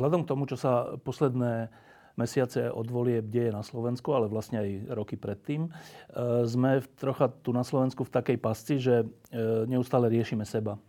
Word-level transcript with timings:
Vzhľadom 0.00 0.24
k 0.24 0.30
tomu, 0.32 0.48
čo 0.48 0.56
sa 0.56 0.96
posledné 1.04 1.68
mesiace 2.16 2.72
od 2.72 2.88
volieb 2.88 3.28
deje 3.28 3.52
na 3.52 3.60
Slovensku, 3.60 4.16
ale 4.16 4.32
vlastne 4.32 4.64
aj 4.64 4.96
roky 4.96 5.20
predtým, 5.20 5.68
e, 5.68 5.70
sme 6.48 6.80
trocha 6.96 7.28
tu 7.28 7.52
na 7.52 7.60
Slovensku 7.60 8.08
v 8.08 8.14
takej 8.16 8.38
pasci, 8.40 8.80
že 8.80 9.04
e, 9.04 9.06
neustále 9.68 10.08
riešime 10.08 10.48
seba. 10.48 10.80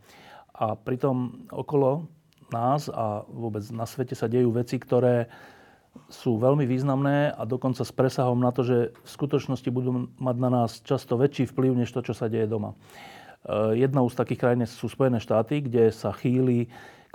A 0.55 0.79
pritom 0.79 1.43
okolo 1.51 2.07
nás 2.55 2.87
a 2.87 3.27
vôbec 3.27 3.67
na 3.75 3.83
svete 3.83 4.15
sa 4.15 4.31
dejú 4.31 4.55
veci, 4.55 4.79
ktoré 4.79 5.27
sú 6.07 6.39
veľmi 6.39 6.63
významné 6.63 7.35
a 7.35 7.43
dokonca 7.43 7.83
s 7.83 7.91
presahom 7.91 8.39
na 8.39 8.55
to, 8.55 8.63
že 8.63 8.77
v 8.95 9.09
skutočnosti 9.11 9.67
budú 9.75 10.07
mať 10.23 10.35
na 10.39 10.47
nás 10.47 10.79
často 10.87 11.19
väčší 11.19 11.51
vplyv, 11.51 11.83
než 11.83 11.91
to, 11.91 11.99
čo 11.99 12.15
sa 12.15 12.31
deje 12.31 12.47
doma. 12.47 12.79
E, 13.43 13.75
jednou 13.75 14.07
z 14.07 14.15
takých 14.15 14.39
krajín 14.39 14.63
sú 14.63 14.87
Spojené 14.87 15.19
štáty, 15.19 15.59
kde 15.59 15.91
sa 15.91 16.15
chýli 16.15 16.71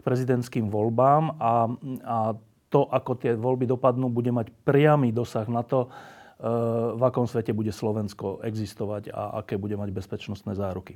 prezidentským 0.06 0.70
voľbám 0.70 1.34
a, 1.42 1.66
a 2.06 2.18
to, 2.70 2.86
ako 2.86 3.18
tie 3.18 3.34
voľby 3.34 3.66
dopadnú, 3.66 4.06
bude 4.06 4.30
mať 4.30 4.54
priamy 4.62 5.10
dosah 5.10 5.50
na 5.50 5.66
to, 5.66 5.86
e, 5.86 5.88
v 6.94 7.02
akom 7.02 7.26
svete 7.26 7.50
bude 7.50 7.74
Slovensko 7.74 8.38
existovať 8.46 9.10
a 9.10 9.42
aké 9.42 9.58
bude 9.58 9.74
mať 9.74 9.90
bezpečnostné 9.90 10.54
záruky. 10.54 10.94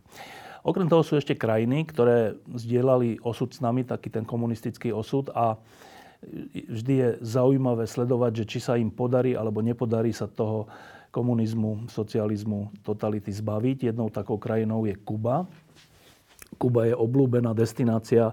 Okrem 0.63 0.87
toho 0.87 1.03
sú 1.03 1.19
ešte 1.19 1.35
krajiny, 1.35 1.89
ktoré 1.89 2.39
zdieľali 2.55 3.19
osud 3.27 3.51
s 3.51 3.59
nami, 3.59 3.83
taký 3.83 4.13
ten 4.13 4.23
komunistický 4.23 4.95
osud 4.95 5.33
a 5.35 5.59
vždy 6.53 6.95
je 7.01 7.09
zaujímavé 7.25 7.89
sledovať, 7.89 8.45
že 8.45 8.49
či 8.57 8.59
sa 8.61 8.77
im 8.77 8.93
podarí 8.93 9.33
alebo 9.33 9.65
nepodarí 9.65 10.13
sa 10.13 10.29
toho 10.29 10.69
komunizmu, 11.11 11.91
socializmu, 11.91 12.85
totality 12.87 13.33
zbaviť. 13.35 13.91
Jednou 13.91 14.13
takou 14.13 14.39
krajinou 14.39 14.87
je 14.87 14.95
Kuba. 15.01 15.49
Kuba 16.61 16.87
je 16.87 16.95
oblúbená 16.95 17.57
destinácia 17.57 18.31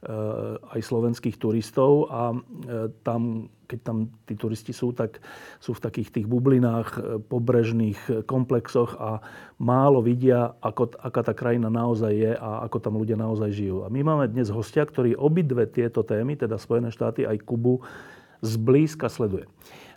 aj 0.00 0.80
slovenských 0.80 1.36
turistov 1.36 2.08
a 2.08 2.32
eh, 2.32 2.88
tam, 3.04 3.52
keď 3.68 3.78
tam 3.84 4.08
tí 4.24 4.32
turisti 4.32 4.72
sú, 4.72 4.96
tak 4.96 5.20
sú 5.60 5.76
v 5.76 5.84
takých 5.84 6.08
tých 6.08 6.26
bublinách, 6.26 6.88
eh, 6.96 7.00
pobrežných 7.20 8.24
komplexoch 8.24 8.96
a 8.96 9.20
málo 9.60 10.00
vidia, 10.00 10.56
ako, 10.64 10.96
aká 11.04 11.20
tá 11.20 11.36
krajina 11.36 11.68
naozaj 11.68 12.12
je 12.16 12.32
a 12.32 12.64
ako 12.64 12.78
tam 12.80 12.96
ľudia 12.96 13.20
naozaj 13.20 13.52
žijú. 13.52 13.84
A 13.84 13.92
my 13.92 14.00
máme 14.00 14.32
dnes 14.32 14.48
hostia, 14.48 14.88
ktorý 14.88 15.20
obidve 15.20 15.68
tieto 15.68 16.00
témy, 16.00 16.32
teda 16.40 16.56
Spojené 16.56 16.88
štáty 16.88 17.28
aj 17.28 17.44
Kubu, 17.44 17.84
zblízka 18.40 19.12
sleduje. 19.12 19.44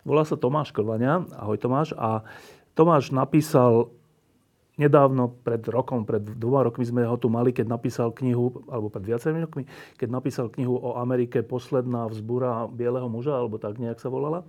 Volá 0.04 0.28
sa 0.28 0.36
Tomáš 0.36 0.68
Krvania. 0.68 1.24
Ahoj 1.32 1.56
Tomáš. 1.56 1.96
A 1.96 2.28
Tomáš 2.76 3.08
napísal 3.08 3.88
nedávno, 4.74 5.30
pred 5.30 5.62
rokom, 5.70 6.02
pred 6.02 6.22
dvoma 6.22 6.66
rokmi 6.66 6.82
sme 6.82 7.06
ho 7.06 7.14
tu 7.14 7.30
mali, 7.30 7.54
keď 7.54 7.66
napísal 7.70 8.10
knihu, 8.10 8.66
alebo 8.66 8.90
pred 8.90 9.06
viacerými 9.06 9.40
rokmi, 9.46 9.62
keď 9.94 10.08
napísal 10.10 10.50
knihu 10.50 10.74
o 10.74 10.98
Amerike 10.98 11.46
Posledná 11.46 12.10
vzbúra 12.10 12.66
bieleho 12.66 13.06
muža, 13.06 13.38
alebo 13.38 13.58
tak 13.62 13.78
nejak 13.78 14.02
sa 14.02 14.10
volala. 14.10 14.42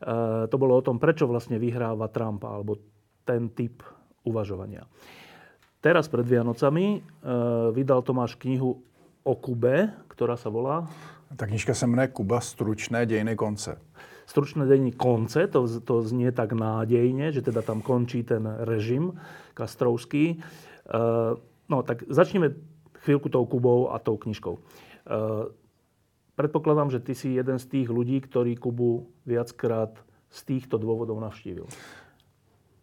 E, 0.00 0.48
to 0.48 0.56
bolo 0.56 0.76
o 0.76 0.84
tom, 0.84 0.96
prečo 0.96 1.28
vlastne 1.28 1.60
vyhráva 1.60 2.08
Trump, 2.08 2.44
alebo 2.48 2.80
ten 3.28 3.52
typ 3.52 3.84
uvažovania. 4.24 4.88
Teraz 5.84 6.08
pred 6.08 6.24
Vianocami 6.24 6.86
e, 6.96 7.00
vydal 7.76 8.00
Tomáš 8.00 8.40
knihu 8.40 8.80
o 9.22 9.34
Kube, 9.36 9.92
ktorá 10.08 10.34
sa 10.40 10.48
volá... 10.48 10.88
Ta 11.36 11.44
knižka 11.44 11.74
se 11.74 11.86
jmenuje 11.86 12.08
Kuba 12.08 12.40
stručné 12.40 13.06
dějiny 13.06 13.36
konce 13.36 13.76
stručné 14.28 14.68
denní 14.68 14.92
konce, 14.92 15.48
to, 15.48 15.64
to 15.80 16.04
znie 16.04 16.28
tak 16.36 16.52
nádejne, 16.52 17.32
že 17.32 17.40
teda 17.40 17.64
tam 17.64 17.80
končí 17.80 18.20
ten 18.20 18.44
režim 18.44 19.16
kastrovský. 19.56 20.36
E, 20.36 20.38
no 21.72 21.76
tak 21.80 22.04
začneme 22.12 22.52
chvíľku 23.00 23.32
tou 23.32 23.48
Kubou 23.48 23.88
a 23.88 23.96
tou 23.96 24.20
knižkou. 24.20 24.54
E, 24.54 24.60
predpokladám, 26.36 26.92
že 26.92 27.00
ty 27.00 27.16
si 27.16 27.32
jeden 27.32 27.56
z 27.56 27.66
tých 27.72 27.88
ľudí, 27.88 28.20
ktorí 28.20 28.60
Kubu 28.60 29.08
viackrát 29.24 29.96
z 30.28 30.40
týchto 30.44 30.76
dôvodov 30.76 31.16
navštívil. 31.24 31.64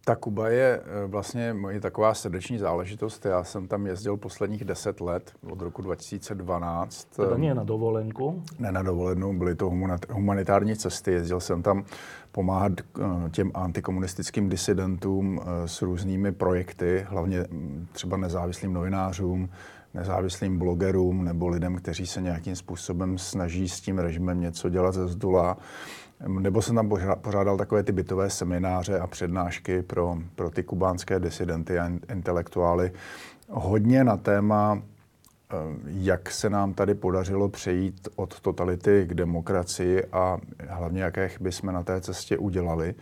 Ta 0.08 0.16
Kuba 0.16 0.48
je 0.48 0.80
eh, 0.80 1.06
vlastně 1.06 1.52
moje 1.52 1.80
taková 1.80 2.14
srdeční 2.14 2.58
záležitost. 2.58 3.26
Já 3.26 3.44
jsem 3.44 3.68
tam 3.68 3.86
jezdil 3.86 4.16
posledních 4.16 4.64
deset 4.64 5.00
let, 5.00 5.32
od 5.50 5.60
roku 5.60 5.82
2012. 5.82 7.04
Teda 7.16 7.36
nie 7.36 7.54
na 7.54 7.64
dovolenku? 7.64 8.42
Ne 8.58 8.72
na 8.72 8.82
dovolenou, 8.82 9.32
byly 9.32 9.54
to 9.54 9.72
humanitární 10.10 10.76
cesty. 10.76 11.12
Jezdil 11.12 11.40
jsem 11.40 11.62
tam 11.62 11.84
pomáhat 12.32 12.72
eh, 12.80 13.30
těm 13.30 13.50
antikomunistickým 13.54 14.48
disidentům 14.48 15.40
eh, 15.40 15.68
s 15.68 15.82
různými 15.82 16.32
projekty, 16.32 17.06
hlavně 17.08 17.44
hm, 17.50 17.86
třeba 17.92 18.16
nezávislým 18.16 18.72
novinářům, 18.72 19.48
nezávislým 19.94 20.58
blogerům 20.58 21.24
nebo 21.24 21.48
lidem, 21.48 21.76
kteří 21.76 22.06
se 22.06 22.22
nějakým 22.22 22.56
způsobem 22.56 23.18
snaží 23.18 23.68
s 23.68 23.80
tím 23.80 23.98
režimem 23.98 24.40
něco 24.40 24.68
dělat 24.68 24.94
ze 24.94 25.08
zdula. 25.08 25.56
Nebo 26.28 26.62
jsem 26.62 26.74
tam 26.74 26.90
pořádal 27.20 27.56
takové 27.56 27.82
ty 27.82 27.92
bytové 27.92 28.30
semináře 28.30 28.98
a 28.98 29.06
přednášky 29.06 29.82
pro, 29.82 30.18
pro 30.34 30.50
ty 30.50 30.62
kubánské 30.62 31.20
disidenty 31.20 31.78
a 31.78 31.90
intelektuály. 32.12 32.92
Hodně 33.48 34.04
na 34.04 34.16
téma, 34.16 34.82
eh, 34.82 35.54
jak 35.86 36.30
se 36.30 36.50
nám 36.50 36.74
tady 36.74 36.94
podařilo 36.94 37.48
přejít 37.48 38.08
od 38.16 38.40
totality 38.40 39.06
k 39.08 39.14
demokracii 39.14 40.04
a 40.12 40.38
hlavně 40.68 41.02
jaké 41.02 41.28
chyby 41.28 41.52
jsme 41.52 41.72
na 41.72 41.82
té 41.82 42.00
cestě 42.00 42.38
udělali 42.38 42.94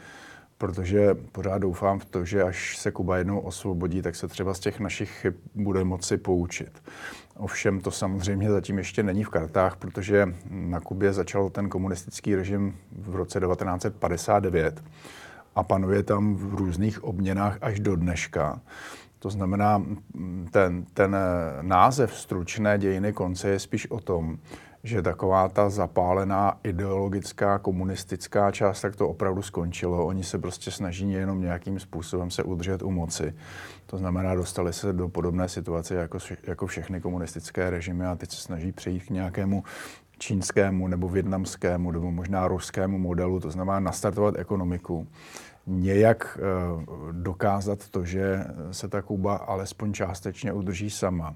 protože 0.58 1.14
pořád 1.14 1.58
doufám 1.58 1.98
v 1.98 2.04
to, 2.04 2.24
že 2.24 2.42
až 2.42 2.78
se 2.78 2.90
Kuba 2.90 3.16
jednou 3.16 3.38
osvobodí, 3.38 4.02
tak 4.02 4.16
se 4.16 4.28
třeba 4.28 4.54
z 4.54 4.60
těch 4.60 4.80
našich 4.80 5.10
chyb 5.10 5.34
bude 5.54 5.84
moci 5.84 6.16
poučit. 6.16 6.82
Ovšem 7.36 7.80
to 7.80 7.90
samozřejmě 7.90 8.50
zatím 8.50 8.78
ještě 8.78 9.02
není 9.02 9.24
v 9.24 9.28
kartách, 9.28 9.76
protože 9.76 10.34
na 10.50 10.80
Kubě 10.80 11.12
začal 11.12 11.50
ten 11.50 11.68
komunistický 11.68 12.34
režim 12.34 12.76
v 12.92 13.16
roce 13.16 13.40
1959 13.40 14.84
a 15.54 15.62
panuje 15.62 16.02
tam 16.02 16.36
v 16.36 16.54
různých 16.54 17.04
obměnách 17.04 17.58
až 17.60 17.80
do 17.80 17.96
dneška. 17.96 18.60
To 19.18 19.30
znamená, 19.30 19.82
ten, 20.50 20.84
ten 20.94 21.16
název 21.62 22.14
stručné 22.16 22.78
dějiny 22.78 23.12
konce 23.12 23.48
je 23.48 23.58
spíš 23.58 23.90
o 23.90 24.00
tom, 24.00 24.38
že 24.84 25.02
taková 25.02 25.48
ta 25.48 25.70
zapálená 25.70 26.58
ideologická 26.64 27.58
komunistická 27.58 28.50
část, 28.50 28.80
tak 28.80 28.96
to 28.96 29.08
opravdu 29.08 29.42
skončilo. 29.42 30.06
Oni 30.06 30.24
se 30.24 30.38
prostě 30.38 30.70
snaží 30.70 31.12
jenom 31.12 31.40
nějakým 31.40 31.80
způsobem 31.80 32.30
se 32.30 32.42
udržet 32.42 32.82
u 32.82 32.90
moci. 32.90 33.34
To 33.86 33.98
znamená, 33.98 34.34
dostali 34.34 34.72
se 34.72 34.92
do 34.92 35.08
podobné 35.08 35.48
situace 35.48 35.94
jako, 35.94 36.18
jako 36.46 36.66
všechny 36.66 37.00
komunistické 37.00 37.70
režimy 37.70 38.06
a 38.06 38.16
teď 38.16 38.30
se 38.30 38.36
snaží 38.36 38.72
přejít 38.72 39.04
k 39.04 39.10
nějakému 39.10 39.64
čínskému 40.18 40.88
nebo 40.88 41.08
větnamskému 41.08 41.90
nebo 41.90 42.10
možná 42.10 42.48
ruskému 42.48 42.98
modelu, 42.98 43.40
to 43.40 43.50
znamená 43.50 43.80
nastartovat 43.80 44.38
ekonomiku, 44.38 45.06
nějak 45.66 46.38
e, 46.38 47.12
dokázat 47.12 47.88
to, 47.88 48.04
že 48.04 48.44
se 48.70 48.88
ta 48.88 49.02
Kuba 49.02 49.36
alespoň 49.36 49.92
částečně 49.92 50.52
udrží 50.52 50.90
sama 50.90 51.34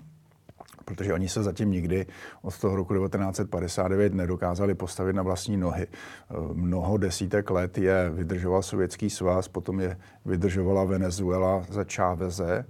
protože 0.89 1.15
oni 1.15 1.29
se 1.29 1.43
zatím 1.43 1.71
nikdy 1.71 2.07
od 2.43 2.61
toho 2.61 2.77
roku 2.77 2.95
1959 2.95 4.15
nedokázali 4.15 4.75
postavit 4.75 5.13
na 5.13 5.23
vlastní 5.23 5.57
nohy. 5.57 5.87
Eh, 5.87 6.35
mnoho 6.53 6.97
desítek 6.97 7.51
let 7.51 7.79
je 7.79 8.11
vydržoval 8.11 8.63
Sovětský 8.63 9.11
svaz, 9.11 9.49
potom 9.49 9.81
je 9.81 9.97
vydržovala 10.25 10.85
Venezuela 10.85 11.65
za 11.71 11.85
Cháveze. 11.95 12.65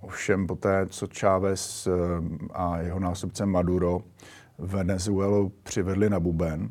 Ovšem 0.00 0.46
poté, 0.46 0.86
co 0.86 1.06
Chávez 1.18 1.86
eh, 1.86 1.90
a 2.52 2.78
jeho 2.78 3.00
nástupce 3.00 3.46
Maduro 3.46 4.00
Venezuelu 4.58 5.52
přivedli 5.62 6.10
na 6.10 6.20
buben, 6.20 6.70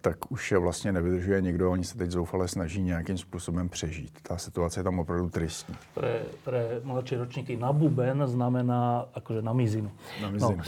tak 0.00 0.32
už 0.32 0.52
je 0.52 0.58
vlastně 0.58 0.92
nevydržuje 0.92 1.40
nikdo. 1.42 1.70
Oni 1.70 1.84
se 1.84 1.98
teď 1.98 2.10
zoufale 2.10 2.48
snaží 2.48 2.82
nějakým 2.82 3.18
způsobem 3.18 3.68
přežít. 3.68 4.18
Ta 4.22 4.38
situace 4.38 4.80
je 4.80 4.84
tam 4.84 4.98
opravdu 4.98 5.30
tristní. 5.30 5.74
Pre, 5.94 6.22
pre 6.44 6.80
mladší 6.84 7.16
ročníky 7.16 7.56
na 7.56 7.72
buben 7.72 8.26
znamená 8.26 9.06
akože 9.14 9.42
na 9.42 9.52
mizinu. 9.52 9.90
Na 10.22 10.30
mizinu. 10.30 10.60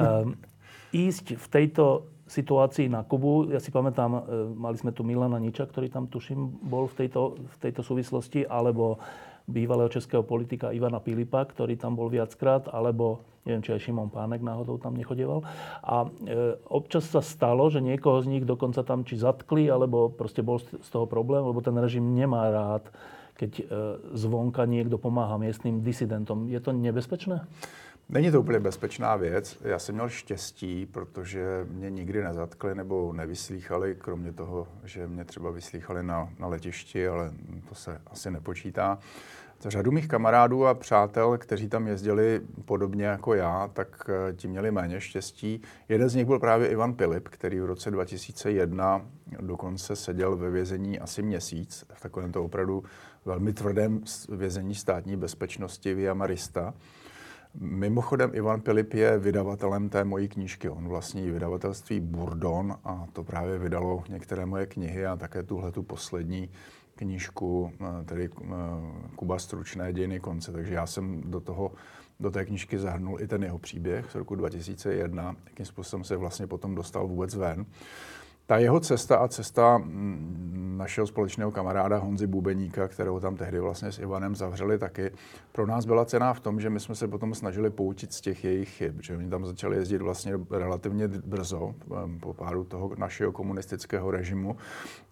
No, 0.00 0.22
um, 0.24 0.34
ísť 0.94 1.34
v 1.34 1.46
tejto 1.50 2.06
situácii 2.30 2.88
na 2.88 3.02
Kubu, 3.04 3.50
ja 3.52 3.60
si 3.60 3.68
pamätám, 3.68 4.10
e, 4.16 4.20
mali 4.56 4.78
sme 4.80 4.96
tu 4.96 5.04
Milana 5.04 5.36
Niča, 5.36 5.68
ktorý 5.68 5.92
tam 5.92 6.08
tuším 6.08 6.62
bol 6.62 6.88
v 6.88 7.04
tejto, 7.04 7.36
v 7.36 7.56
tejto 7.60 7.82
súvislosti, 7.84 8.48
alebo 8.48 8.96
bývalého 9.44 9.88
českého 9.88 10.22
politika 10.22 10.72
Ivana 10.72 11.00
Pilipa, 11.00 11.44
ktorý 11.44 11.76
tam 11.76 11.96
bol 11.96 12.08
viackrát, 12.08 12.68
alebo 12.72 13.20
neviem, 13.44 13.60
či 13.60 13.76
aj 13.76 13.80
Šimon 13.84 14.08
Pánek 14.08 14.40
náhodou 14.40 14.80
tam 14.80 14.96
nechodieval. 14.96 15.44
A 15.84 16.08
e, 16.08 16.56
občas 16.64 17.04
sa 17.12 17.20
stalo, 17.20 17.68
že 17.68 17.84
niekoho 17.84 18.24
z 18.24 18.32
nich 18.32 18.44
dokonca 18.48 18.80
tam 18.80 19.04
či 19.04 19.20
zatkli, 19.20 19.68
alebo 19.68 20.08
proste 20.08 20.40
bol 20.40 20.60
z 20.60 20.88
toho 20.88 21.04
problém, 21.04 21.44
lebo 21.44 21.60
ten 21.60 21.76
režim 21.76 22.16
nemá 22.16 22.48
rád, 22.48 22.88
keď 23.36 23.52
e, 23.60 23.64
zvonka 24.16 24.64
niekto 24.64 24.96
pomáha 24.96 25.36
miestnym 25.36 25.84
disidentom. 25.84 26.48
Je 26.48 26.60
to 26.60 26.72
nebezpečné? 26.72 27.44
Není 28.08 28.30
to 28.30 28.40
úplně 28.40 28.60
bezpečná 28.60 29.16
věc. 29.16 29.58
Já 29.64 29.78
jsem 29.78 29.94
měl 29.94 30.08
štěstí, 30.08 30.86
protože 30.86 31.66
mě 31.70 31.90
nikdy 31.90 32.24
nezatkli 32.24 32.74
nebo 32.74 33.12
nevyslýchali, 33.12 33.94
kromě 33.94 34.32
toho, 34.32 34.68
že 34.84 35.06
mě 35.06 35.24
třeba 35.24 35.50
vyslýchali 35.50 36.02
na, 36.02 36.28
na 36.38 36.46
letišti, 36.46 37.08
ale 37.08 37.32
to 37.68 37.74
se 37.74 38.00
asi 38.06 38.30
nepočítá. 38.30 38.98
Řadu 39.60 39.90
mých 39.90 40.08
kamarádů 40.08 40.66
a 40.66 40.74
přátel, 40.74 41.38
kteří 41.38 41.68
tam 41.68 41.86
jezdili 41.86 42.40
podobně 42.64 43.04
jako 43.04 43.34
já, 43.34 43.70
tak 43.72 44.10
eh, 44.10 44.32
ti 44.32 44.48
měli 44.48 44.70
méně 44.70 45.00
štěstí. 45.00 45.60
Jeden 45.88 46.08
z 46.08 46.14
nich 46.14 46.26
byl 46.26 46.38
právě 46.38 46.68
Ivan 46.68 46.94
Pilip, 46.94 47.28
který 47.28 47.60
v 47.60 47.64
roce 47.64 47.90
2001 47.90 49.06
dokonce 49.40 49.96
seděl 49.96 50.36
ve 50.36 50.50
vězení 50.50 51.00
asi 51.00 51.22
měsíc, 51.22 51.84
v 51.94 52.00
takovém 52.00 52.32
to 52.32 52.44
opravdu 52.44 52.84
velmi 53.24 53.52
tvrdém 53.52 54.00
vězení 54.28 54.74
státní 54.74 55.16
bezpečnosti 55.16 55.94
Via 55.94 56.14
Marista. 56.14 56.74
Mimochodem 57.60 58.30
Ivan 58.34 58.60
Pilip 58.60 58.94
je 58.94 59.18
vydavatelem 59.18 59.88
té 59.88 60.04
mojí 60.04 60.28
knížky. 60.28 60.68
On 60.68 60.88
vlastní 60.88 61.30
vydavatelství 61.30 62.00
Burdon 62.00 62.76
a 62.84 63.06
to 63.12 63.24
právě 63.24 63.58
vydalo 63.58 64.04
některé 64.08 64.46
moje 64.46 64.66
knihy 64.66 65.06
a 65.06 65.16
také 65.16 65.42
tuhle 65.42 65.72
tu 65.72 65.82
poslední 65.82 66.50
knížku, 66.96 67.72
eh, 67.80 68.04
tedy 68.04 68.30
eh, 68.42 68.48
Kuba 69.16 69.38
stručné 69.38 69.92
dějiny 69.92 70.20
konce. 70.20 70.52
Takže 70.52 70.74
já 70.74 70.86
jsem 70.86 71.30
do 71.30 71.40
toho 71.40 71.72
do 72.20 72.30
té 72.30 72.44
knížky 72.44 72.78
zahrnul 72.78 73.20
i 73.20 73.28
ten 73.28 73.42
jeho 73.42 73.58
příběh 73.58 74.10
z 74.10 74.14
roku 74.14 74.34
2001, 74.34 75.36
jakým 75.46 75.66
způsobem 75.66 76.04
se 76.04 76.16
vlastně 76.16 76.46
potom 76.46 76.74
dostal 76.74 77.06
vůbec 77.06 77.34
ven. 77.34 77.66
Ta 78.46 78.58
jeho 78.58 78.80
cesta 78.80 79.16
a 79.16 79.28
cesta 79.28 79.78
mm, 79.78 80.74
našeho 80.78 81.06
společného 81.06 81.50
kamaráda 81.50 81.98
Honzy 81.98 82.26
Bubeníka, 82.26 82.88
kterou 82.88 83.20
tam 83.20 83.36
tehdy 83.36 83.60
vlastně 83.60 83.92
s 83.92 83.98
Ivanem 83.98 84.36
zavřeli 84.36 84.78
taky, 84.78 85.10
pro 85.52 85.66
nás 85.66 85.84
byla 85.84 86.04
cená 86.04 86.34
v 86.34 86.40
tom, 86.40 86.60
že 86.60 86.70
my 86.70 86.80
jsme 86.80 86.94
se 86.94 87.08
potom 87.08 87.34
snažili 87.34 87.70
poučit 87.70 88.12
z 88.12 88.20
těch 88.20 88.44
jejich 88.44 88.68
chyb, 88.68 88.94
že 89.00 89.16
oni 89.16 89.30
tam 89.30 89.46
začali 89.46 89.76
jezdit 89.76 90.02
vlastně 90.02 90.32
relativně 90.50 91.08
brzo 91.08 91.74
po 92.20 92.34
pádu 92.34 92.64
toho 92.64 92.90
našeho 92.98 93.32
komunistického 93.32 94.10
režimu. 94.10 94.56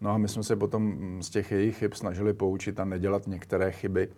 No 0.01 0.11
a 0.11 0.19
my 0.19 0.29
jsme 0.29 0.43
se 0.43 0.57
potom 0.57 0.97
z 1.23 1.31
těch 1.31 1.53
jejich 1.53 1.79
chyb 1.79 1.93
snažili 1.95 2.33
poučit 2.33 2.81
a 2.81 2.85
nedělat 2.85 3.27
některé 3.27 3.73
chyby, 3.73 4.09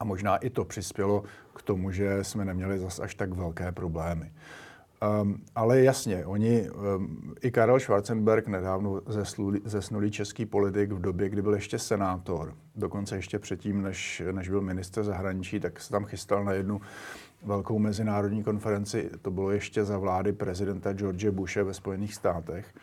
a 0.00 0.04
možná 0.04 0.36
i 0.36 0.50
to 0.50 0.64
přispělo 0.64 1.22
k 1.54 1.62
tomu, 1.62 1.90
že 1.90 2.24
jsme 2.24 2.44
neměli 2.44 2.78
zas 2.78 3.00
až 3.00 3.14
tak 3.14 3.32
velké 3.32 3.72
problémy. 3.72 4.32
Um, 5.22 5.42
ale 5.54 5.80
jasně, 5.80 6.26
oni, 6.26 6.70
um, 6.70 7.34
i 7.42 7.50
Karel 7.50 7.80
Schwarzenberg 7.80 8.48
nedávno 8.48 9.00
zesnulý, 9.06 9.60
zesnulý 9.64 10.10
český 10.10 10.46
politik 10.46 10.92
v 10.92 11.00
době, 11.00 11.28
kdy 11.28 11.42
byl 11.42 11.54
ještě 11.54 11.78
senátor, 11.78 12.54
dokonce 12.76 13.16
ještě 13.16 13.38
předtím, 13.38 13.82
než, 13.82 14.22
než 14.32 14.48
byl 14.48 14.60
minister 14.60 15.04
zahraničí, 15.04 15.60
tak 15.60 15.80
se 15.80 15.90
tam 15.90 16.04
chystal 16.04 16.44
na 16.44 16.52
jednu 16.52 16.80
velkou 17.42 17.78
mezinárodní 17.78 18.42
konferenci, 18.42 19.10
to 19.22 19.30
bylo 19.30 19.50
ještě 19.50 19.84
za 19.84 19.98
vlády 19.98 20.32
prezidenta 20.32 20.92
George 20.92 21.28
Bushe 21.28 21.64
ve 21.64 21.74
Spojených 21.74 22.14
státech. 22.14 22.74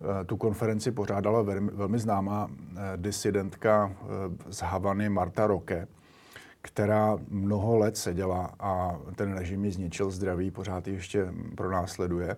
Uh, 0.00 0.06
tu 0.26 0.36
konferenci 0.36 0.90
pořádala 0.90 1.42
velmi, 1.42 1.70
velmi 1.74 1.98
známá 1.98 2.44
uh, 2.44 2.78
disidentka 2.96 3.86
uh, 3.86 4.06
z 4.50 4.62
Havany 4.62 5.08
Marta 5.08 5.46
Roque, 5.46 5.86
která 6.62 7.18
mnoho 7.28 7.78
let 7.78 7.96
seděla 7.96 8.50
a 8.60 8.98
ten 9.16 9.32
režim 9.32 9.64
ji 9.64 9.72
zničil 9.72 10.10
zdraví, 10.10 10.50
pořád 10.50 10.88
ji 10.88 10.94
ještě 10.94 11.32
pronásleduje. 11.56 12.36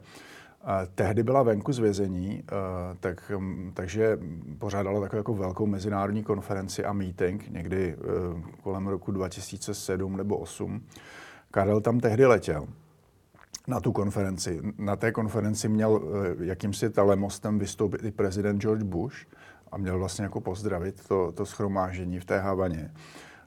Tehdy 0.95 1.23
byla 1.23 1.43
venku 1.43 1.73
z 1.73 1.79
vězení, 1.79 2.45
tak, 3.01 3.33
takže 3.75 4.19
pořádala 4.59 5.01
takovou 5.01 5.19
jako 5.19 5.35
velkou 5.35 5.67
mezinárodní 5.67 6.23
konferenci 6.23 6.85
a 6.85 6.93
meeting 6.93 7.49
někdy 7.51 7.97
eh, 7.99 8.43
kolem 8.63 8.87
roku 8.87 9.13
2007 9.13 10.17
nebo 10.17 10.35
2008. 10.35 10.83
Karel 11.51 11.81
tam 11.81 12.01
tehdy 12.01 12.27
letěl 12.27 12.69
na 13.69 13.81
tu 13.81 13.93
konferenci. 13.93 14.61
Na 14.79 14.97
té 14.97 15.13
konferenci 15.13 15.69
měl 15.69 16.01
eh, 16.03 16.45
jakýmsi 16.45 16.91
telemostem 16.91 17.59
vystoupit 17.59 18.05
i 18.05 18.11
prezident 18.11 18.61
George 18.61 18.83
Bush 18.83 19.17
a 19.73 19.77
měl 19.77 19.99
vlastně 19.99 20.25
jako 20.25 20.41
pozdravit 20.41 21.09
to, 21.09 21.33
to 21.33 21.47
schromáždění 21.47 22.21
v 22.21 22.25
té 22.25 22.39
Havaně. 22.39 22.91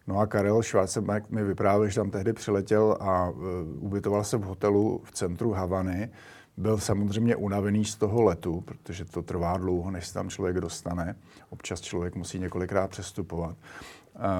No 0.07 0.19
a 0.19 0.27
Karel 0.27 0.63
Schwarzenberg 0.63 1.29
mi 1.29 1.43
vyprávěl, 1.43 1.89
že 1.89 1.95
tam 1.95 2.11
tehdy 2.11 2.33
přiletěl 2.33 2.97
a 2.99 3.29
uh, 3.29 3.39
ubytoval 3.79 4.23
se 4.23 4.37
v 4.37 4.41
hotelu 4.41 5.01
v 5.03 5.11
centru 5.11 5.51
Havany. 5.51 6.09
Byl 6.57 6.77
samozřejmě 6.77 7.35
unavený 7.35 7.85
z 7.85 7.95
toho 7.95 8.21
letu, 8.21 8.61
protože 8.61 9.05
to 9.05 9.21
trvá 9.21 9.57
dlouho, 9.57 9.91
než 9.91 10.07
se 10.07 10.13
tam 10.13 10.29
člověk 10.29 10.59
dostane. 10.59 11.15
Občas 11.49 11.81
člověk 11.81 12.15
musí 12.15 12.39
několikrát 12.39 12.89
přestupovat. 12.89 13.57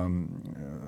Um, 0.06 0.42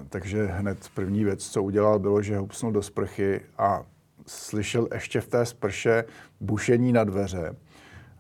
takže 0.10 0.46
hned 0.46 0.78
první 0.94 1.24
věc, 1.24 1.48
co 1.48 1.64
udělal, 1.64 2.00
bylo, 2.00 2.22
že 2.22 2.38
hupsnul 2.38 2.72
do 2.72 2.82
sprchy 2.82 3.42
a 3.58 3.84
slyšel 4.28 4.88
ještě 4.94 5.22
v 5.22 5.28
té 5.28 5.46
sprše 5.46 6.04
bušení 6.40 6.92
na 6.92 7.04
dveře. 7.04 7.56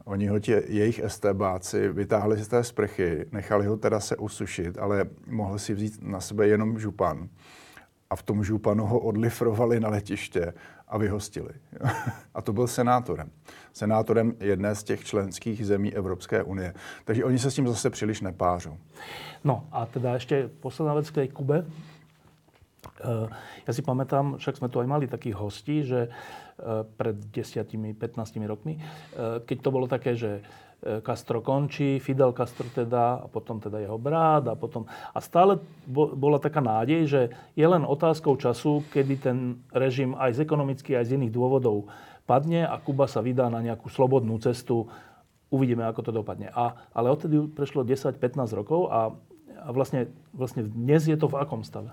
Oni 0.05 0.27
ho 0.27 0.39
tě, 0.39 0.63
jejich 0.67 0.99
estébáci 0.99 1.89
vytáhli 1.89 2.37
z 2.37 2.47
té 2.47 2.63
sprchy, 2.63 3.25
nechali 3.31 3.65
ho 3.65 3.77
teda 3.77 3.99
se 3.99 4.15
usušit, 4.17 4.77
ale 4.77 5.05
mohl 5.27 5.59
si 5.59 5.73
vzít 5.73 6.03
na 6.03 6.19
sebe 6.19 6.47
jenom 6.47 6.79
župan. 6.79 7.29
A 8.09 8.15
v 8.15 8.23
tom 8.23 8.43
županu 8.43 8.85
ho 8.85 8.99
odlifrovali 8.99 9.79
na 9.79 9.89
letiště 9.89 10.53
a 10.87 10.97
vyhostili. 10.97 11.49
a 12.33 12.41
to 12.41 12.53
byl 12.53 12.67
senátorem. 12.67 13.31
Senátorem 13.73 14.33
jedné 14.39 14.75
z 14.75 14.83
těch 14.83 15.03
členských 15.03 15.65
zemí 15.65 15.93
Evropské 15.93 16.43
unie. 16.43 16.73
Takže 17.05 17.25
oni 17.25 17.39
se 17.39 17.51
s 17.51 17.55
tím 17.55 17.67
zase 17.67 17.89
příliš 17.89 18.21
nepářou. 18.21 18.77
No 19.43 19.67
a 19.71 19.85
teda 19.85 20.13
ještě 20.13 20.49
posledná 20.59 20.93
věc 20.93 21.09
k 21.09 21.27
Kube. 21.33 21.65
Eh, 22.85 23.27
ja 23.67 23.71
si 23.73 23.81
pamätám, 23.83 24.39
však 24.39 24.61
sme 24.61 24.71
tu 24.71 24.79
aj 24.79 24.87
mali 24.87 25.05
takých 25.05 25.35
hostí, 25.35 25.83
že 25.83 26.07
eh, 26.07 26.83
pred 26.85 27.17
10-15 27.33 27.97
rokmi, 28.47 28.79
eh, 28.79 29.43
keď 29.43 29.57
to 29.59 29.69
bolo 29.69 29.85
také, 29.89 30.13
že 30.15 30.43
Castro 30.85 31.41
končí, 31.41 31.97
Fidel 31.97 32.29
Castro 32.29 32.69
teda, 32.69 33.17
a 33.17 33.25
potom 33.25 33.57
teda 33.57 33.81
jeho 33.81 33.97
brat, 33.97 34.45
a 34.45 34.53
potom... 34.53 34.85
A 34.85 35.17
stále 35.17 35.57
bola 35.89 36.37
taká 36.37 36.61
nádej, 36.61 37.01
že 37.09 37.21
je 37.57 37.65
len 37.65 37.81
otázkou 37.81 38.37
času, 38.37 38.85
kedy 38.93 39.15
ten 39.17 39.37
režim 39.73 40.13
aj 40.13 40.37
z 40.37 40.45
ekonomických, 40.45 41.01
aj 41.01 41.05
z 41.09 41.13
iných 41.17 41.33
dôvodov 41.33 41.89
padne 42.29 42.69
a 42.69 42.77
Kuba 42.77 43.09
sa 43.09 43.25
vydá 43.25 43.49
na 43.49 43.65
nejakú 43.65 43.89
slobodnú 43.89 44.37
cestu. 44.37 44.85
Uvidíme, 45.49 45.89
ako 45.89 46.05
to 46.05 46.11
dopadne. 46.21 46.53
A, 46.53 46.77
ale 46.93 47.09
odtedy 47.09 47.41
prešlo 47.49 47.81
10-15 47.81 48.53
rokov 48.53 48.85
a 48.93 49.09
a 49.65 49.71
vlastně, 49.71 50.07
vlastně 50.33 50.63
dnes 50.63 51.07
je 51.07 51.17
to 51.17 51.27
v 51.27 51.35
akom 51.35 51.63
stave? 51.63 51.91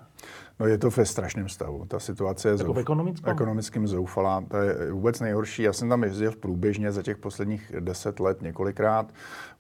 No 0.60 0.66
je 0.66 0.78
to 0.78 0.90
ve 0.90 1.06
strašném 1.06 1.48
stavu. 1.48 1.84
Ta 1.84 2.00
situace 2.00 2.48
je 2.48 2.52
jako 2.52 2.64
zouf... 2.64 2.78
ekonomickým 3.26 3.86
zoufalá. 3.86 4.44
To 4.48 4.56
je 4.56 4.92
vůbec 4.92 5.20
nejhorší. 5.20 5.62
Já 5.62 5.72
jsem 5.72 5.88
tam 5.88 6.02
jezdil 6.02 6.30
v 6.30 6.36
průběžně 6.36 6.92
za 6.92 7.02
těch 7.02 7.16
posledních 7.16 7.72
deset 7.80 8.20
let 8.20 8.42
několikrát. 8.42 9.12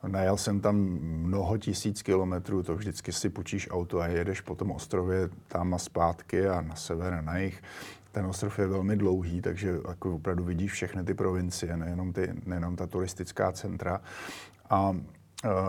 Najel 0.06 0.36
jsem 0.36 0.60
tam 0.60 0.76
mnoho 1.02 1.58
tisíc 1.58 2.02
kilometrů, 2.02 2.62
to 2.62 2.74
vždycky 2.74 3.12
si 3.12 3.30
počíš 3.30 3.68
auto 3.70 4.00
a 4.00 4.06
jedeš 4.06 4.40
po 4.40 4.54
tom 4.54 4.70
ostrově 4.70 5.28
tam 5.48 5.74
a 5.74 5.78
zpátky 5.78 6.48
a 6.48 6.60
na 6.60 6.74
sever 6.74 7.14
a 7.14 7.20
na 7.20 7.38
jih. 7.38 7.62
Ten 8.12 8.26
ostrov 8.26 8.58
je 8.58 8.66
velmi 8.66 8.96
dlouhý, 8.96 9.40
takže 9.40 9.78
jako 9.88 10.14
opravdu 10.14 10.44
vidíš 10.44 10.72
všechny 10.72 11.04
ty 11.04 11.14
provincie, 11.14 11.76
nejenom, 11.76 12.12
ty, 12.12 12.34
nejenom 12.46 12.76
ta 12.76 12.86
turistická 12.86 13.52
centra. 13.52 14.00
A 14.70 14.96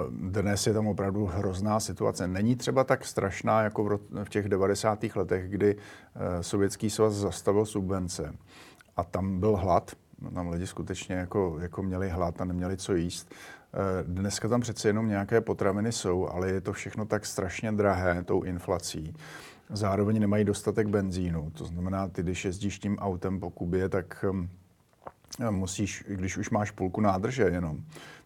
dnes 0.10 0.68
je 0.68 0.74
tam 0.74 0.88
opravdu 0.88 1.26
hrozná 1.26 1.80
situace. 1.80 2.28
Není 2.28 2.56
třeba 2.56 2.84
tak 2.84 3.06
strašná 3.06 3.62
jako 3.62 4.00
v 4.24 4.30
těch 4.30 4.50
90. 4.50 5.04
letech, 5.16 5.50
kdy 5.50 5.76
eh, 5.76 6.44
Sovětský 6.44 6.90
svaz 6.90 7.14
zastavil 7.14 7.66
subvence 7.66 8.34
a 8.98 9.04
tam 9.04 9.40
byl 9.40 9.56
hlad. 9.56 9.92
Tam 10.34 10.50
lidi 10.50 10.68
skutečně 10.68 11.16
jako, 11.16 11.58
jako 11.60 11.84
měli 11.84 12.10
hlad 12.10 12.42
a 12.42 12.46
neměli 12.46 12.78
co 12.78 12.96
jíst. 12.96 13.32
Eh, 13.74 14.04
dneska 14.08 14.48
tam 14.48 14.62
přece 14.62 14.90
jenom 14.90 15.08
nějaké 15.08 15.42
potraviny 15.42 15.92
jsou, 15.92 16.28
ale 16.28 16.50
je 16.50 16.62
to 16.62 16.74
všechno 16.74 17.06
tak 17.06 17.26
strašně 17.26 17.72
drahé 17.72 18.24
tou 18.24 18.42
inflací. 18.42 19.16
Zároveň 19.70 20.20
nemají 20.20 20.46
dostatek 20.46 20.88
benzínu. 20.88 21.52
To 21.52 21.66
znamená, 21.66 22.08
ty, 22.08 22.24
když 22.24 22.46
jezdíš 22.46 22.80
tím 22.80 22.98
autem 22.98 23.40
po 23.40 23.50
Kubě, 23.50 23.90
tak 23.90 24.26
hm, 24.32 24.50
musíš, 25.50 26.04
když 26.08 26.38
už 26.38 26.50
máš 26.50 26.72
půlku 26.72 27.02
nádrže 27.02 27.44
jenom, 27.44 27.84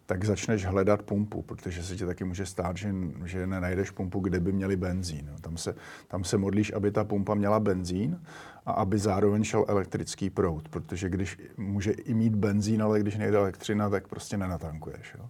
tak 0.07 0.25
začneš 0.25 0.65
hledat 0.65 1.01
pumpu, 1.01 1.41
protože 1.41 1.83
se 1.83 1.95
ti 1.95 2.05
taky 2.05 2.23
může 2.23 2.45
stát, 2.45 2.77
že, 2.77 2.95
že 3.25 3.47
nenajdeš 3.47 3.91
pumpu, 3.91 4.19
kde 4.19 4.39
by 4.39 4.51
měli 4.51 4.75
benzín. 4.75 5.31
Tam 5.41 5.57
se, 5.57 5.75
tam 6.07 6.23
se 6.23 6.37
modlíš, 6.37 6.73
aby 6.73 6.91
ta 6.91 7.03
pumpa 7.03 7.33
měla 7.33 7.59
benzín 7.59 8.21
a 8.65 8.71
aby 8.71 8.99
zároveň 8.99 9.43
šel 9.43 9.65
elektrický 9.67 10.29
proud, 10.29 10.69
protože 10.69 11.09
když 11.09 11.39
může 11.57 11.91
i 11.91 12.13
mít 12.13 12.35
benzín, 12.35 12.83
ale 12.83 12.99
když 12.99 13.17
nejde 13.17 13.37
elektřina, 13.37 13.89
tak 13.89 14.07
prostě 14.07 14.37
nenatankuješ. 14.37 15.15
Jo. 15.17 15.29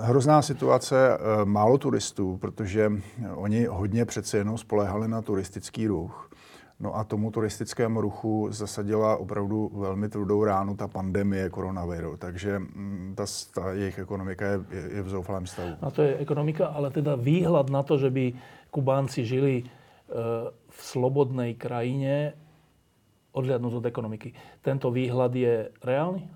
Hrozná 0.00 0.42
situace, 0.42 1.18
málo 1.44 1.78
turistů, 1.78 2.36
protože 2.36 2.92
oni 3.34 3.64
hodně 3.64 4.04
přece 4.04 4.38
jenom 4.38 4.58
spolehali 4.58 5.08
na 5.08 5.22
turistický 5.22 5.86
ruch. 5.86 6.30
No 6.76 6.92
a 6.92 7.04
tomu 7.04 7.32
turistickému 7.32 8.00
ruchu 8.00 8.52
zasadila 8.52 9.16
opravdu 9.16 9.72
velmi 9.74 10.08
trudou 10.08 10.44
ránu 10.44 10.76
ta 10.76 10.88
pandemie 10.88 11.48
koronaviru, 11.50 12.16
takže 12.16 12.58
mm, 12.58 13.14
ta, 13.16 13.24
ta 13.54 13.72
jejich 13.72 13.98
ekonomika 13.98 14.44
je, 14.46 14.60
je, 14.70 15.02
v 15.02 15.08
zoufalém 15.08 15.46
stavu. 15.46 15.72
A 15.80 15.90
to 15.90 16.02
je 16.02 16.16
ekonomika, 16.20 16.66
ale 16.66 16.92
teda 16.92 17.16
výhľad 17.16 17.72
na 17.72 17.80
to, 17.82 17.96
že 17.96 18.12
by 18.12 18.36
Kubánci 18.70 19.24
žili 19.24 19.64
e, 19.64 19.64
v 20.52 20.80
slobodnej 20.84 21.56
krajine, 21.56 22.36
odhľadnúť 23.32 23.72
od 23.80 23.88
ekonomiky. 23.88 24.28
Tento 24.60 24.92
výhľad 24.92 25.32
je 25.32 25.72
reálny? 25.80 26.28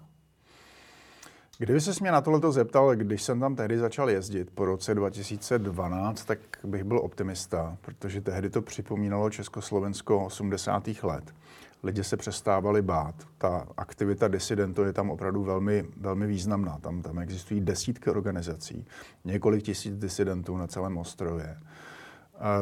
Kdyby 1.60 1.80
se 1.80 1.90
mě 2.00 2.12
na 2.12 2.20
tohleto 2.20 2.52
zeptal, 2.52 2.96
když 2.96 3.22
jsem 3.22 3.40
tam 3.40 3.56
tehdy 3.56 3.78
začal 3.78 4.10
jezdit 4.10 4.50
po 4.54 4.64
roce 4.64 4.94
2012, 4.94 6.24
tak 6.24 6.38
bych 6.64 6.84
byl 6.84 6.98
optimista, 6.98 7.76
protože 7.80 8.20
tehdy 8.20 8.50
to 8.50 8.62
připomínalo 8.62 9.30
Československo 9.30 10.24
80. 10.24 10.88
let. 11.02 11.34
Lidi 11.82 12.04
se 12.04 12.16
přestávali 12.16 12.82
bát. 12.82 13.14
Ta 13.38 13.66
aktivita 13.76 14.28
disidentů 14.28 14.82
je 14.82 14.92
tam 14.92 15.10
opravdu 15.10 15.42
velmi, 15.42 15.86
velmi 15.96 16.26
významná. 16.26 16.78
Tam, 16.78 17.02
tam 17.02 17.18
existují 17.18 17.60
desítky 17.60 18.10
organizací, 18.10 18.86
několik 19.24 19.62
tisíc 19.62 19.96
disidentů 19.96 20.56
na 20.56 20.66
celém 20.66 20.98
ostrově. 20.98 21.56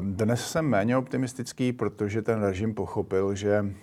Dnes 0.01 0.51
jsem 0.51 0.67
méně 0.67 0.97
optimistický, 0.97 1.73
protože 1.73 2.23
ten 2.23 2.43
režim 2.43 2.75
pochopil, 2.75 3.35
že 3.35 3.75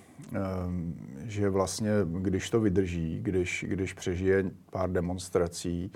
že 1.23 1.49
vlastně, 1.49 1.91
když 2.05 2.49
to 2.49 2.59
vydrží, 2.61 3.19
když, 3.21 3.65
když 3.67 3.93
přežije 3.93 4.51
pár 4.71 4.91
demonstrací, 4.91 5.91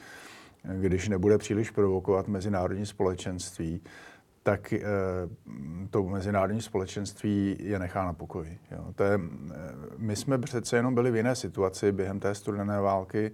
když 0.64 1.10
nebude 1.10 1.38
příliš 1.38 1.72
provokovat 1.72 2.28
mezinárodní 2.28 2.86
společenství, 2.86 3.82
tak 4.44 4.74
eh, 4.74 4.82
to 5.90 6.04
mezinárodní 6.04 6.62
společenství 6.62 7.58
je 7.60 7.80
nechá 7.80 8.06
na 8.06 8.14
pokoji. 8.14 8.60
Jo. 8.72 8.94
To 8.96 9.04
je, 9.04 9.14
eh, 9.14 9.56
my 9.98 10.16
jsme 10.16 10.38
přece 10.38 10.76
jenom 10.76 10.96
byli 10.96 11.12
v 11.12 11.16
jiné 11.16 11.36
situaci 11.36 11.92
během 11.92 12.20
té 12.20 12.36
studené 12.36 12.82
války. 12.82 13.32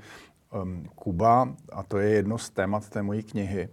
Ehm, 0.62 0.86
Kuba, 0.96 1.56
a 1.72 1.84
to 1.84 1.98
je 1.98 2.10
jedno 2.10 2.38
z 2.38 2.50
témat 2.50 2.89
té 2.89 3.04
mojí 3.04 3.24
knihy, 3.24 3.70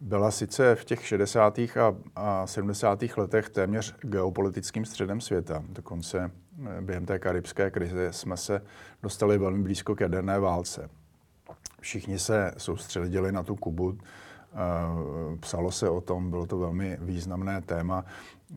byla 0.00 0.30
sice 0.30 0.74
v 0.74 0.84
těch 0.84 1.06
60. 1.06 1.58
A, 1.76 1.94
a 2.16 2.46
70. 2.46 3.16
letech 3.16 3.50
téměř 3.50 3.94
geopolitickým 4.00 4.84
středem 4.84 5.20
světa. 5.20 5.64
Dokonce 5.68 6.30
během 6.80 7.06
té 7.06 7.18
karibské 7.18 7.70
krize 7.70 8.12
jsme 8.12 8.36
se 8.36 8.62
dostali 9.02 9.38
velmi 9.38 9.62
blízko 9.62 9.94
k 9.94 10.00
jaderné 10.00 10.38
válce. 10.38 10.90
Všichni 11.80 12.18
se 12.18 12.52
soustředili 12.56 13.32
na 13.32 13.42
tu 13.42 13.56
Kubu, 13.56 13.98
eh, 13.98 14.56
psalo 15.40 15.70
se 15.70 15.88
o 15.88 16.00
tom, 16.00 16.30
bylo 16.30 16.46
to 16.46 16.58
velmi 16.58 16.98
významné 17.00 17.60
téma. 17.60 18.04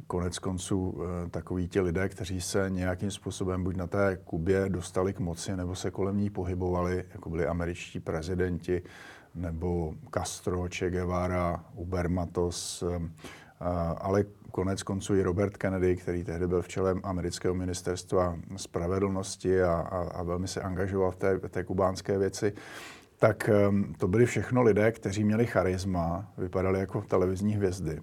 Konec 0.07 0.39
konců 0.39 1.01
eh, 1.25 1.29
takoví 1.29 1.67
ti 1.67 1.81
lidé, 1.81 2.09
kteří 2.09 2.41
se 2.41 2.69
nějakým 2.69 3.11
způsobem 3.11 3.63
buď 3.63 3.75
na 3.75 3.87
té 3.87 4.17
Kubě 4.23 4.69
dostali 4.69 5.13
k 5.13 5.19
moci, 5.19 5.55
nebo 5.55 5.75
se 5.75 5.91
kolem 5.91 6.17
ní 6.17 6.29
pohybovali, 6.29 7.03
jako 7.13 7.29
byli 7.29 7.47
američtí 7.47 7.99
prezidenti, 7.99 8.83
nebo 9.35 9.93
Castro, 10.13 10.67
Che 10.77 10.89
Guevara, 10.89 11.65
Ubermatos, 11.73 12.83
eh, 12.83 13.09
ale 13.97 14.23
konec 14.51 14.83
konců 14.83 15.15
i 15.15 15.23
Robert 15.23 15.57
Kennedy, 15.57 15.95
který 15.95 16.23
tehdy 16.23 16.47
byl 16.47 16.61
v 16.61 16.67
čele 16.67 16.95
amerického 17.03 17.55
ministerstva 17.55 18.35
spravedlnosti 18.55 19.63
a, 19.63 19.73
a, 19.73 19.97
a 19.97 20.23
velmi 20.23 20.47
se 20.47 20.61
angažoval 20.61 21.11
v 21.11 21.15
té, 21.15 21.39
té 21.39 21.63
kubánské 21.63 22.17
věci, 22.17 22.53
tak 23.19 23.49
um, 23.69 23.93
to 23.93 24.07
byli 24.07 24.25
všechno 24.25 24.63
lidé, 24.63 24.91
kteří 24.91 25.23
měli 25.23 25.45
charisma, 25.45 26.31
vypadali 26.37 26.79
jako 26.79 27.01
televizní 27.01 27.55
hvězdy. 27.55 28.01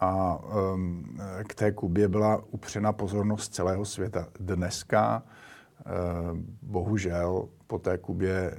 A 0.00 0.38
um, 0.74 1.18
k 1.48 1.54
té 1.54 1.72
Kubě 1.72 2.08
byla 2.08 2.42
upřena 2.50 2.92
pozornost 2.92 3.54
celého 3.54 3.84
světa. 3.84 4.26
Dneska 4.40 5.22
uh, 5.22 6.38
bohužel 6.62 7.48
po 7.72 7.78
té 7.78 7.98
Kubě 7.98 8.32
eh, 8.32 8.58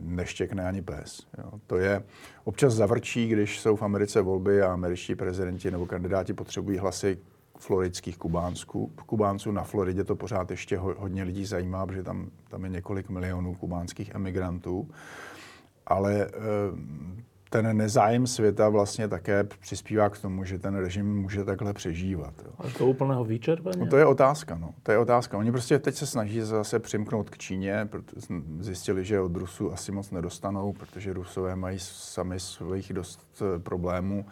neštěkne 0.00 0.68
ani 0.68 0.82
pes. 0.82 1.26
Jo. 1.38 1.50
To 1.66 1.76
je 1.76 2.02
občas 2.44 2.74
zavrčí, 2.74 3.28
když 3.28 3.60
jsou 3.60 3.76
v 3.76 3.82
Americe 3.82 4.20
volby 4.22 4.62
a 4.62 4.72
američtí 4.72 5.14
prezidenti 5.14 5.70
nebo 5.70 5.86
kandidáti 5.86 6.32
potřebují 6.32 6.78
hlasy 6.78 7.18
floridských 7.58 8.18
Kubánsků. 8.18 8.92
Kubánců 9.06 9.52
na 9.52 9.62
Floridě 9.62 10.04
to 10.04 10.16
pořád 10.16 10.50
ještě 10.50 10.78
hodně 10.78 11.22
lidí 11.22 11.44
zajímá, 11.44 11.86
protože 11.86 12.02
tam, 12.02 12.30
tam 12.48 12.64
je 12.64 12.70
několik 12.70 13.08
milionů 13.08 13.54
kubánských 13.54 14.14
emigrantů. 14.14 14.88
Ale 15.86 16.26
eh, 16.26 16.30
ten 17.62 17.76
nezájem 17.76 18.26
světa 18.26 18.68
vlastně 18.68 19.08
také 19.08 19.44
přispívá 19.44 20.10
k 20.10 20.18
tomu, 20.18 20.44
že 20.44 20.58
ten 20.58 20.76
režim 20.76 21.20
může 21.20 21.44
takhle 21.44 21.72
přežívat. 21.72 22.34
Jo. 22.44 22.52
A 22.58 22.78
to 22.78 22.86
úplného 22.86 23.24
vyčerpání? 23.24 23.80
No 23.80 23.86
to 23.86 23.96
je 23.96 24.06
otázka, 24.06 24.58
no. 24.58 24.74
To 24.82 24.92
je 24.92 24.98
otázka. 24.98 25.38
Oni 25.38 25.52
prostě 25.52 25.78
teď 25.78 25.94
se 25.94 26.06
snaží 26.06 26.40
zase 26.40 26.78
přimknout 26.78 27.30
k 27.30 27.38
Číně, 27.38 27.88
protože 27.90 28.26
zjistili, 28.60 29.04
že 29.04 29.20
od 29.20 29.36
Rusů 29.36 29.72
asi 29.72 29.92
moc 29.92 30.10
nedostanou, 30.10 30.72
protože 30.72 31.12
Rusové 31.12 31.56
mají 31.56 31.78
sami 31.80 32.40
svých 32.40 32.92
dost 32.92 33.42
eh, 33.42 33.58
problémů. 33.58 34.26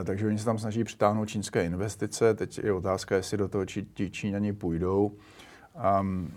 E, 0.00 0.04
takže 0.04 0.26
oni 0.26 0.38
se 0.38 0.44
tam 0.44 0.58
snaží 0.58 0.84
přitáhnout 0.84 1.28
čínské 1.28 1.64
investice. 1.64 2.34
Teď 2.34 2.58
je 2.58 2.72
otázka, 2.72 3.16
jestli 3.16 3.38
do 3.38 3.48
toho 3.48 3.66
Čí, 3.66 3.86
Číňani 4.10 4.52
půjdou. 4.52 5.12
Um, 6.00 6.32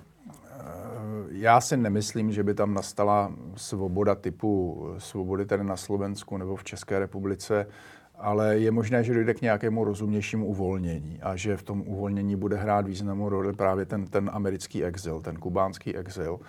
já 1.30 1.62
si 1.62 1.78
nemyslím, 1.78 2.32
že 2.32 2.44
by 2.44 2.54
tam 2.54 2.74
nastala 2.74 3.32
svoboda 3.56 4.16
typu 4.16 4.84
svobody 4.98 5.46
tady 5.46 5.64
na 5.64 5.78
Slovensku 5.78 6.38
nebo 6.38 6.56
v 6.56 6.64
České 6.64 7.00
republice, 7.00 7.68
ale 8.16 8.58
je 8.58 8.72
možné, 8.72 9.04
že 9.04 9.14
dojde 9.14 9.34
k 9.34 9.42
nějakému 9.42 9.84
rozumnějšímu 9.84 10.46
uvolnění 10.46 11.20
a 11.22 11.36
že 11.36 11.58
v 11.58 11.64
tom 11.64 11.82
uvolnění 11.82 12.36
bude 12.36 12.56
hrát 12.56 12.88
významnou 12.88 13.30
roli 13.30 13.54
právě 13.54 13.86
ten, 13.86 14.06
ten 14.06 14.30
americký 14.34 14.84
exil, 14.84 15.22
ten 15.22 15.36
kubánský 15.36 15.96
exil. 15.96 16.40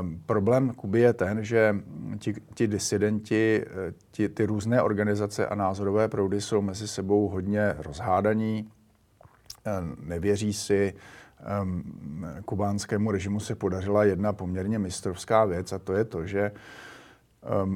Um, 0.00 0.22
problém 0.26 0.70
Kuby 0.70 1.00
je 1.00 1.12
ten, 1.12 1.44
že 1.44 1.76
ti, 2.18 2.34
ti 2.54 2.66
disidenti, 2.66 3.64
ti, 4.10 4.28
ty 4.28 4.46
různé 4.46 4.82
organizace 4.82 5.46
a 5.46 5.54
názorové 5.54 6.08
proudy 6.08 6.40
jsou 6.40 6.62
mezi 6.62 6.88
sebou 6.88 7.28
hodně 7.28 7.74
rozhádaní, 7.78 8.68
nevěří 10.00 10.52
si, 10.52 10.94
kubánskému 12.44 13.10
režimu 13.10 13.40
se 13.40 13.54
podařila 13.54 14.04
jedna 14.04 14.32
poměrně 14.32 14.78
mistrovská 14.78 15.44
věc 15.44 15.72
a 15.72 15.78
to 15.78 15.92
je 15.92 16.04
to, 16.04 16.26
že 16.26 16.52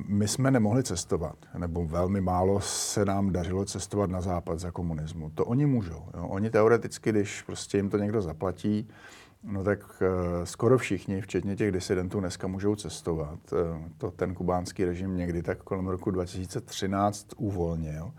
my 0.06 0.28
jsme 0.28 0.50
nemohli 0.50 0.82
cestovat, 0.82 1.36
nebo 1.58 1.86
velmi 1.86 2.20
málo 2.20 2.60
se 2.60 3.04
nám 3.04 3.32
dařilo 3.32 3.64
cestovat 3.64 4.10
na 4.10 4.20
západ 4.20 4.58
za 4.58 4.70
komunismu. 4.70 5.30
To 5.30 5.44
oni 5.44 5.66
můžou. 5.66 6.04
Jo. 6.16 6.26
Oni 6.28 6.50
teoreticky, 6.50 7.10
když 7.10 7.42
prostě 7.42 7.78
jim 7.78 7.90
to 7.90 7.98
někdo 7.98 8.22
zaplatí, 8.22 8.88
No 9.42 9.64
tak 9.64 10.02
uh, 10.02 10.44
skoro 10.44 10.78
všichni, 10.78 11.20
včetně 11.20 11.56
těch 11.56 11.72
disidentů, 11.72 12.20
dneska 12.20 12.46
můžou 12.46 12.76
cestovat. 12.76 13.38
Uh, 13.52 13.58
to 13.98 14.10
ten 14.10 14.34
kubánský 14.34 14.84
režim 14.84 15.16
někdy 15.16 15.42
tak 15.42 15.62
kolem 15.62 15.86
roku 15.86 16.10
2013 16.10 17.26
uvolnil. 17.36 18.12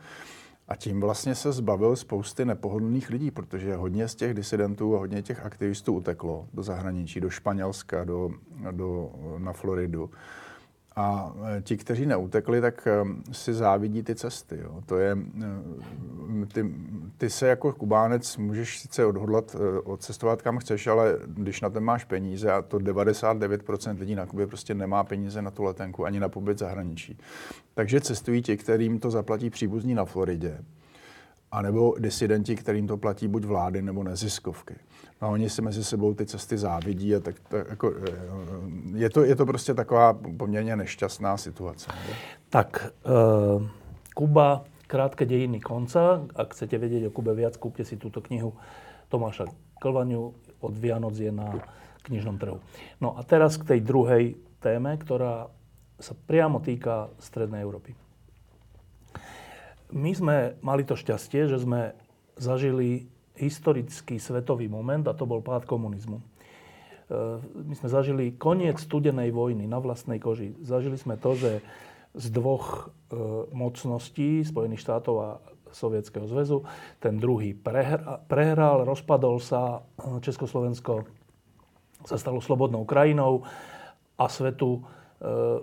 A 0.70 0.76
tím 0.76 1.02
vlastně 1.02 1.36
se 1.36 1.52
zbavil 1.52 1.96
spousty 1.96 2.46
nepohodlných 2.46 3.10
lidí, 3.10 3.32
protože 3.32 3.76
hodně 3.76 4.08
z 4.08 4.16
těch 4.16 4.34
disidentů 4.34 4.96
a 4.96 5.00
hodně 5.00 5.22
těch 5.22 5.46
aktivistů 5.46 5.94
uteklo 5.94 6.48
do 6.54 6.64
zahraničí, 6.64 7.20
do 7.20 7.30
Španělska, 7.30 8.04
do, 8.04 8.30
do, 8.72 9.12
na 9.38 9.54
Floridu. 9.54 10.10
A 10.96 11.34
e, 11.58 11.62
ti, 11.62 11.78
kteří 11.78 12.06
neutekli, 12.06 12.62
tak 12.62 12.88
e, 12.88 12.94
si 13.34 13.54
závidí 13.54 14.04
ty 14.04 14.16
cesty. 14.16 14.60
Jo. 14.64 14.82
To 14.86 14.98
je, 14.98 15.18
e, 16.42 16.46
ty, 16.46 16.76
ty 17.18 17.30
se 17.30 17.48
jako 17.48 17.74
Kubánec 17.74 18.38
můžeš 18.38 18.80
sice 18.80 19.06
odhodlat, 19.06 19.56
odcestovat 19.84 20.42
kam 20.42 20.58
chceš, 20.58 20.88
ale 20.88 21.18
když 21.28 21.62
na 21.62 21.70
to 21.70 21.82
máš 21.82 22.04
peníze, 22.04 22.52
a 22.52 22.62
to 22.62 22.80
99% 22.80 24.00
lidí 24.00 24.16
na 24.16 24.26
Kubě 24.26 24.48
prostě 24.48 24.74
nemá 24.74 25.04
peníze 25.04 25.42
na 25.42 25.52
tu 25.52 25.64
letenku 25.64 26.06
ani 26.06 26.20
na 26.20 26.30
pobyt 26.30 26.60
zahraničí. 26.60 27.18
Takže 27.74 28.02
cestují 28.02 28.42
ti, 28.42 28.58
kterým 28.58 29.00
to 29.00 29.12
zaplatí 29.12 29.50
příbuzní 29.50 29.96
na 29.96 30.06
Floridě, 30.06 30.58
anebo 31.52 31.96
disidenti, 32.00 32.56
kterým 32.56 32.88
to 32.88 32.98
platí 32.98 33.28
buď 33.28 33.44
vlády 33.44 33.82
nebo 33.82 34.04
neziskovky. 34.04 34.76
A 35.22 35.28
oni 35.28 35.50
si 35.50 35.62
mezi 35.62 35.84
sebou 35.84 36.14
ty 36.14 36.26
cesty 36.26 36.58
závidí 36.58 37.16
a 37.16 37.20
tak, 37.20 37.40
tak 37.40 37.68
jako, 37.70 37.94
eh, 38.08 38.98
je, 38.98 39.10
to, 39.10 39.24
je 39.24 39.36
to 39.36 39.46
prostě 39.46 39.74
taková 39.74 40.14
poměrně 40.14 40.76
nešťastná 40.76 41.38
situace. 41.38 41.92
Ne? 41.92 42.16
Tak, 42.50 42.92
uh, 43.06 43.68
Kuba, 44.16 44.64
krátké 44.88 45.26
dejiny 45.26 45.62
konca. 45.62 46.26
Ak 46.36 46.58
chcete 46.58 46.82
vedieť 46.82 47.08
o 47.08 47.14
Kube 47.14 47.38
viac, 47.38 47.54
kúpte 47.62 47.86
si 47.86 47.94
túto 47.94 48.26
knihu 48.26 48.58
Tomáša 49.14 49.46
Klvaňu 49.78 50.34
od 50.60 50.76
Vianoc 50.76 51.14
je 51.14 51.30
na 51.30 51.62
knižnom 52.10 52.42
trhu. 52.42 52.58
No 52.98 53.14
a 53.14 53.22
teraz 53.22 53.62
k 53.62 53.78
tej 53.78 53.80
druhej 53.86 54.42
téme, 54.60 54.98
ktorá 54.98 55.54
sa 56.02 56.14
priamo 56.16 56.58
týka 56.58 57.14
Strednej 57.22 57.62
Európy. 57.62 57.94
My 59.94 60.12
sme 60.14 60.36
mali 60.66 60.84
to 60.86 60.98
šťastie, 60.98 61.50
že 61.50 61.62
sme 61.62 61.94
zažili 62.38 63.10
historický 63.40 64.20
svetový 64.20 64.68
moment 64.68 65.08
a 65.08 65.16
to 65.16 65.24
bol 65.24 65.40
pád 65.40 65.64
komunizmu. 65.64 66.20
my 67.66 67.74
sme 67.74 67.90
zažili 67.90 68.38
koniec 68.38 68.78
studenej 68.78 69.34
vojny 69.34 69.66
na 69.66 69.82
vlastnej 69.82 70.22
koži. 70.22 70.54
Zažili 70.62 71.00
sme 71.00 71.18
to, 71.18 71.34
že 71.34 71.52
z 72.14 72.26
dvoch 72.30 72.94
mocností, 73.54 74.46
Spojených 74.46 74.86
štátov 74.86 75.16
a 75.18 75.30
Sovietskeho 75.70 76.26
zväzu, 76.26 76.66
ten 76.98 77.22
druhý 77.22 77.54
prehral, 77.54 78.86
rozpadol 78.86 79.38
sa, 79.38 79.86
Československo 80.22 81.06
sa 82.06 82.18
stalo 82.18 82.42
slobodnou 82.42 82.90
krajinou 82.90 83.46
a 84.18 84.26
svetu 84.26 84.82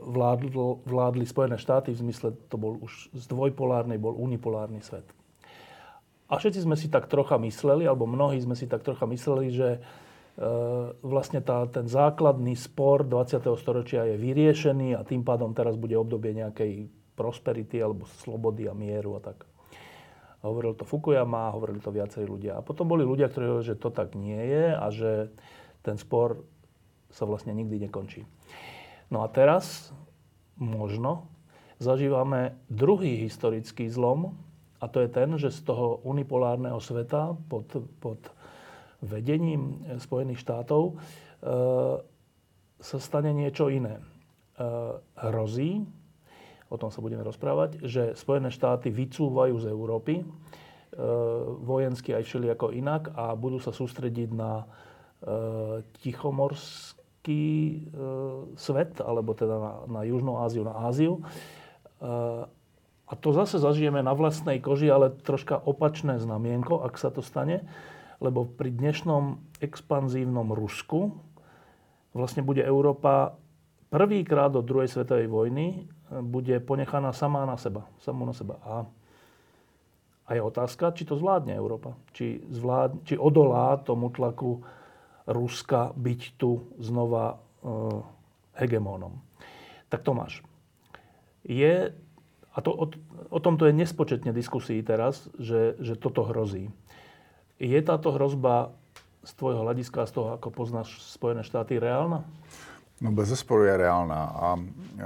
vládl, 0.02 0.84
vládli 0.86 1.26
Spojené 1.26 1.58
štáty, 1.58 1.90
v 1.90 2.06
zmysle 2.06 2.38
to 2.46 2.60
bol 2.60 2.78
už 2.78 3.10
z 3.16 3.24
dvojpolárnej, 3.26 3.98
bol 3.98 4.14
unipolárny 4.14 4.84
svet. 4.84 5.06
A 6.26 6.42
všetci 6.42 6.66
sme 6.66 6.74
si 6.74 6.90
tak 6.90 7.06
trocha 7.06 7.38
mysleli, 7.38 7.86
alebo 7.86 8.10
mnohí 8.10 8.42
sme 8.42 8.58
si 8.58 8.66
tak 8.66 8.82
trocha 8.82 9.06
mysleli, 9.06 9.54
že 9.54 9.68
e, 9.76 9.80
vlastne 11.06 11.38
tá, 11.38 11.62
ten 11.70 11.86
základný 11.86 12.58
spor 12.58 13.06
20. 13.06 13.46
storočia 13.54 14.02
je 14.10 14.18
vyriešený 14.18 14.98
a 14.98 15.06
tým 15.06 15.22
pádom 15.22 15.54
teraz 15.54 15.78
bude 15.78 15.94
obdobie 15.94 16.34
nejakej 16.34 16.90
prosperity 17.14 17.78
alebo 17.78 18.10
slobody 18.26 18.66
a 18.66 18.74
mieru 18.74 19.16
a 19.16 19.20
tak. 19.22 19.46
A 20.42 20.50
hovoril 20.50 20.74
to 20.74 20.82
Fukuyama, 20.82 21.54
hovorili 21.54 21.78
to 21.78 21.94
viacerí 21.94 22.26
ľudia. 22.26 22.58
A 22.58 22.66
potom 22.66 22.90
boli 22.90 23.06
ľudia, 23.06 23.30
ktorí 23.30 23.46
hovorili, 23.46 23.70
že 23.70 23.80
to 23.80 23.94
tak 23.94 24.18
nie 24.18 24.38
je 24.38 24.66
a 24.74 24.86
že 24.90 25.10
ten 25.86 25.94
spor 25.94 26.42
sa 27.14 27.22
vlastne 27.24 27.54
nikdy 27.54 27.86
nekončí. 27.86 28.26
No 29.08 29.22
a 29.22 29.30
teraz 29.30 29.94
možno 30.58 31.30
zažívame 31.78 32.58
druhý 32.66 33.14
historický 33.22 33.86
zlom 33.86 34.34
a 34.86 34.90
to 34.90 35.02
je 35.02 35.10
ten, 35.10 35.34
že 35.34 35.50
z 35.50 35.66
toho 35.66 35.98
unipolárneho 36.06 36.78
sveta 36.78 37.34
pod, 37.50 37.66
pod 37.98 38.22
vedením 39.02 39.82
Spojených 39.98 40.38
štátov 40.38 40.94
e, 40.94 40.94
sa 42.78 42.98
stane 43.02 43.34
niečo 43.34 43.66
iné. 43.66 43.98
E, 43.98 44.02
hrozí, 45.26 45.82
o 46.70 46.76
tom 46.78 46.94
sa 46.94 47.02
budeme 47.02 47.26
rozprávať, 47.26 47.82
že 47.82 48.14
Spojené 48.14 48.54
štáty 48.54 48.94
vycúvajú 48.94 49.58
z 49.58 49.66
Európy 49.74 50.22
e, 50.22 50.24
vojensky 51.66 52.14
aj 52.14 52.22
všelijako 52.22 52.70
inak 52.70 53.10
a 53.18 53.34
budú 53.34 53.58
sa 53.58 53.74
sústrediť 53.74 54.30
na 54.30 54.62
e, 54.62 54.66
Tichomorsk 55.98 57.02
e, 57.26 57.34
svet, 58.54 59.02
alebo 59.02 59.34
teda 59.34 59.58
na, 59.58 59.72
na 59.90 60.00
Južnú 60.06 60.38
Áziu, 60.38 60.62
na 60.62 60.78
Áziu. 60.86 61.18
A 63.06 63.12
to 63.14 63.30
zase 63.30 63.62
zažijeme 63.62 64.02
na 64.02 64.10
vlastnej 64.12 64.58
koži, 64.58 64.90
ale 64.90 65.14
troška 65.14 65.54
opačné 65.54 66.18
znamienko, 66.18 66.82
ak 66.82 66.98
sa 66.98 67.14
to 67.14 67.22
stane, 67.22 67.62
lebo 68.18 68.42
pri 68.42 68.74
dnešnom 68.74 69.38
expanzívnom 69.62 70.50
Rusku 70.50 71.14
vlastne 72.16 72.42
bude 72.42 72.66
Európa 72.66 73.38
prvýkrát 73.92 74.50
od 74.56 74.66
druhej 74.66 74.90
svetovej 74.90 75.28
vojny 75.30 75.66
e, 75.66 75.78
bude 76.24 76.58
ponechaná 76.64 77.12
sama 77.12 77.46
na 77.46 77.54
seba. 77.60 77.86
Samú 78.02 78.26
na 78.26 78.34
seba. 78.34 78.58
A, 78.64 78.74
a 80.26 80.30
je 80.34 80.42
otázka, 80.42 80.96
či 80.96 81.06
to 81.06 81.14
zvládne 81.14 81.54
Európa. 81.54 81.94
Či, 82.16 82.42
zvládne, 82.50 83.04
či 83.06 83.14
odolá 83.14 83.78
tomu 83.84 84.10
tlaku 84.10 84.64
Ruska 85.26 85.94
byť 85.94 86.20
tu 86.40 86.72
znova 86.80 87.34
e, 87.34 87.36
hegemónom. 88.58 89.12
Tak 89.86 90.02
Tomáš, 90.02 90.42
je, 91.46 91.94
a 92.56 92.58
to, 92.64 92.72
o, 92.72 92.88
o 93.28 93.38
tomto 93.38 93.68
je 93.68 93.76
nespočetne 93.76 94.32
diskusí 94.32 94.80
teraz, 94.80 95.28
že, 95.36 95.76
že 95.76 95.92
toto 96.00 96.24
hrozí. 96.24 96.72
Je 97.60 97.76
táto 97.84 98.16
hrozba 98.16 98.72
z 99.20 99.32
tvojho 99.36 99.60
hľadiska, 99.60 100.08
z 100.08 100.12
toho, 100.16 100.28
ako 100.40 100.48
poznáš 100.48 100.96
Spojené 101.04 101.44
štáty, 101.44 101.76
reálna? 101.76 102.24
No 103.00 103.12
bez 103.12 103.28
zesporu 103.28 103.68
je 103.68 103.76
reálná 103.76 104.24
a 104.24 104.56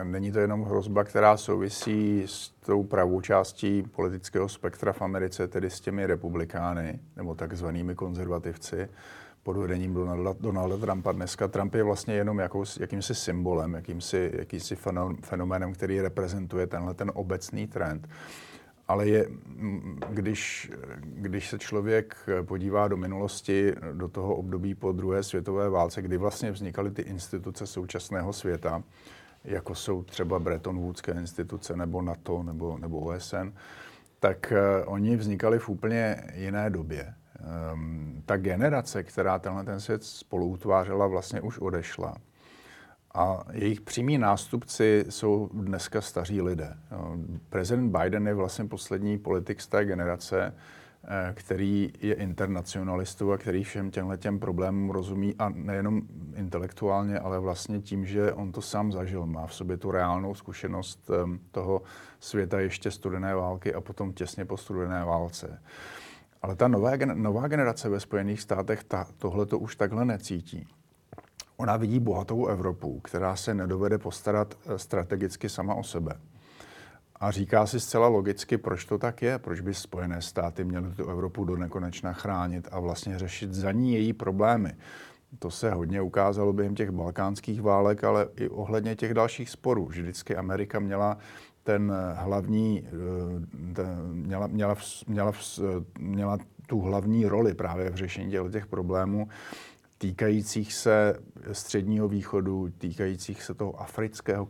není 0.04 0.33
to 0.33 0.38
jenom 0.38 0.62
hrozba, 0.62 1.04
která 1.04 1.37
souvisí 1.37 2.23
s 2.26 2.49
tou 2.49 2.83
pravou 2.83 3.21
částí 3.21 3.83
politického 3.83 4.49
spektra 4.49 4.92
v 4.92 5.02
Americe, 5.02 5.49
tedy 5.49 5.71
s 5.71 5.80
těmi 5.80 6.07
republikány 6.07 7.00
nebo 7.16 7.35
takzvanými 7.35 7.95
konzervativci, 7.95 8.88
pod 9.42 9.56
vedením 9.56 9.94
Donalda, 9.94 10.35
Donalda 10.40 10.76
Trumpa 10.76 11.12
dneska. 11.12 11.49
Trump 11.49 11.75
je 11.75 11.82
vlastně 11.82 12.14
jenom 12.14 12.38
jakou, 12.38 12.64
jakýmsi 12.80 13.14
symbolem, 13.14 13.75
jakýmsi, 13.75 14.32
jakýmsi 14.35 14.76
fenoménem, 15.22 15.72
který 15.72 16.00
reprezentuje 16.00 16.66
tenhle 16.66 16.94
ten 16.94 17.11
obecný 17.14 17.66
trend. 17.66 18.09
Ale 18.88 19.09
je, 19.09 19.29
když, 20.11 20.70
když 21.05 21.50
se 21.50 21.59
člověk 21.59 22.16
podívá 22.42 22.88
do 22.88 22.96
minulosti, 22.96 23.74
do 23.92 24.09
toho 24.09 24.37
období 24.37 24.74
po 24.74 24.92
druhé 24.92 25.22
světové 25.22 25.68
válce, 25.68 26.03
kdy 26.03 26.16
vlastně 26.16 26.50
vznikaly 26.50 26.90
ty 26.90 27.03
instituce 27.03 27.66
současného 27.66 28.33
světa, 28.33 28.83
jako 29.44 29.74
jsou 29.74 30.03
třeba 30.03 30.38
Bretton 30.38 30.79
Woodské 30.79 31.12
instituce, 31.12 31.76
nebo 31.76 32.03
NATO, 32.03 32.42
nebo, 32.42 32.79
nebo 32.79 33.00
OSN, 33.00 33.53
tak 34.20 34.53
uh, 34.53 34.92
oni 34.92 35.16
vznikali 35.16 35.59
v 35.59 35.68
úplně 35.68 36.24
jiné 36.35 36.70
době 36.70 37.14
um, 37.72 38.22
ta 38.26 38.37
generace, 38.37 39.03
která 39.03 39.38
tenhle 39.38 39.64
ten 39.64 39.81
svět 39.81 40.05
spolu 40.05 40.46
utvářela, 40.46 41.07
vlastně 41.07 41.40
už 41.40 41.59
odešla. 41.59 42.14
A 43.14 43.44
jejich 43.53 43.81
přímí 43.81 44.18
nástupci 44.18 45.05
jsou 45.09 45.50
dneska 45.53 46.00
staří 46.00 46.42
lidé. 46.42 46.76
Prezident 47.48 47.96
Biden 47.96 48.26
je 48.26 48.35
vlastně 48.35 48.64
poslední 48.64 49.18
politik 49.18 49.61
z 49.61 49.66
té 49.66 49.85
generace, 49.85 50.55
eh, 51.05 51.33
který 51.35 51.92
je 52.00 52.14
internacionalistou 52.14 53.33
a 53.33 53.38
který 53.38 53.64
všem 53.64 53.90
těmhle 53.90 54.18
těm 54.18 54.38
problémům 54.38 54.90
rozumí 54.90 55.35
a 55.38 55.48
nejenom 55.48 56.03
intelektuálně, 56.37 57.18
ale 57.18 57.38
vlastně 57.38 57.81
tím, 57.81 58.07
že 58.07 58.33
on 58.33 58.53
to 58.53 58.62
sám 58.62 58.92
zažil. 58.92 59.26
Má 59.26 59.46
v 59.46 59.55
sobě 59.55 59.76
tu 59.76 59.90
reálnou 59.90 60.35
zkušenost 60.35 61.11
ehm, 61.11 61.40
toho 61.50 61.83
světa 62.20 62.61
ještě 62.61 62.90
studené 62.90 63.35
války 63.35 63.74
a 63.74 63.81
potom 63.81 64.12
těsně 64.12 64.44
po 64.44 64.57
studené 64.57 65.05
válce. 65.05 65.61
Ale 66.42 66.57
ta 66.57 66.68
nová, 66.68 66.90
nová 67.14 67.48
generace 67.48 67.88
ve 67.88 68.00
Spojených 68.00 68.40
státech 68.40 68.85
ta, 68.85 69.07
tohle 69.18 69.46
to 69.46 69.59
už 69.59 69.76
takhle 69.76 70.05
necítí. 70.05 70.68
Ona 71.57 71.76
vidí 71.76 72.00
bohatou 72.00 72.46
Evropu, 72.46 73.00
která 73.00 73.37
se 73.37 73.55
nedovede 73.55 73.98
postarat 73.98 74.55
eh, 74.66 74.79
strategicky 74.79 75.48
sama 75.48 75.74
o 75.74 75.83
sebe. 75.83 76.14
A 77.20 77.31
říká 77.31 77.66
si 77.66 77.81
zcela 77.81 78.09
logicky, 78.09 78.59
proč 78.59 78.85
to 78.85 78.98
tak 78.98 79.22
je, 79.22 79.38
proč 79.38 79.61
by 79.61 79.74
Spojené 79.74 80.22
státy 80.22 80.64
měly 80.64 80.90
tu 80.90 81.11
Evropu 81.11 81.44
do 81.44 81.57
nekonečna 81.57 82.12
chránit 82.12 82.68
a 82.72 82.81
vlastně 82.81 83.18
řešit 83.18 83.55
za 83.55 83.72
ní 83.72 83.92
její 83.92 84.12
problémy. 84.12 84.72
To 85.38 85.50
se 85.50 85.70
hodně 85.70 86.03
ukázalo 86.03 86.53
během 86.53 86.74
těch 86.74 86.90
balkánských 86.90 87.62
válek, 87.62 88.05
ale 88.05 88.29
i 88.37 88.48
ohledně 88.48 88.96
těch 88.96 89.14
dalších 89.14 89.50
sporů. 89.50 89.87
Vždycky 89.87 90.37
Amerika 90.37 90.81
měla 90.81 91.18
ten 91.62 91.92
hlavní, 92.14 92.85
eh, 92.87 93.75
ten, 93.75 93.99
měla, 94.12 94.46
měla, 94.46 94.77
měla, 95.07 95.33
měla 95.99 96.38
tu 96.66 96.81
hlavní 96.81 97.27
roli 97.27 97.55
právě 97.55 97.90
v 97.90 97.94
řešení 97.94 98.33
těch 98.51 98.66
problémů 98.66 99.29
týkajících 100.01 100.73
se 100.73 101.20
středního 101.53 102.09
východu, 102.09 102.70
týkajících 102.79 103.42
se 103.42 103.55
toho 103.55 103.81
afrického 103.81 104.46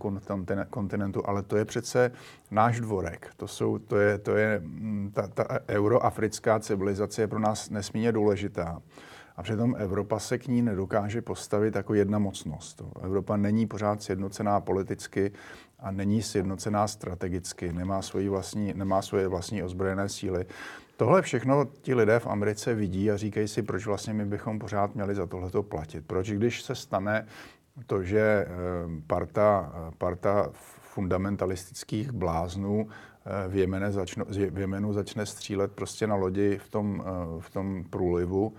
kontinentu, 0.70 1.28
ale 1.28 1.42
to 1.42 1.56
je 1.56 1.64
přece 1.64 2.12
náš 2.50 2.80
dvorek. 2.80 3.30
To, 3.36 3.48
jsou, 3.48 3.78
to 3.78 3.96
je, 3.96 4.18
to 4.18 4.36
je 4.36 4.60
mm, 4.64 5.10
ta, 5.14 5.28
ta 5.28 5.44
euroafrická 5.68 6.60
civilizace 6.60 7.22
je 7.22 7.28
pro 7.28 7.38
nás 7.38 7.70
nesmírně 7.70 8.12
důležitá. 8.12 8.82
A 9.36 9.42
přitom 9.42 9.74
Evropa 9.78 10.18
se 10.18 10.38
k 10.38 10.48
ní 10.48 10.62
nedokáže 10.62 11.22
postavit 11.22 11.74
jako 11.74 11.94
jedna 11.94 12.18
mocnost. 12.18 12.82
Evropa 13.02 13.36
není 13.36 13.66
pořád 13.66 14.02
sjednocená 14.02 14.60
politicky 14.60 15.32
a 15.78 15.90
není 15.90 16.22
sjednocená 16.22 16.88
strategicky, 16.88 17.72
nemá, 17.72 18.02
svoji 18.02 18.28
vlastní, 18.28 18.72
nemá 18.76 19.02
svoje 19.02 19.28
vlastní 19.28 19.62
ozbrojené 19.62 20.08
síly. 20.08 20.46
Tohle 20.96 21.22
všechno 21.22 21.64
ti 21.64 21.94
lidé 21.94 22.18
v 22.18 22.26
Americe 22.26 22.74
vidí 22.74 23.10
a 23.10 23.16
říkají 23.16 23.48
si, 23.48 23.62
proč 23.62 23.86
vlastně 23.86 24.12
my 24.12 24.24
bychom 24.26 24.58
pořád 24.58 24.94
měli 24.94 25.14
za 25.14 25.26
tohleto 25.26 25.62
platit. 25.62 26.06
Proč, 26.06 26.30
když 26.30 26.62
se 26.62 26.74
stane 26.74 27.26
to, 27.86 28.02
že 28.02 28.20
eh, 28.20 28.46
parta, 29.06 29.72
parta 29.98 30.50
fundamentalistických 30.80 32.12
bláznů 32.12 32.88
eh, 32.88 33.48
v, 33.48 34.50
v 34.50 34.58
Jemenu 34.58 34.92
začne 34.92 35.26
střílet 35.26 35.72
prostě 35.72 36.06
na 36.06 36.14
lodi 36.14 36.58
v 36.58 36.68
tom, 36.68 37.04
eh, 37.06 37.40
v 37.40 37.50
tom 37.50 37.84
průlivu, 37.90 38.54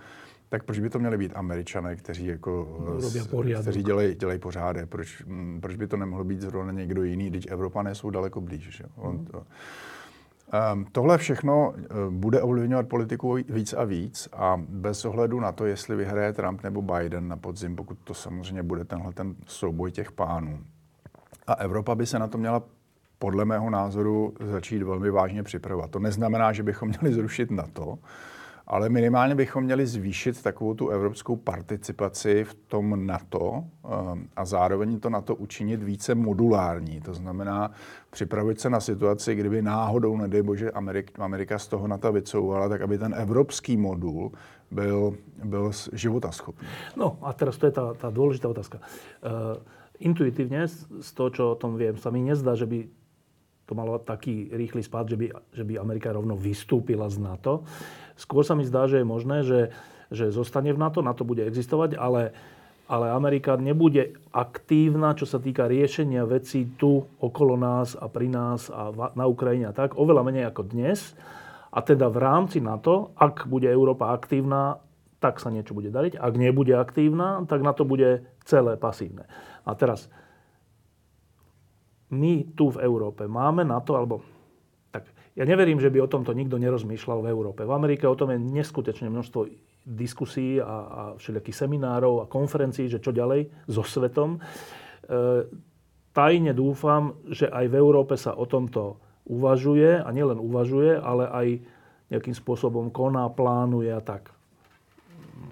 tak 0.52 0.64
proč 0.64 0.78
by 0.78 0.90
to 0.90 0.98
měli 0.98 1.18
být 1.18 1.32
američané, 1.34 1.96
kteří, 1.96 2.26
jako, 2.26 2.68
kteří 3.60 3.82
dělají, 3.82 4.14
dělají 4.14 4.38
pořádek? 4.38 4.88
Proč, 4.88 5.24
mm, 5.24 5.60
proč 5.60 5.76
by 5.76 5.86
to 5.86 5.96
nemohlo 5.96 6.24
být 6.24 6.40
zrovna 6.40 6.72
někdo 6.72 7.02
jiný, 7.02 7.30
když 7.30 7.46
Evropané 7.50 7.94
jsou 7.94 8.10
daleko 8.10 8.40
blíž? 8.40 8.76
Že? 8.76 8.84
On 8.96 9.14
mhm. 9.14 9.24
to, 9.24 9.38
um, 10.74 10.86
tohle 10.92 11.18
všechno 11.18 11.74
eh, 11.76 11.84
bude 12.10 12.42
ovlivňovat 12.42 12.88
politiku 12.88 13.34
víc 13.48 13.72
a 13.72 13.84
víc 13.84 14.28
a 14.32 14.62
bez 14.68 15.04
ohledu 15.04 15.40
na 15.40 15.52
to, 15.52 15.66
jestli 15.66 15.96
vyhraje 15.96 16.32
Trump 16.32 16.62
nebo 16.62 16.82
Biden 16.82 17.28
na 17.28 17.36
podzim, 17.36 17.76
pokud 17.76 17.98
to 18.04 18.14
samozřejmě 18.14 18.62
bude 18.62 18.84
tenhle 18.84 19.12
ten 19.12 19.34
souboj 19.46 19.92
těch 19.92 20.12
pánů. 20.12 20.58
A 21.46 21.54
Evropa 21.54 21.94
by 21.94 22.06
se 22.06 22.18
na 22.18 22.28
to 22.28 22.38
měla 22.38 22.62
podle 23.18 23.44
mého 23.44 23.70
názoru 23.70 24.34
začít 24.50 24.82
velmi 24.82 25.10
vážně 25.10 25.42
připravovat. 25.42 25.90
To 25.90 25.98
neznamená, 25.98 26.52
že 26.52 26.62
bychom 26.62 26.88
měli 26.88 27.14
zrušit 27.14 27.50
NATO, 27.50 27.98
ale 28.66 28.88
minimálně 28.88 29.34
bychom 29.34 29.64
měli 29.64 29.86
zvýšit 29.86 30.42
takovou 30.42 30.74
tu 30.74 30.88
evropskou 30.88 31.36
participaci 31.36 32.44
v 32.44 32.54
tom 32.54 33.06
NATO 33.06 33.64
eh, 33.64 33.88
a 34.36 34.44
zároveň 34.44 35.00
to 35.00 35.10
NATO 35.10 35.34
učinit 35.34 35.82
více 35.82 36.14
modulární. 36.14 37.00
To 37.00 37.14
znamená 37.14 37.70
připravit 38.10 38.60
se 38.60 38.70
na 38.70 38.80
situaci, 38.80 39.34
kdyby 39.34 39.62
náhodou, 39.62 40.16
nedej 40.16 40.42
bože, 40.42 40.70
Amerika, 41.16 41.58
z 41.58 41.68
toho 41.68 41.88
NATO 41.88 42.12
vycouvala, 42.12 42.68
tak 42.68 42.80
aby 42.82 42.98
ten 42.98 43.14
evropský 43.14 43.76
modul 43.76 44.32
byl, 44.70 45.14
byl 45.44 45.70
životaschopný. 45.92 46.68
No 46.96 47.18
a 47.22 47.32
teraz 47.32 47.56
to 47.56 47.66
je 47.66 47.72
tá, 47.72 47.92
tá 47.92 48.08
dôležitá 48.08 48.48
otázka. 48.48 48.80
Uh, 49.20 49.60
intuitívne 50.00 50.64
z 51.00 51.10
toho, 51.12 51.28
čo 51.30 51.42
o 51.52 51.58
tom 51.60 51.76
viem, 51.76 51.94
sa 52.00 52.08
mi 52.08 52.24
nezdá, 52.24 52.56
že 52.56 52.66
by 52.66 52.88
to 53.66 53.72
malo 53.78 53.96
taký 54.02 54.50
rýchly 54.52 54.82
spád, 54.82 55.14
že 55.14 55.16
by, 55.16 55.26
že 55.54 55.64
by 55.64 55.78
Amerika 55.78 56.12
rovno 56.12 56.34
vystúpila 56.34 57.06
z 57.08 57.22
NATO. 57.22 57.62
Skôr 58.16 58.44
sa 58.44 58.54
mi 58.54 58.66
zdá, 58.66 58.86
že 58.86 59.00
je 59.00 59.06
možné, 59.06 59.42
že, 59.44 59.60
že 60.12 60.32
zostane 60.32 60.72
v 60.72 60.80
NATO, 60.80 61.00
NATO 61.00 61.24
bude 61.24 61.44
existovať, 61.44 61.96
ale, 61.96 62.36
ale 62.86 63.12
Amerika 63.12 63.56
nebude 63.56 64.16
aktívna, 64.34 65.16
čo 65.16 65.24
sa 65.24 65.40
týka 65.40 65.68
riešenia 65.68 66.28
vecí 66.28 66.68
tu 66.76 67.04
okolo 67.20 67.56
nás 67.56 67.96
a 67.96 68.06
pri 68.08 68.28
nás 68.28 68.68
a 68.68 68.92
na 69.16 69.24
Ukrajine 69.24 69.70
a 69.70 69.76
tak, 69.76 69.96
oveľa 69.96 70.22
menej 70.26 70.44
ako 70.52 70.62
dnes. 70.68 71.16
A 71.72 71.80
teda 71.80 72.12
v 72.12 72.20
rámci 72.20 72.60
NATO, 72.60 73.16
ak 73.16 73.48
bude 73.48 73.64
Európa 73.64 74.12
aktívna, 74.12 74.76
tak 75.22 75.38
sa 75.38 75.48
niečo 75.48 75.72
bude 75.72 75.88
dariť. 75.88 76.18
Ak 76.18 76.34
nebude 76.34 76.74
aktívna, 76.74 77.40
tak 77.46 77.62
na 77.62 77.72
to 77.72 77.86
bude 77.86 78.26
celé 78.42 78.74
pasívne. 78.74 79.24
A 79.62 79.72
teraz, 79.78 80.10
my 82.12 82.44
tu 82.52 82.68
v 82.74 82.82
Európe 82.84 83.24
máme 83.24 83.64
na 83.64 83.80
to, 83.80 83.96
alebo 83.96 84.20
ja 85.32 85.44
neverím, 85.48 85.80
že 85.80 85.88
by 85.88 86.04
o 86.04 86.12
tomto 86.12 86.36
nikto 86.36 86.60
nerozmýšľal 86.60 87.24
v 87.24 87.30
Európe. 87.32 87.64
V 87.64 87.72
Amerike 87.72 88.04
o 88.04 88.12
tom 88.12 88.36
je 88.36 88.38
neskutečne 88.40 89.08
množstvo 89.08 89.48
diskusí 89.88 90.60
a, 90.60 90.66
a 90.66 91.02
všelijakých 91.16 91.56
seminárov 91.64 92.20
a 92.20 92.28
konferencií, 92.28 92.92
že 92.92 93.00
čo 93.00 93.16
ďalej 93.16 93.48
so 93.64 93.80
svetom. 93.80 94.36
E, 94.36 94.38
tajne 96.12 96.52
dúfam, 96.52 97.16
že 97.32 97.48
aj 97.48 97.64
v 97.64 97.78
Európe 97.80 98.20
sa 98.20 98.36
o 98.36 98.44
tomto 98.44 99.00
uvažuje 99.24 100.04
a 100.04 100.08
nielen 100.12 100.36
uvažuje, 100.36 101.00
ale 101.00 101.24
aj 101.24 101.46
nejakým 102.12 102.36
spôsobom 102.36 102.92
koná, 102.92 103.24
plánuje 103.32 103.88
a 103.88 104.04
tak. 104.04 104.28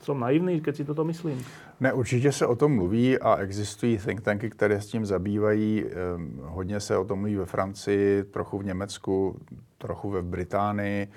Som 0.01 0.21
naivný, 0.21 0.61
keď 0.61 0.77
si 0.77 0.85
toto 0.85 1.05
myslím? 1.05 1.45
Ne, 1.81 1.93
určitě 1.93 2.33
se 2.33 2.47
o 2.47 2.57
tom 2.57 2.75
mluví 2.75 3.19
a 3.19 3.37
existují 3.37 3.99
think 3.99 4.21
tanky, 4.21 4.51
které 4.51 4.81
s 4.81 4.87
tím 4.87 5.07
zabývají. 5.07 5.85
Ehm, 5.85 6.41
hodně 6.43 6.81
se 6.81 6.97
o 6.97 7.05
tom 7.05 7.19
mluví 7.19 7.37
ve 7.37 7.47
Francii, 7.47 8.25
trochu 8.25 8.59
v 8.59 8.65
Německu, 8.65 9.37
trochu 9.79 10.11
ve 10.11 10.23
Británii. 10.23 11.09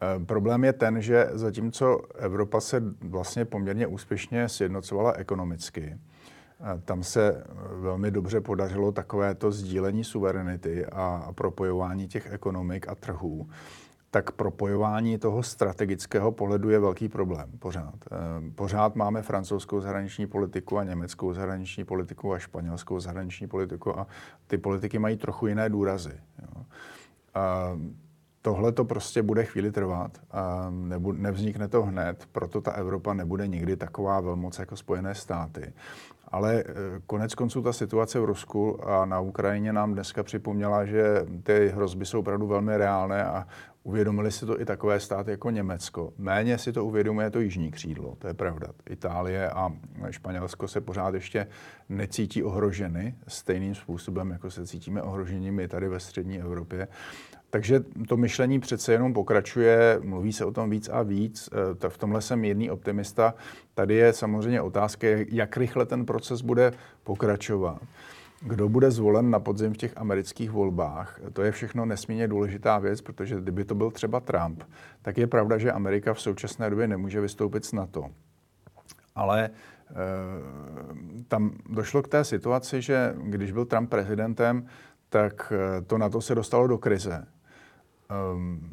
Ehm, 0.00 0.26
problém 0.26 0.64
je 0.64 0.72
ten, 0.72 1.02
že 1.02 1.28
zatímco 1.32 2.00
Evropa 2.18 2.60
se 2.60 2.82
vlastně 3.00 3.44
poměrně 3.44 3.86
úspěšně 3.86 4.48
sjednocovala 4.48 5.12
ekonomicky, 5.12 5.96
tam 6.84 7.02
se 7.02 7.32
eh, 7.32 7.44
velmi 7.80 8.10
dobře 8.10 8.40
podařilo 8.40 8.92
takovéto 8.92 9.50
sdílení 9.50 10.04
suverenity 10.04 10.86
a 10.86 11.32
propojování 11.34 12.08
těch 12.08 12.32
ekonomik 12.32 12.88
a 12.88 12.94
trhů 12.94 13.48
tak 14.10 14.30
propojování 14.30 15.18
toho 15.18 15.42
strategického 15.42 16.32
pohledu 16.32 16.70
je 16.70 16.78
velký 16.78 17.08
problém 17.08 17.50
pořád. 17.58 17.94
Eh, 18.12 18.50
pořád 18.54 18.94
máme 18.96 19.22
francouzskou 19.22 19.80
zahraniční 19.80 20.26
politiku 20.26 20.78
a 20.78 20.84
německou 20.84 21.34
zahraniční 21.34 21.84
politiku 21.84 22.32
a 22.32 22.38
španělskou 22.38 23.00
zahraniční 23.00 23.48
politiku 23.48 23.98
a 23.98 24.06
ty 24.46 24.58
politiky 24.58 24.98
mají 24.98 25.16
trochu 25.16 25.46
jiné 25.46 25.68
důrazy. 25.68 26.20
A 27.34 27.72
tohle 28.42 28.72
to 28.72 28.84
prostě 28.84 29.22
bude 29.22 29.44
chvíli 29.44 29.72
trvat 29.72 30.18
nevznikne 31.12 31.68
to 31.68 31.82
hned, 31.82 32.28
proto 32.32 32.60
ta 32.60 32.72
Evropa 32.72 33.14
nebude 33.14 33.46
nikdy 33.46 33.76
taková 33.76 34.20
velmoc 34.20 34.58
jako 34.58 34.76
Spojené 34.76 35.14
státy. 35.14 35.72
Ale 36.28 36.64
eh, 36.66 36.74
konec 37.06 37.34
konců 37.34 37.62
ta 37.62 37.72
situace 37.72 38.20
v 38.20 38.24
Rusku 38.24 38.88
a 38.88 39.04
na 39.04 39.20
Ukrajině 39.20 39.72
nám 39.72 39.92
dneska 39.92 40.22
připomněla, 40.22 40.84
že 40.84 41.26
ty 41.42 41.68
hrozby 41.68 42.06
jsou 42.06 42.18
opravdu 42.18 42.46
velmi 42.46 42.76
reálné 42.76 43.24
a 43.24 43.46
uvědomili 43.82 44.32
si 44.32 44.46
to 44.46 44.60
i 44.60 44.64
takové 44.64 45.00
státy 45.00 45.30
jako 45.30 45.50
Německo. 45.50 46.12
Méně 46.18 46.58
si 46.58 46.72
to 46.72 46.84
uvědomuje 46.84 47.30
to 47.30 47.40
jižní 47.40 47.70
křídlo, 47.70 48.16
to 48.18 48.26
je 48.26 48.34
pravda. 48.34 48.66
Itálie 48.90 49.50
a 49.50 49.72
Španělsko 50.10 50.68
se 50.68 50.80
pořád 50.80 51.14
ještě 51.14 51.46
necítí 51.88 52.42
ohroženy 52.42 53.14
stejným 53.28 53.74
způsobem, 53.74 54.30
jako 54.30 54.50
se 54.50 54.66
cítíme 54.66 55.02
ohroženi 55.02 55.50
my 55.50 55.68
tady 55.68 55.88
ve 55.88 56.00
střední 56.00 56.40
Evropě. 56.40 56.88
Takže 57.50 57.80
to 58.08 58.16
myšlení 58.16 58.60
přece 58.60 58.92
jenom 58.92 59.12
pokračuje, 59.12 60.00
mluví 60.02 60.32
se 60.32 60.44
o 60.44 60.52
tom 60.52 60.70
víc 60.70 60.88
a 60.88 61.02
víc. 61.02 61.48
E, 61.84 61.88
v 61.88 61.98
tomhle 61.98 62.22
jsem 62.22 62.40
mírný 62.40 62.70
optimista. 62.70 63.34
Tady 63.74 63.94
je 63.94 64.12
samozřejmě 64.12 64.60
otázka, 64.60 65.06
jak 65.28 65.56
rychle 65.56 65.86
ten 65.86 66.06
proces 66.06 66.42
bude 66.42 66.72
pokračovat. 67.04 67.82
Kdo 68.42 68.68
bude 68.68 68.90
zvolen 68.90 69.30
na 69.30 69.40
podzim 69.40 69.74
v 69.74 69.76
těch 69.76 69.96
amerických 69.96 70.50
volbách, 70.50 71.20
to 71.32 71.42
je 71.42 71.52
všechno 71.52 71.84
nesmírně 71.84 72.28
důležitá 72.28 72.78
věc, 72.78 73.00
protože 73.00 73.40
kdyby 73.40 73.64
to 73.64 73.74
byl 73.74 73.90
třeba 73.90 74.20
Trump, 74.20 74.62
tak 75.02 75.18
je 75.18 75.26
pravda, 75.26 75.58
že 75.58 75.72
Amerika 75.72 76.14
v 76.14 76.20
současné 76.20 76.70
době 76.70 76.88
nemůže 76.88 77.20
vystoupit 77.20 77.64
z 77.64 77.72
NATO. 77.72 78.06
Ale 79.14 79.44
e, 79.44 79.50
tam 81.28 81.50
došlo 81.68 82.02
k 82.02 82.08
té 82.08 82.24
situaci, 82.24 82.82
že 82.82 83.14
když 83.22 83.52
byl 83.52 83.64
Trump 83.64 83.90
prezidentem, 83.90 84.66
tak 85.08 85.52
e, 85.52 85.82
to 85.82 85.98
NATO 85.98 86.20
se 86.20 86.34
dostalo 86.34 86.66
do 86.66 86.78
krize. 86.78 87.26
Um, 88.34 88.72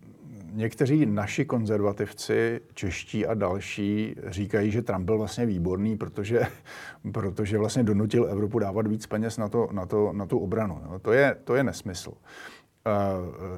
někteří 0.52 1.06
naši 1.06 1.45
konzervativci, 1.45 2.62
čeští 2.73 3.26
a 3.26 3.34
další, 3.34 4.15
říkají, 4.28 4.71
že 4.71 4.82
Trump 4.82 5.06
byl 5.06 5.17
vlastně 5.17 5.45
výborný, 5.45 5.97
protože, 5.97 6.41
protože 7.12 7.58
vlastně 7.58 7.84
donutil 7.84 8.28
Evropu 8.30 8.60
dávat 8.60 8.88
víc 8.88 9.08
peněz 9.08 9.38
na, 9.38 9.50
to, 9.50 9.69
na, 9.71 9.86
to, 9.86 10.13
na 10.13 10.26
tu 10.26 10.39
obranu. 10.39 10.82
To 11.02 11.13
je, 11.13 11.36
to 11.43 11.56
je 11.56 11.63
nesmysl. 11.63 12.10
Uh, 12.12 12.15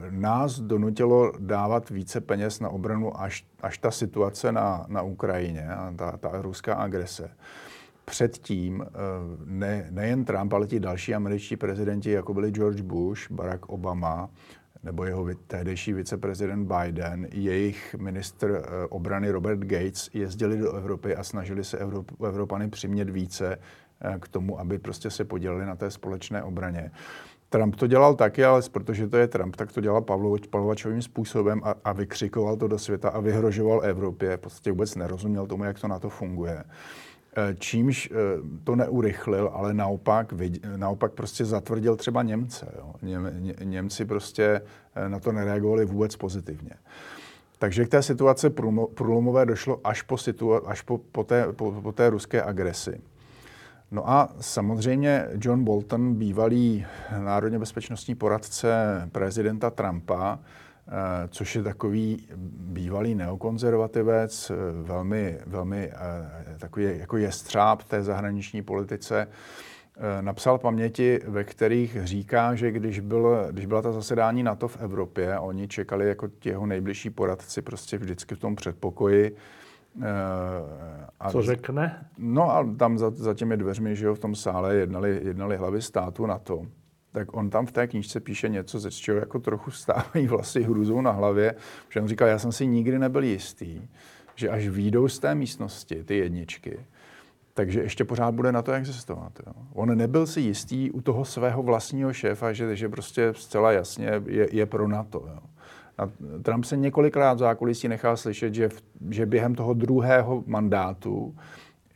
nás 0.09 0.59
donutilo 0.59 1.33
dávat 1.39 1.89
více 1.89 2.21
peněz 2.21 2.59
na 2.59 2.69
obranu 2.69 3.21
až, 3.21 3.45
až 3.61 3.77
ta 3.77 3.91
situace 3.91 4.51
na, 4.51 4.85
na 4.87 5.01
Ukrajině, 5.01 5.67
a 5.67 5.93
ta, 5.95 6.17
ta 6.17 6.41
ruská 6.41 6.75
agrese. 6.75 7.31
Předtím 8.05 8.85
ne, 9.45 9.87
nejen 9.91 10.25
Trump, 10.25 10.53
ale 10.53 10.67
ti 10.67 10.79
další 10.79 11.15
američtí 11.15 11.55
prezidenti, 11.55 12.11
jako 12.11 12.33
byli 12.33 12.51
George 12.51 12.81
Bush, 12.81 13.31
Barack 13.31 13.65
Obama, 13.65 14.29
nebo 14.83 15.05
jeho 15.05 15.27
tehdejší 15.47 15.93
viceprezident 15.93 16.71
Biden, 16.71 17.27
jejich 17.31 17.95
ministr 17.95 18.63
eh, 18.63 18.87
obrany 18.89 19.31
Robert 19.31 19.59
Gates 19.59 20.09
jezdili 20.13 20.57
do 20.57 20.73
Evropy 20.73 21.15
a 21.15 21.23
snažili 21.23 21.63
se 21.63 21.77
Evrop, 21.77 22.11
Evropany 22.27 22.69
přimět 22.69 23.09
více 23.09 23.59
eh, 24.01 24.19
k 24.19 24.27
tomu, 24.27 24.59
aby 24.59 24.79
prostě 24.79 25.09
se 25.11 25.25
podělili 25.25 25.65
na 25.65 25.75
té 25.75 25.91
společné 25.91 26.43
obraně. 26.43 26.91
Trump 27.49 27.75
to 27.75 27.87
dělal 27.87 28.15
taky, 28.15 28.45
ale 28.45 28.61
protože 28.71 29.07
to 29.07 29.17
je 29.17 29.27
Trump, 29.27 29.55
tak 29.55 29.71
to 29.71 29.81
dělal 29.81 30.01
Pavlovačovým 30.49 31.01
způsobem 31.01 31.61
a, 31.63 31.75
a 31.85 31.93
vykřikoval 31.93 32.57
to 32.57 32.67
do 32.67 32.79
světa 32.79 33.09
a 33.09 33.19
vyhrožoval 33.19 33.81
Evropě. 33.83 34.37
Podstatě 34.37 34.71
vůbec 34.71 34.95
nerozuměl 34.95 35.47
tomu, 35.47 35.63
jak 35.63 35.79
to 35.79 35.87
na 35.87 35.99
to 35.99 36.09
funguje. 36.09 36.63
Eh, 37.39 37.55
čímž 37.59 38.09
eh, 38.11 38.15
to 38.63 38.75
neurychlil, 38.75 39.51
ale 39.53 39.73
naopak, 39.73 40.33
naopak 40.75 41.11
prostě 41.11 41.45
zatvrdil 41.45 41.95
třeba 41.95 42.23
Němce. 42.23 42.73
Jo. 42.77 42.93
Ně, 43.01 43.19
Němci 43.63 44.05
prostě 44.05 44.61
eh, 44.95 45.09
na 45.09 45.19
to 45.19 45.31
nereagovali 45.31 45.85
vůbec 45.85 46.15
pozitivně. 46.15 46.71
Takže 47.59 47.85
k 47.85 47.89
té 47.89 48.01
situaci 48.01 48.49
průlomové 48.93 49.45
došlo 49.45 49.79
až 49.83 50.01
po, 50.01 50.15
situa- 50.15 50.61
až 50.65 50.81
po, 50.81 50.97
po, 50.97 51.23
té, 51.23 51.53
po, 51.53 51.71
po 51.71 51.91
té 51.91 52.09
ruské 52.09 52.43
agresi. 52.43 53.01
No 53.91 54.09
a 54.09 54.29
samozřejmě 54.39 55.27
John 55.41 55.63
Bolton, 55.63 56.15
bývalý 56.15 56.85
národně 57.19 57.59
bezpečnostní 57.59 58.15
poradce 58.15 59.01
prezidenta 59.11 59.69
Trumpa, 59.69 60.39
což 61.29 61.55
je 61.55 61.63
takový 61.63 62.27
bývalý 62.57 63.15
neokonzervativec, 63.15 64.49
eh, 64.51 64.55
velmi, 64.83 65.37
velmi 65.45 65.91
eh, 65.91 66.57
takový 66.59 66.85
jako 66.99 67.17
jestřáb 67.17 67.83
té 67.83 68.03
zahraniční 68.03 68.61
politice, 68.61 69.27
napsal 70.21 70.57
paměti, 70.57 71.19
ve 71.27 71.43
kterých 71.43 71.97
říká, 72.03 72.55
že 72.55 72.71
když, 72.71 72.99
byl, 72.99 73.47
když 73.51 73.65
byla 73.65 73.81
ta 73.81 73.91
zasedání 73.91 74.43
NATO 74.43 74.67
v 74.67 74.81
Evropě, 74.81 75.39
oni 75.39 75.67
čekali 75.67 76.07
jako 76.07 76.27
ti 76.27 76.49
jeho 76.49 76.65
nejbližší 76.65 77.09
poradci 77.09 77.61
prostě 77.61 77.97
vždycky 77.97 78.35
v 78.35 78.39
tom 78.39 78.55
předpokoji. 78.55 79.35
A 81.19 81.31
Co 81.31 81.41
řekne? 81.41 82.07
No 82.17 82.51
a 82.51 82.75
tam 82.77 82.97
za, 82.97 83.09
za 83.09 83.33
těmi 83.33 83.57
dveřmi, 83.57 83.95
že 83.95 84.05
jo, 84.05 84.15
v 84.15 84.19
tom 84.19 84.35
sále 84.35 84.75
jednali, 84.75 85.19
jednali 85.23 85.57
hlavy 85.57 85.81
státu 85.81 86.25
NATO 86.25 86.65
tak 87.11 87.33
on 87.33 87.49
tam 87.49 87.65
v 87.65 87.71
té 87.71 87.87
knížce 87.87 88.19
píše 88.19 88.49
něco, 88.49 88.79
ze 88.79 88.91
čeho 88.91 89.19
jako 89.19 89.39
trochu 89.39 89.71
stávají 89.71 90.27
vlasy 90.27 90.63
hruzou 90.63 91.01
na 91.01 91.11
hlavě, 91.11 91.55
že 91.89 92.01
on 92.01 92.07
říkal, 92.07 92.27
já 92.27 92.39
jsem 92.39 92.51
si 92.51 92.67
nikdy 92.67 92.99
nebyl 92.99 93.23
jistý, 93.23 93.81
že 94.35 94.49
až 94.49 94.67
výjdou 94.67 95.07
z 95.07 95.19
té 95.19 95.35
místnosti 95.35 96.03
ty 96.03 96.17
jedničky, 96.17 96.79
takže 97.53 97.81
ještě 97.81 98.05
pořád 98.05 98.33
bude 98.33 98.51
na 98.51 98.61
to 98.61 98.71
existovat. 98.71 99.33
Jo. 99.47 99.53
On 99.73 99.97
nebyl 99.97 100.27
si 100.27 100.41
jistý 100.41 100.91
u 100.91 101.01
toho 101.01 101.25
svého 101.25 101.63
vlastního 101.63 102.13
šéfa, 102.13 102.53
že, 102.53 102.75
že 102.75 102.89
prostě 102.89 103.33
zcela 103.35 103.71
jasně 103.71 104.21
je, 104.25 104.47
je 104.51 104.65
pro 104.65 104.87
NATO. 104.87 105.25
Jo. 105.27 105.39
A 105.97 106.09
Trump 106.43 106.65
se 106.65 106.77
několikrát 106.77 107.33
v 107.33 107.37
zákulisí 107.37 107.87
nechal 107.87 108.17
slyšet, 108.17 108.53
že, 108.53 108.69
v, 108.69 108.81
že 109.09 109.25
během 109.25 109.55
toho 109.55 109.73
druhého 109.73 110.43
mandátu 110.47 111.35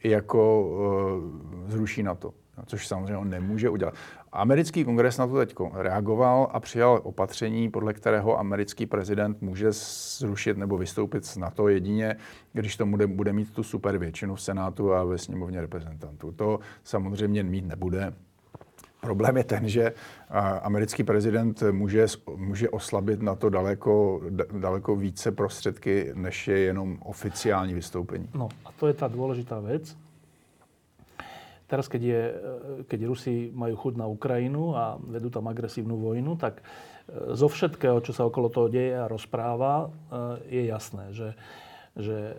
jako 0.03 0.61
uh, 0.61 1.71
zruší 1.71 2.03
na 2.03 2.15
to, 2.15 2.33
což 2.65 2.87
samozřejmě 2.87 3.17
on 3.17 3.29
nemůže 3.29 3.69
udělat. 3.69 3.93
Americký 4.35 4.85
kongres 4.85 5.17
na 5.17 5.27
to 5.27 5.37
teď 5.37 5.55
reagoval 5.73 6.47
a 6.51 6.59
přijal 6.59 6.99
opatření, 7.03 7.69
podle 7.69 7.93
kterého 7.93 8.39
americký 8.39 8.85
prezident 8.85 9.41
může 9.41 9.71
zrušit 9.71 10.57
nebo 10.57 10.77
vystoupit 10.77 11.25
z 11.25 11.37
NATO 11.37 11.67
jedině, 11.67 12.15
když 12.53 12.77
to 12.77 12.85
bude, 12.85 13.07
bude 13.07 13.33
mít 13.33 13.53
tu 13.53 13.63
super 13.63 13.97
většinu 13.97 14.35
v 14.35 14.41
Senátu 14.41 14.93
a 14.93 15.03
ve 15.03 15.17
sněmovně 15.17 15.61
reprezentantů. 15.61 16.31
To 16.31 16.59
samozřejmě 16.83 17.43
mít 17.43 17.65
nebude. 17.65 18.13
Problém 19.01 19.37
je 19.37 19.43
ten, 19.43 19.67
že 19.69 19.93
americký 20.61 21.03
prezident 21.03 21.63
může, 21.71 22.05
může 22.35 22.69
oslabit 22.69 23.21
na 23.21 23.35
to 23.35 23.49
daleko, 23.49 24.21
daleko 24.59 24.95
více 24.95 25.31
prostředky, 25.31 26.11
než 26.13 26.47
je 26.47 26.59
jenom 26.59 26.97
oficiální 27.03 27.73
vystoupení. 27.73 28.29
No 28.33 28.49
a 28.65 28.71
to 28.71 28.87
je 28.87 28.93
ta 28.93 29.07
důležitá 29.07 29.59
věc. 29.59 29.97
Teraz, 31.73 31.89
keď, 31.89 32.01
je, 32.05 32.21
keď 32.85 32.99
Rusi 33.09 33.49
majú 33.49 33.73
chuť 33.73 33.97
na 33.97 34.05
Ukrajinu 34.05 34.77
a 34.77 35.01
vedú 35.01 35.33
tam 35.33 35.49
agresívnu 35.49 35.97
vojnu, 35.97 36.37
tak 36.37 36.61
e, 36.61 37.33
zo 37.33 37.49
všetkého, 37.49 37.97
čo 38.05 38.13
sa 38.13 38.29
okolo 38.29 38.53
toho 38.53 38.69
deje 38.69 38.93
a 38.93 39.09
rozpráva, 39.09 39.89
e, 39.89 40.53
je 40.53 40.63
jasné, 40.69 41.09
že, 41.17 41.33
že 41.97 42.37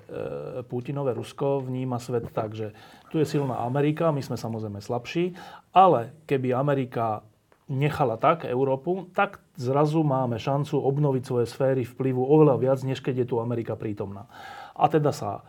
Putinové 0.70 1.18
Rusko 1.18 1.66
vníma 1.66 1.98
svet 1.98 2.30
tak, 2.30 2.54
že 2.54 2.78
tu 3.10 3.18
je 3.18 3.26
silná 3.26 3.58
Amerika, 3.66 4.14
my 4.14 4.22
sme 4.22 4.38
samozrejme 4.38 4.78
slabší, 4.78 5.34
ale 5.74 6.14
keby 6.30 6.54
Amerika 6.54 7.26
nechala 7.66 8.14
tak 8.14 8.46
Európu, 8.46 9.10
tak 9.18 9.42
zrazu 9.58 10.06
máme 10.06 10.38
šancu 10.38 10.78
obnoviť 10.78 11.22
svoje 11.26 11.46
sféry 11.50 11.82
vplyvu 11.82 12.22
oveľa 12.22 12.54
viac, 12.62 12.78
než 12.86 13.02
keď 13.02 13.26
je 13.26 13.28
tu 13.34 13.42
Amerika 13.42 13.74
prítomná. 13.74 14.30
A 14.78 14.86
teda 14.86 15.10
sa 15.10 15.42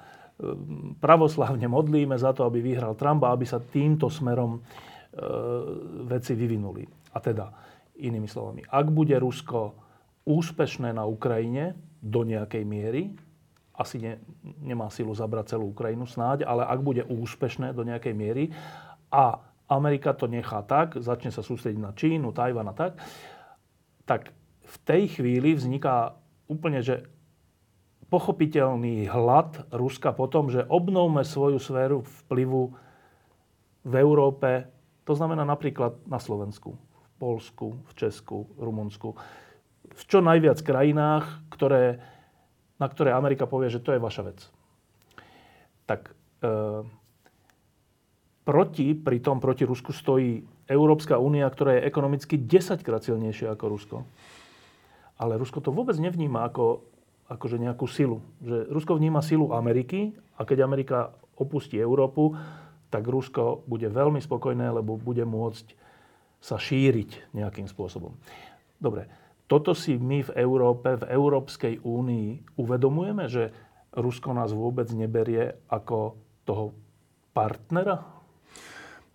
pravoslavne 1.00 1.68
modlíme 1.72 2.16
za 2.20 2.36
to, 2.36 2.44
aby 2.44 2.60
vyhral 2.60 3.00
Trump 3.00 3.24
a 3.24 3.32
aby 3.32 3.48
sa 3.48 3.64
týmto 3.64 4.12
smerom 4.12 4.60
e, 4.60 4.62
veci 6.12 6.36
vyvinuli. 6.36 6.84
A 7.16 7.18
teda, 7.24 7.48
inými 8.04 8.28
slovami, 8.28 8.60
ak 8.68 8.88
bude 8.92 9.16
Rusko 9.16 9.80
úspešné 10.28 10.92
na 10.92 11.08
Ukrajine 11.08 11.80
do 12.04 12.28
nejakej 12.28 12.64
miery, 12.68 13.16
asi 13.76 14.00
ne, 14.00 14.20
nemá 14.60 14.92
silu 14.92 15.16
zabrať 15.16 15.56
celú 15.56 15.72
Ukrajinu 15.72 16.08
snáď, 16.08 16.44
ale 16.44 16.68
ak 16.68 16.80
bude 16.84 17.04
úspešné 17.08 17.72
do 17.72 17.88
nejakej 17.88 18.16
miery 18.16 18.52
a 19.12 19.40
Amerika 19.72 20.12
to 20.14 20.28
nechá 20.28 20.62
tak, 20.68 21.00
začne 21.00 21.32
sa 21.32 21.42
sústrediť 21.42 21.80
na 21.80 21.92
Čínu, 21.96 22.36
Tajvan 22.36 22.70
a 22.72 22.76
tak, 22.76 23.00
tak 24.04 24.36
v 24.66 24.78
tej 24.84 25.04
chvíli 25.20 25.58
vzniká 25.58 26.14
úplne, 26.46 26.84
že 26.86 27.08
pochopiteľný 28.10 29.10
hlad 29.10 29.70
Ruska 29.74 30.14
po 30.14 30.30
tom, 30.30 30.54
že 30.54 30.66
obnovme 30.70 31.26
svoju 31.26 31.58
sféru 31.58 32.06
vplyvu 32.26 32.74
v 33.86 33.94
Európe, 33.98 34.70
to 35.06 35.14
znamená 35.14 35.46
napríklad 35.46 36.02
na 36.10 36.18
Slovensku, 36.18 36.74
v 36.78 37.10
Polsku, 37.22 37.68
v 37.86 37.92
Česku, 37.98 38.50
v 38.58 38.60
Rumunsku, 38.66 39.10
v 39.86 40.04
čo 40.06 40.20
najviac 40.22 40.62
krajinách, 40.66 41.26
ktoré, 41.54 42.02
na 42.82 42.88
ktoré 42.90 43.14
Amerika 43.14 43.46
povie, 43.46 43.70
že 43.70 43.82
to 43.82 43.94
je 43.94 44.02
vaša 44.02 44.24
vec. 44.26 44.40
Tak 45.86 46.10
e, 46.10 46.14
proti, 48.42 48.98
pritom 48.98 49.38
proti 49.38 49.66
Rusku 49.66 49.94
stojí 49.94 50.42
Európska 50.66 51.22
únia, 51.22 51.46
ktorá 51.46 51.78
je 51.78 51.86
ekonomicky 51.86 52.42
10 52.42 52.82
krát 52.82 53.06
silnejšia 53.06 53.54
ako 53.54 53.66
Rusko. 53.70 53.98
Ale 55.22 55.38
Rusko 55.38 55.62
to 55.62 55.70
vôbec 55.70 55.96
nevníma 56.02 56.50
ako 56.50 56.95
akože 57.26 57.58
nejakú 57.58 57.90
silu. 57.90 58.22
Že 58.42 58.70
Rusko 58.70 58.98
vníma 58.98 59.26
silu 59.26 59.54
Ameriky 59.54 60.14
a 60.38 60.46
keď 60.46 60.62
Amerika 60.62 61.14
opustí 61.36 61.82
Európu, 61.82 62.38
tak 62.94 63.08
Rusko 63.10 63.66
bude 63.66 63.90
veľmi 63.90 64.22
spokojné, 64.22 64.72
lebo 64.72 64.96
bude 64.96 65.26
môcť 65.26 65.76
sa 66.40 66.62
šíriť 66.62 67.34
nejakým 67.34 67.66
spôsobom. 67.66 68.14
Dobre, 68.78 69.10
toto 69.50 69.74
si 69.74 69.98
my 69.98 70.26
v 70.26 70.32
Európe, 70.38 70.98
v 70.98 71.06
Európskej 71.10 71.82
únii 71.82 72.58
uvedomujeme, 72.62 73.26
že 73.26 73.50
Rusko 73.96 74.34
nás 74.34 74.54
vôbec 74.54 74.90
neberie 74.94 75.58
ako 75.70 76.18
toho 76.46 76.74
partnera? 77.34 78.16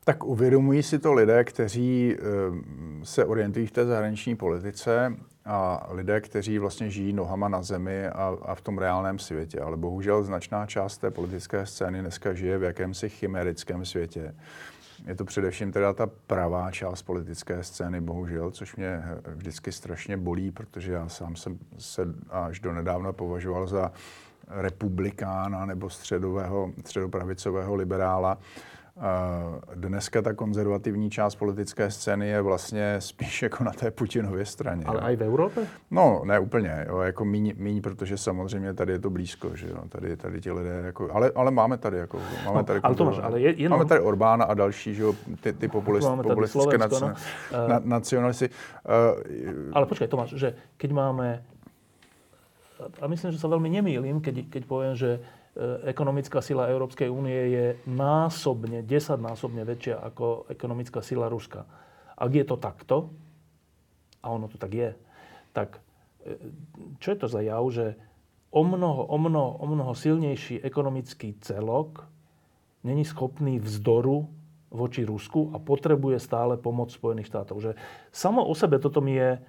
Tak 0.05 0.25
uvědomují 0.25 0.83
si 0.83 0.99
to 0.99 1.13
lidé, 1.13 1.45
kteří 1.45 2.17
ehm, 2.17 3.01
se 3.05 3.25
orientují 3.25 3.67
v 3.67 3.71
té 3.71 3.85
zahraniční 3.85 4.37
politice 4.37 5.17
a 5.45 5.87
lidé, 5.91 6.21
kteří 6.21 6.59
vlastně 6.59 6.91
žijí 6.91 7.13
nohama 7.13 7.49
na 7.49 7.63
zemi 7.63 8.09
a, 8.09 8.37
a 8.43 8.55
v 8.55 8.61
tom 8.61 8.79
reálném 8.79 9.19
světě. 9.19 9.61
Ale 9.61 9.77
bohužel 9.77 10.23
značná 10.23 10.67
část 10.67 10.99
té 10.99 11.11
politické 11.11 11.67
scény 11.67 12.01
dneska 12.01 12.35
žije 12.35 12.59
v 12.59 12.63
jakémsi 12.63 13.09
chimerickém 13.09 13.85
světě. 13.85 14.35
Je 15.07 15.15
to 15.15 15.25
především 15.25 15.73
teda 15.73 15.93
ta 15.93 16.07
pravá 16.27 16.71
část 16.71 17.03
politické 17.03 17.65
scény, 17.65 18.01
bohužel, 18.01 18.51
což 18.51 18.77
mě 18.77 19.03
vždycky 19.35 19.73
strašně 19.73 20.17
bolí, 20.17 20.51
protože 20.51 20.93
já 20.93 21.09
sám 21.09 21.37
jsem 21.37 21.59
se 21.79 22.03
až 22.31 22.61
do 22.61 22.73
nedávna 22.73 23.13
považoval 23.13 23.67
za 23.67 23.93
republikána 24.49 25.67
nebo 25.67 25.91
středového, 25.91 26.73
středopravicového 26.81 27.75
liberála. 27.75 28.39
Dneska 29.75 30.23
ta 30.23 30.35
konzervativní 30.35 31.11
část 31.11 31.35
politické 31.35 31.91
scény 31.91 32.29
je 32.29 32.43
vlastně 32.43 32.97
spíš 32.99 33.43
jako 33.43 33.65
na 33.65 33.73
té 33.73 33.91
Putinově 33.91 34.47
straně. 34.47 34.85
Ale 34.87 35.13
i 35.13 35.17
v 35.17 35.23
Evropě? 35.23 35.67
No, 35.91 36.23
ne 36.25 36.39
úplně, 36.39 36.87
jo, 36.89 36.99
jako 36.99 37.25
míň, 37.25 37.55
míň, 37.57 37.81
protože 37.81 38.19
samozřejmě 38.19 38.75
tady 38.75 38.93
je 38.93 38.99
to 38.99 39.11
blízko, 39.11 39.57
že 39.57 39.69
jo, 39.69 39.77
tady, 39.89 40.17
tady 40.17 40.41
ti 40.41 40.53
lidé, 40.53 40.83
jako, 40.85 41.09
ale, 41.13 41.33
ale 41.35 41.51
máme 41.51 41.79
tady, 41.79 41.99
jako, 41.99 42.21
máme 42.45 42.59
no, 42.59 42.65
tady, 42.65 42.81
ale 42.81 42.95
Tomáš, 42.95 43.19
ale 43.23 43.41
je, 43.41 43.55
jenom... 43.63 43.79
máme 43.79 43.89
tady 43.89 44.01
Orbána 44.01 44.45
a 44.45 44.55
další, 44.55 44.95
že 44.95 45.03
jo, 45.03 45.15
ty, 45.41 45.53
ty 45.53 45.69
populist, 45.69 46.09
populistické 46.23 46.79
naci, 46.79 47.05
no. 47.05 47.13
na, 47.69 47.81
nacionalisty. 47.85 48.49
Uh, 48.49 49.73
ale 49.73 49.87
počkej, 49.87 50.09
Tomáš, 50.09 50.35
že 50.37 50.55
keď 50.77 50.93
máme, 50.93 51.43
a 53.01 53.07
myslím, 53.09 53.33
že 53.33 53.41
sa 53.41 53.49
veľmi 53.49 53.69
nemýlim, 53.81 54.21
keď, 54.21 54.49
keď 54.49 54.63
poviem, 54.69 54.93
že 54.97 55.21
ekonomická 55.85 56.41
sila 56.41 56.73
Európskej 56.73 57.13
únie 57.13 57.53
je 57.53 57.67
násobne, 57.85 58.81
desaťnásobne 58.81 59.65
väčšia 59.69 60.01
ako 60.01 60.49
ekonomická 60.49 61.05
sila 61.05 61.29
Ruska. 61.29 61.69
Ak 62.17 62.33
je 62.33 62.45
to 62.45 62.57
takto, 62.57 63.13
a 64.21 64.27
ono 64.33 64.49
to 64.49 64.57
tak 64.57 64.73
je, 64.73 64.91
tak 65.53 65.81
e, 66.25 66.37
čo 67.01 67.09
je 67.13 67.19
to 67.21 67.29
za 67.29 67.41
jav, 67.41 67.65
že 67.73 67.97
o 68.53 68.65
mnoho, 68.65 69.05
o 69.09 69.17
mnoho, 69.17 69.51
o 69.61 69.67
mnoho 69.69 69.93
silnejší 69.93 70.61
ekonomický 70.61 71.37
celok 71.41 72.09
není 72.85 73.05
schopný 73.05 73.61
vzdoru 73.61 74.29
voči 74.71 75.03
Rusku 75.05 75.51
a 75.53 75.59
potrebuje 75.59 76.23
stále 76.23 76.57
pomoc 76.57 76.95
Spojených 76.95 77.27
štátov. 77.27 77.57
Že 77.59 77.73
samo 78.15 78.47
o 78.47 78.55
sebe 78.55 78.79
toto 78.79 79.03
mi 79.03 79.19
je 79.19 79.43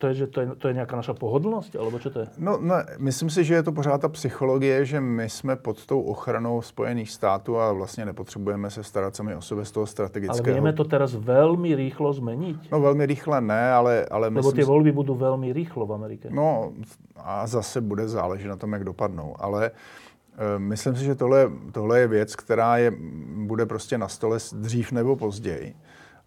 to 0.00 0.06
je, 0.06 0.14
že 0.14 0.26
to 0.26 0.40
je, 0.40 0.46
to 0.58 0.68
je 0.68 0.74
nějaká 0.74 0.96
naša 0.96 1.14
pohodlnost, 1.14 1.76
alebo 1.76 1.98
co 1.98 2.10
to 2.10 2.20
je? 2.20 2.26
No, 2.38 2.58
no, 2.60 2.74
myslím 2.98 3.30
si, 3.30 3.44
že 3.44 3.54
je 3.54 3.62
to 3.62 3.72
pořád 3.72 4.00
ta 4.00 4.08
psychologie, 4.08 4.84
že 4.84 5.00
my 5.00 5.30
jsme 5.30 5.56
pod 5.56 5.86
tou 5.86 6.00
ochranou 6.00 6.62
Spojených 6.62 7.10
států 7.10 7.58
a 7.58 7.72
vlastně 7.72 8.04
nepotřebujeme 8.04 8.70
se 8.70 8.82
starat 8.82 9.16
sami 9.16 9.34
o 9.34 9.40
sebe 9.40 9.64
z 9.64 9.70
toho 9.70 9.86
strategického. 9.86 10.44
Ale 10.44 10.52
vieme 10.52 10.72
to 10.72 10.84
teraz 10.84 11.14
velmi 11.14 11.74
rýchlo 11.74 12.12
zmeniť? 12.12 12.70
No 12.72 12.80
velmi 12.80 13.06
rychle 13.06 13.40
ne, 13.40 13.72
ale... 13.72 14.06
ale 14.10 14.28
Lebo 14.28 14.52
ty 14.52 14.64
volby 14.64 14.92
budou 14.92 15.14
velmi 15.14 15.52
rýchlo 15.52 15.86
v 15.86 15.92
Americe. 15.92 16.28
No 16.30 16.72
a 17.16 17.46
zase 17.46 17.80
bude 17.80 18.08
záležet 18.08 18.48
na 18.48 18.56
tom, 18.56 18.72
jak 18.72 18.84
dopadnou. 18.84 19.34
Ale 19.38 19.66
e, 19.66 20.58
myslím 20.58 20.96
si, 20.96 21.04
že 21.04 21.14
tohle, 21.14 21.50
tohle 21.72 22.00
je 22.00 22.08
věc, 22.08 22.36
která 22.36 22.76
je, 22.76 22.92
bude 23.36 23.66
prostě 23.66 23.98
na 23.98 24.08
stole 24.08 24.38
dřív 24.52 24.92
nebo 24.92 25.16
později. 25.16 25.74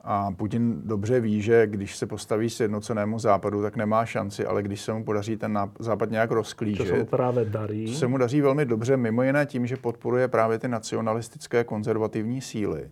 A 0.05 0.31
Putin 0.31 0.81
dobře 0.85 1.19
ví, 1.19 1.41
že 1.41 1.67
když 1.67 1.95
se 1.95 2.05
postaví 2.05 2.49
sjednocenému 2.49 3.19
západu, 3.19 3.61
tak 3.61 3.75
nemá 3.75 4.05
šanci, 4.05 4.45
ale 4.45 4.63
když 4.63 4.81
se 4.81 4.93
mu 4.93 5.03
podaří 5.03 5.37
ten 5.37 5.59
západ 5.79 6.11
nějak 6.11 6.31
rozklížit, 6.31 6.87
to 6.87 6.93
se 6.93 6.99
mu 6.99 7.05
právě 7.05 7.45
darí. 7.45 7.85
To 7.85 7.93
se 7.93 8.07
mu 8.07 8.17
daří 8.17 8.41
velmi 8.41 8.65
dobře, 8.65 8.97
mimo 8.97 9.23
jiné 9.23 9.45
tím, 9.45 9.67
že 9.67 9.77
podporuje 9.77 10.27
právě 10.27 10.59
ty 10.59 10.67
nacionalistické 10.67 11.63
konzervativní 11.63 12.41
síly. 12.41 12.89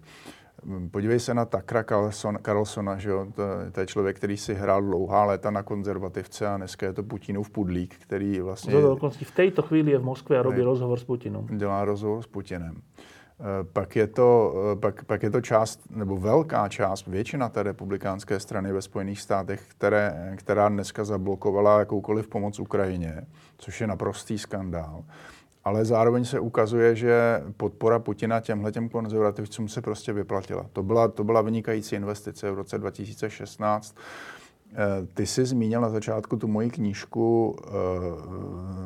Podívej 0.91 1.19
se 1.19 1.33
na 1.33 1.45
Takra 1.45 1.83
Carlsona, 1.83 2.39
Carlsona 2.39 2.97
že 2.97 3.09
jo? 3.09 3.27
To, 3.35 3.43
to 3.71 3.79
je 3.79 3.85
člověk, 3.85 4.17
který 4.17 4.37
si 4.37 4.53
hrál 4.53 4.81
dlouhá 4.81 5.25
léta 5.25 5.51
na 5.51 5.63
konzervativce 5.63 6.47
a 6.47 6.57
dneska 6.57 6.85
je 6.85 6.93
to 6.93 7.03
Putinův 7.03 7.49
pudlík, 7.49 7.95
který 7.95 8.39
vlastně... 8.39 8.73
v 9.23 9.31
této 9.35 9.61
chvíli 9.61 9.91
je 9.91 9.97
v 9.97 10.03
Moskvě 10.03 10.39
a 10.39 10.41
robí 10.41 10.61
rozhovor 10.61 10.99
s 10.99 11.03
Putinem. 11.03 11.47
Dělá 11.57 11.85
rozhovor 11.85 12.23
s 12.23 12.27
Putinem. 12.27 12.75
Eh, 12.75 13.01
pak 13.73 13.95
je, 13.95 14.07
to, 14.07 14.53
eh, 14.71 14.75
pak, 14.75 15.03
pak 15.03 15.23
je 15.23 15.29
to 15.29 15.41
část, 15.41 15.79
nebo 15.89 16.17
velká 16.17 16.69
část, 16.69 17.07
většina 17.07 17.49
té 17.49 17.63
republikánské 17.63 18.39
strany 18.39 18.73
ve 18.73 18.81
Spojených 18.81 19.21
státech, 19.21 19.63
které, 19.67 20.33
která 20.37 20.69
dneska 20.69 21.03
zablokovala 21.03 21.79
jakoukoliv 21.79 22.27
pomoc 22.27 22.59
Ukrajině, 22.59 23.21
což 23.57 23.81
je 23.81 23.87
naprostý 23.87 24.37
skandál. 24.37 25.03
Ale 25.63 25.85
zároveň 25.85 26.25
se 26.25 26.39
ukazuje, 26.39 26.95
že 26.95 27.43
podpora 27.57 27.99
Putina 27.99 28.39
těmhle 28.39 28.71
těm 28.71 28.89
konzervativcům 28.89 29.69
se 29.69 29.81
prostě 29.81 30.13
vyplatila. 30.13 30.65
To 30.73 30.83
byla, 30.83 31.07
to 31.07 31.23
byla 31.23 31.41
vynikající 31.41 31.95
investice 31.95 32.51
v 32.51 32.55
roce 32.55 32.77
2016 32.77 33.95
ty 35.13 35.25
jsi 35.25 35.45
zmínil 35.45 35.81
na 35.81 35.89
začátku 35.89 36.37
tu 36.37 36.47
moji 36.47 36.69
knížku 36.69 37.55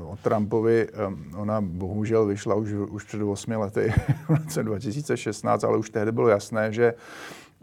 o 0.06 0.18
Trumpovi. 0.22 0.88
Ona 1.36 1.62
bohužel 1.62 2.26
vyšla 2.26 2.56
už, 2.56 2.72
už 2.72 3.04
před 3.04 3.22
8 3.22 3.52
lety, 3.52 3.94
v 4.26 4.30
roce 4.30 4.64
2016, 4.64 5.64
ale 5.64 5.78
už 5.78 5.90
tehdy 5.90 6.12
bylo 6.12 6.28
jasné, 6.28 6.74
že 6.74 6.94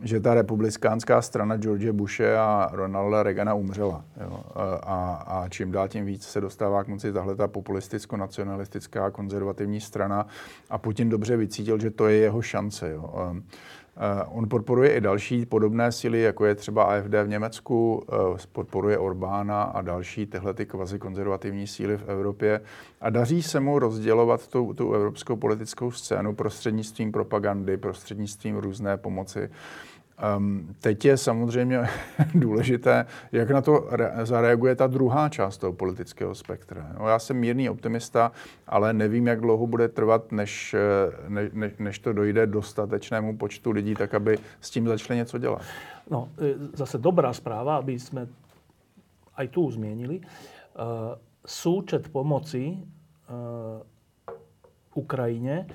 že 0.02 0.20
ta 0.20 0.34
republikánská 0.34 1.22
strana 1.22 1.56
George 1.56 1.90
Bushe 1.90 2.38
a 2.38 2.68
Ronalda 2.72 3.22
Reagana 3.22 3.54
umřela. 3.54 4.04
Jo. 4.20 4.44
A, 4.82 5.24
a 5.26 5.48
čím 5.48 5.72
dál 5.72 5.88
tím 5.88 6.04
víc 6.04 6.26
se 6.26 6.40
dostává 6.40 6.84
k 6.84 6.88
moci 6.88 7.12
tahle 7.12 7.36
ta 7.36 7.48
populisticko-nacionalistická 7.48 9.10
konzervativní 9.10 9.80
strana 9.80 10.26
a 10.70 10.78
Putin 10.78 11.08
dobře 11.08 11.36
vycítil, 11.36 11.78
že 11.78 11.90
to 11.90 12.08
je 12.08 12.16
jeho 12.16 12.42
šance. 12.42 12.90
Jo. 12.90 13.34
On 14.28 14.48
podporuje 14.48 14.94
i 14.94 15.00
další 15.00 15.46
podobné 15.46 15.92
síly, 15.92 16.20
jako 16.20 16.44
je 16.44 16.54
třeba 16.54 16.84
AFD 16.84 17.14
v 17.24 17.28
Německu, 17.28 18.04
podporuje 18.52 18.98
Orbána 18.98 19.62
a 19.62 19.82
další 19.82 20.26
tyhle 20.26 20.54
ty 20.54 20.66
kvazi 20.66 20.98
konzervativní 20.98 21.66
síly 21.66 21.96
v 21.96 22.08
Evropě 22.08 22.60
a 23.00 23.10
daří 23.10 23.42
se 23.42 23.60
mu 23.60 23.78
rozdělovat 23.78 24.46
tu, 24.46 24.74
tu 24.74 24.94
evropskou 24.94 25.36
politickou 25.36 25.90
scénu 25.90 26.34
prostřednictvím 26.34 27.12
propagandy, 27.12 27.76
prostřednictvím 27.76 28.56
různé 28.56 28.96
pomoci. 28.96 29.50
Um, 30.36 30.74
teď 30.80 31.04
je 31.04 31.16
samozřejmě 31.16 31.80
důležité, 32.34 33.06
jak 33.32 33.50
na 33.50 33.60
to 33.60 33.86
re- 33.90 34.12
zareaguje 34.22 34.76
ta 34.76 34.86
druhá 34.86 35.28
část 35.28 35.58
toho 35.58 35.72
politického 35.72 36.34
spektra. 36.34 36.92
No, 36.98 37.08
já 37.08 37.18
jsem 37.18 37.36
mírný 37.36 37.70
optimista, 37.70 38.32
ale 38.66 38.92
nevím, 38.92 39.26
jak 39.26 39.40
dlouho 39.40 39.66
bude 39.66 39.88
trvat, 39.88 40.32
než, 40.32 40.76
ne, 41.28 41.50
ne, 41.52 41.70
než 41.78 41.98
to 41.98 42.12
dojde 42.12 42.46
dostatečnému 42.46 43.36
počtu 43.36 43.70
lidí, 43.70 43.94
tak 43.94 44.14
aby 44.14 44.38
s 44.60 44.70
tím 44.70 44.88
začali 44.88 45.16
něco 45.16 45.38
dělat. 45.38 45.62
No, 46.10 46.28
e, 46.38 46.76
zase 46.76 46.98
dobrá 46.98 47.32
zpráva, 47.32 47.76
aby 47.76 47.98
jsme 47.98 48.26
aj 49.36 49.48
tu 49.48 49.70
zmienili. 49.70 50.20
Uh, 50.20 51.18
súčet 51.46 52.08
pomoci 52.08 52.76
uh, 52.76 53.82
Ukrajine 54.94 55.66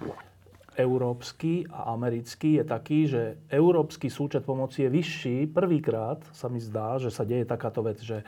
európsky 0.77 1.65
a 1.73 1.91
americký 1.97 2.61
je 2.61 2.63
taký, 2.63 2.99
že 3.09 3.21
európsky 3.49 4.13
súčet 4.13 4.45
pomoci 4.45 4.85
je 4.85 4.93
vyšší. 4.93 5.37
Prvýkrát 5.49 6.21
sa 6.31 6.47
mi 6.47 6.61
zdá, 6.61 7.01
že 7.01 7.09
sa 7.09 7.25
deje 7.25 7.49
takáto 7.49 7.81
vec, 7.81 7.97
že, 7.97 8.21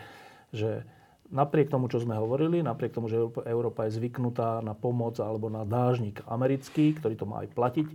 že 0.49 0.81
napriek 1.29 1.69
tomu, 1.69 1.85
čo 1.87 2.01
sme 2.01 2.17
hovorili, 2.17 2.65
napriek 2.65 2.97
tomu, 2.97 3.05
že 3.05 3.21
Európa 3.45 3.85
je 3.85 4.01
zvyknutá 4.01 4.65
na 4.65 4.73
pomoc 4.73 5.21
alebo 5.21 5.47
na 5.47 5.61
dážnik 5.61 6.25
americký, 6.25 6.97
ktorý 6.97 7.15
to 7.15 7.29
má 7.29 7.45
aj 7.45 7.49
platiť, 7.53 7.87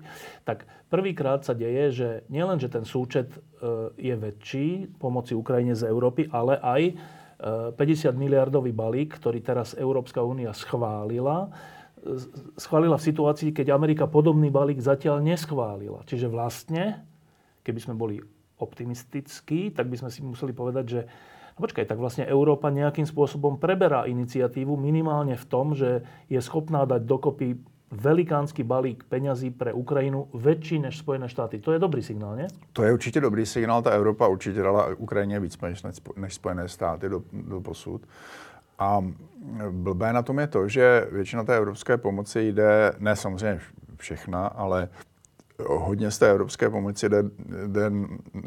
tak 0.46 0.70
prvýkrát 0.86 1.42
sa 1.42 1.52
deje, 1.52 1.84
že 1.90 2.08
nielen, 2.30 2.62
že 2.62 2.70
ten 2.70 2.86
súčet 2.86 3.34
e, 3.34 3.38
je 3.98 4.14
väčší 4.14 4.98
pomoci 5.02 5.34
Ukrajine 5.34 5.74
z 5.74 5.90
Európy, 5.90 6.30
ale 6.30 6.62
aj 6.62 6.82
50 7.74 7.74
e, 7.74 8.14
miliardový 8.14 8.70
balík, 8.70 9.18
ktorý 9.18 9.42
teraz 9.42 9.74
Európska 9.74 10.22
únia 10.22 10.54
schválila, 10.54 11.50
schválila 12.60 13.00
v 13.00 13.06
situácii, 13.08 13.50
keď 13.56 13.72
Amerika 13.72 14.04
podobný 14.04 14.52
balík 14.52 14.80
zatiaľ 14.80 15.24
neschválila. 15.24 16.04
Čiže 16.04 16.28
vlastne, 16.28 17.04
keby 17.64 17.80
sme 17.80 17.94
boli 17.96 18.20
optimistickí, 18.60 19.72
tak 19.72 19.88
by 19.88 19.96
sme 20.04 20.10
si 20.12 20.20
museli 20.22 20.52
povedať, 20.52 20.84
že 20.84 21.00
no 21.56 21.58
počkaj, 21.64 21.88
tak 21.88 21.98
vlastne 21.98 22.28
Európa 22.28 22.70
nejakým 22.70 23.08
spôsobom 23.08 23.58
preberá 23.58 24.04
iniciatívu 24.04 24.76
minimálne 24.76 25.34
v 25.34 25.46
tom, 25.48 25.72
že 25.74 26.04
je 26.28 26.38
schopná 26.38 26.84
dať 26.86 27.02
dokopy 27.02 27.58
velikánsky 27.94 28.66
balík 28.66 29.06
peňazí 29.06 29.54
pre 29.54 29.70
Ukrajinu 29.70 30.26
väčší 30.34 30.82
než 30.82 30.98
Spojené 30.98 31.30
štáty. 31.30 31.62
To 31.62 31.72
je 31.72 31.78
dobrý 31.78 32.02
signál, 32.02 32.36
ne? 32.36 32.46
To 32.72 32.82
je 32.82 32.92
určitě 32.92 33.20
dobrý 33.20 33.46
signál. 33.46 33.82
Ta 33.82 33.90
Evropa 33.90 34.28
určitě 34.28 34.62
dala 34.62 34.88
Ukrajině 34.98 35.40
víc 35.40 35.58
než 36.16 36.34
Spojené 36.34 36.68
státy 36.68 37.08
do, 37.08 37.22
do 37.32 37.60
posud. 37.60 38.02
A 38.78 39.04
blbé 39.70 40.12
na 40.12 40.22
tom 40.22 40.38
je 40.38 40.46
to, 40.46 40.68
že 40.68 41.08
většina 41.12 41.44
té 41.44 41.56
evropské 41.56 41.96
pomoci 41.96 42.48
jde, 42.48 42.92
ne 42.98 43.16
samozřejmě 43.16 43.60
všechna, 43.96 44.46
ale 44.46 44.88
hodně 45.68 46.10
z 46.10 46.18
té 46.18 46.30
evropské 46.30 46.70
pomoci 46.70 47.08
jde, 47.08 47.22
jde 47.66 47.90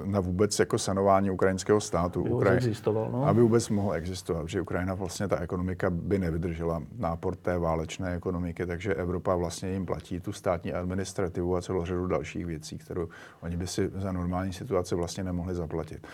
na 0.06 0.20
vůbec 0.20 0.60
jako 0.60 0.78
sanování 0.78 1.32
ukrajinského 1.32 1.82
státu. 1.82 2.22
Aby 2.22 2.30
Ukraj... 2.30 2.56
existoval, 2.56 3.12
no? 3.12 3.28
Aby 3.28 3.42
vůbec 3.42 3.70
mohl 3.70 3.94
existovat, 3.94 4.50
že 4.50 4.62
Ukrajina 4.62 4.94
vlastně 4.94 5.28
ta 5.28 5.40
ekonomika 5.40 5.90
by 5.90 6.20
nevydržela 6.20 6.84
nápor 6.98 7.36
té 7.36 7.58
válečné 7.58 8.16
ekonomiky, 8.16 8.66
takže 8.66 8.94
Evropa 8.94 9.36
vlastně 9.36 9.72
jim 9.72 9.86
platí 9.86 10.20
tu 10.20 10.34
státní 10.34 10.74
administrativu 10.74 11.56
a 11.56 11.62
celou 11.62 11.86
řadu 11.86 12.08
dalších 12.08 12.46
věcí, 12.46 12.78
kterou 12.78 13.08
oni 13.42 13.58
by 13.58 13.68
si 13.68 13.92
za 13.96 14.12
normální 14.12 14.54
situace 14.54 14.96
vlastně 14.96 15.24
nemohli 15.24 15.56
zaplatit. 15.56 16.08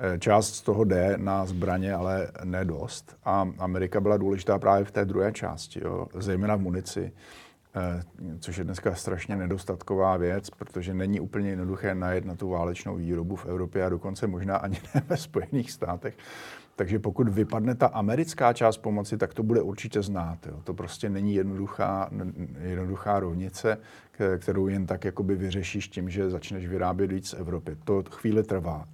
Eh, 0.00 0.18
část 0.18 0.54
z 0.54 0.62
toho 0.62 0.84
jde 0.84 1.14
na 1.16 1.46
zbraně, 1.46 1.94
ale 1.94 2.28
ne 2.44 2.64
dost. 2.64 3.16
A 3.24 3.48
Amerika 3.58 4.00
byla 4.00 4.16
důležitá 4.16 4.58
právě 4.58 4.84
v 4.84 4.90
té 4.90 5.04
druhé 5.04 5.32
části, 5.32 5.80
jo, 5.84 6.06
zejména 6.14 6.56
v 6.56 6.60
munici, 6.60 7.12
eh, 7.76 8.02
což 8.40 8.56
je 8.56 8.64
dneska 8.64 8.94
strašně 8.94 9.36
nedostatková 9.36 10.16
věc, 10.16 10.50
protože 10.50 10.94
není 10.94 11.20
úplně 11.20 11.50
jednoduché 11.50 11.94
najet 11.94 12.24
na 12.24 12.34
tu 12.34 12.48
válečnou 12.48 12.96
výrobu 12.96 13.36
v 13.36 13.46
Evropě 13.46 13.84
a 13.84 13.88
dokonce 13.88 14.26
možná 14.26 14.56
ani 14.56 14.80
ne 14.94 15.02
ve 15.08 15.16
Spojených 15.16 15.70
státech. 15.70 16.16
Takže 16.76 16.98
pokud 16.98 17.28
vypadne 17.28 17.74
ta 17.74 17.86
americká 17.86 18.52
část 18.52 18.76
pomoci, 18.76 19.16
tak 19.16 19.34
to 19.34 19.42
bude 19.42 19.62
určitě 19.62 20.02
znát. 20.02 20.46
Jo. 20.46 20.60
To 20.64 20.74
prostě 20.74 21.10
není 21.10 21.34
jednoduchá, 21.34 22.10
jednoduchá 22.60 23.20
rovnice, 23.20 23.78
kterou 24.38 24.68
jen 24.68 24.86
tak 24.86 25.04
jakoby 25.04 25.34
vyřešíš 25.34 25.88
tím, 25.88 26.10
že 26.10 26.30
začneš 26.30 26.66
vyrábět 26.66 27.12
víc 27.12 27.28
z 27.28 27.34
Evropy. 27.34 27.76
To 27.84 28.04
chvíli 28.10 28.42
trvá. 28.42 28.86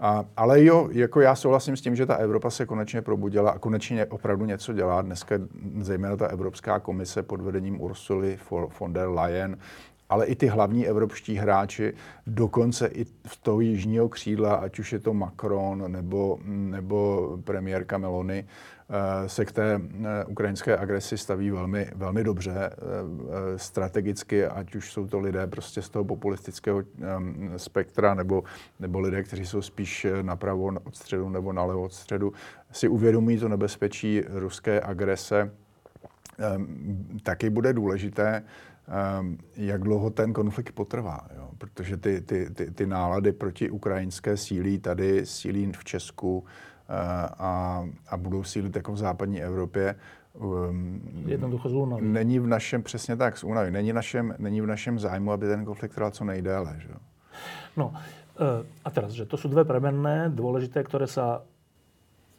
A, 0.00 0.24
ale 0.36 0.64
jo, 0.64 0.88
jako 0.92 1.20
já 1.20 1.34
souhlasím 1.34 1.76
s 1.76 1.80
tím, 1.80 1.96
že 1.96 2.06
ta 2.06 2.14
Evropa 2.14 2.50
se 2.50 2.66
konečně 2.66 3.02
probudila 3.02 3.50
a 3.50 3.58
konečně 3.58 4.06
opravdu 4.06 4.44
něco 4.44 4.72
dělá. 4.72 5.02
Dneska 5.02 5.34
zejména 5.80 6.16
ta 6.16 6.26
Evropská 6.26 6.78
komise 6.78 7.22
pod 7.22 7.40
vedením 7.40 7.80
Ursuly 7.80 8.38
von 8.80 8.92
der 8.92 9.08
Leyen, 9.08 9.58
ale 10.08 10.26
i 10.26 10.34
ty 10.34 10.46
hlavní 10.46 10.88
evropští 10.88 11.36
hráči, 11.36 11.94
dokonce 12.26 12.86
i 12.86 13.04
v 13.04 13.36
toho 13.42 13.60
jižního 13.60 14.08
křídla, 14.08 14.54
ať 14.54 14.78
už 14.78 14.92
je 14.92 14.98
to 14.98 15.14
Macron 15.14 15.92
nebo, 15.92 16.38
nebo 16.44 17.28
premiérka 17.44 17.98
Meloni, 17.98 18.44
Eh, 18.44 18.79
se 19.26 19.44
k 19.44 19.52
té 19.52 19.74
eh, 19.74 20.24
ukrajinské 20.24 20.76
agresi 20.76 21.18
staví 21.18 21.50
velmi, 21.50 21.90
velmi 21.94 22.24
dobře 22.24 22.52
eh, 22.54 23.58
strategicky, 23.58 24.46
ať 24.46 24.74
už 24.74 24.92
jsou 24.92 25.06
to 25.06 25.20
lidé 25.20 25.46
prostě 25.46 25.82
z 25.82 25.88
toho 25.88 26.04
populistického 26.04 26.82
spektra 27.56 28.14
nebo, 28.14 28.44
nebo 28.80 29.00
lidé, 29.00 29.22
kteří 29.22 29.46
jsou 29.46 29.62
spíš 29.62 30.06
napravo 30.22 30.72
od 30.84 30.96
středu 30.96 31.28
nebo 31.28 31.52
nalevo 31.52 31.82
od 31.82 31.92
středu, 31.92 32.32
si 32.72 32.88
uvědomí 32.88 33.38
to 33.38 33.48
nebezpečí 33.48 34.22
ruské 34.28 34.80
agrese. 34.80 35.50
Taky 37.22 37.50
bude 37.50 37.72
důležité, 37.72 38.42
jak 39.56 39.82
dlouho 39.82 40.10
ten 40.10 40.32
konflikt 40.32 40.72
potrvá, 40.72 41.28
jo? 41.36 41.50
protože 41.58 41.96
ty, 41.96 42.20
ty, 42.20 42.50
ty, 42.50 42.70
ty 42.70 42.86
nálady 42.86 43.32
proti 43.32 43.70
ukrajinské 43.70 44.36
sílí 44.36 44.78
tady, 44.78 45.26
sílí 45.26 45.72
v 45.72 45.84
Česku, 45.84 46.44
a, 47.38 47.84
a 48.08 48.16
budou 48.16 48.44
sílit 48.44 48.76
jako 48.76 48.92
v 48.92 48.96
západní 48.96 49.42
Evropě. 49.42 49.94
Um, 50.34 51.02
Jednoducho 51.26 51.68
z 51.68 51.74
únavy. 51.74 52.02
Není 52.02 52.38
v 52.38 52.46
našem, 52.46 52.82
přesně 52.82 53.16
tak, 53.16 53.38
z 53.38 53.44
únavy. 53.44 53.70
Není, 53.70 53.92
našem, 53.92 54.34
není 54.38 54.60
v 54.60 54.66
našem 54.66 54.98
zájmu, 54.98 55.32
aby 55.32 55.46
ten 55.46 55.64
konflikt 55.64 55.94
trval 55.94 56.10
co 56.10 56.24
nejdéle. 56.24 56.76
Že? 56.78 56.94
No 57.76 57.92
e, 58.38 58.66
a 58.84 58.90
teraz, 58.90 59.12
že 59.12 59.26
to 59.26 59.36
sú 59.36 59.48
dve 59.48 59.64
premenné, 59.64 60.30
dôležité, 60.30 60.82
ktoré 60.86 61.06
sa 61.06 61.42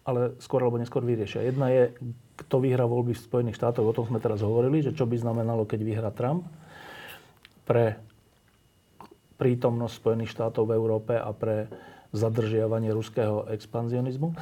ale 0.02 0.34
skôr 0.42 0.66
alebo 0.66 0.82
neskôr 0.82 1.06
vyriešia. 1.06 1.46
Jedna 1.46 1.70
je, 1.70 1.94
kto 2.42 2.58
vyhrá 2.58 2.90
voľby 2.90 3.14
v 3.14 3.22
Spojených 3.22 3.62
štátoch, 3.62 3.86
o 3.86 3.94
tom 3.94 4.10
sme 4.10 4.18
teraz 4.18 4.42
hovorili, 4.42 4.82
že 4.82 4.98
čo 4.98 5.06
by 5.06 5.14
znamenalo, 5.14 5.70
keď 5.70 5.80
vyhrá 5.86 6.10
Trump 6.10 6.50
pre 7.70 8.02
prítomnosť 9.38 9.94
Spojených 9.94 10.34
štátov 10.34 10.70
v 10.70 10.76
Európe 10.78 11.14
a 11.18 11.30
pre 11.34 11.70
zadržiavanie 12.12 12.92
ruského 12.94 13.48
expanzionizmu. 13.48 14.36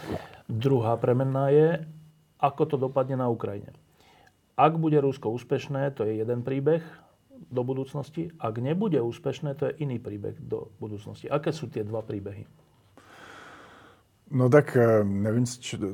Druhá 0.49 0.97
premenná 0.97 1.49
je, 1.49 1.85
ako 2.41 2.63
to 2.65 2.75
dopadne 2.77 3.17
na 3.17 3.29
Ukrajine. 3.29 3.73
Ak 4.59 4.75
bude 4.75 4.99
Rusko 4.99 5.31
úspešné, 5.31 5.95
to 5.95 6.03
je 6.03 6.19
jeden 6.19 6.43
príbeh 6.43 6.83
do 7.47 7.63
budúcnosti. 7.63 8.35
Ak 8.39 8.59
nebude 8.59 8.99
úspešné, 8.99 9.55
to 9.55 9.71
je 9.71 9.73
iný 9.79 10.03
príbeh 10.03 10.35
do 10.35 10.67
budúcnosti. 10.83 11.31
Aké 11.31 11.55
sú 11.55 11.71
tie 11.71 11.87
dva 11.87 12.03
príbehy? 12.03 12.43
No 14.31 14.49
tak 14.49 14.77
eh, 14.77 15.03
nevím, 15.03 15.45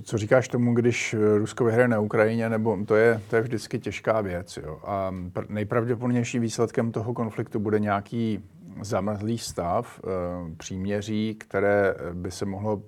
co 0.03 0.17
říkáš 0.17 0.47
tomu, 0.47 0.73
když 0.73 1.15
Rusko 1.37 1.65
vyhraje 1.65 1.87
na 1.87 1.99
Ukrajině, 1.99 2.49
nebo 2.49 2.77
to 2.85 2.95
je, 2.95 3.21
to 3.29 3.35
je 3.35 3.41
vždycky 3.41 3.79
těžká 3.79 4.21
věc. 4.21 4.57
Jo. 4.57 4.79
A 4.83 5.11
nejpravděpodobnější 5.49 6.39
výsledkem 6.39 6.91
toho 6.91 7.13
konfliktu 7.13 7.59
bude 7.59 7.79
nějaký 7.79 8.43
zamrzlý 8.81 9.37
stav 9.37 9.99
eh, 10.03 10.09
příměří, 10.57 11.35
které 11.35 11.95
by 12.13 12.31
se 12.31 12.45
mohlo 12.45 12.81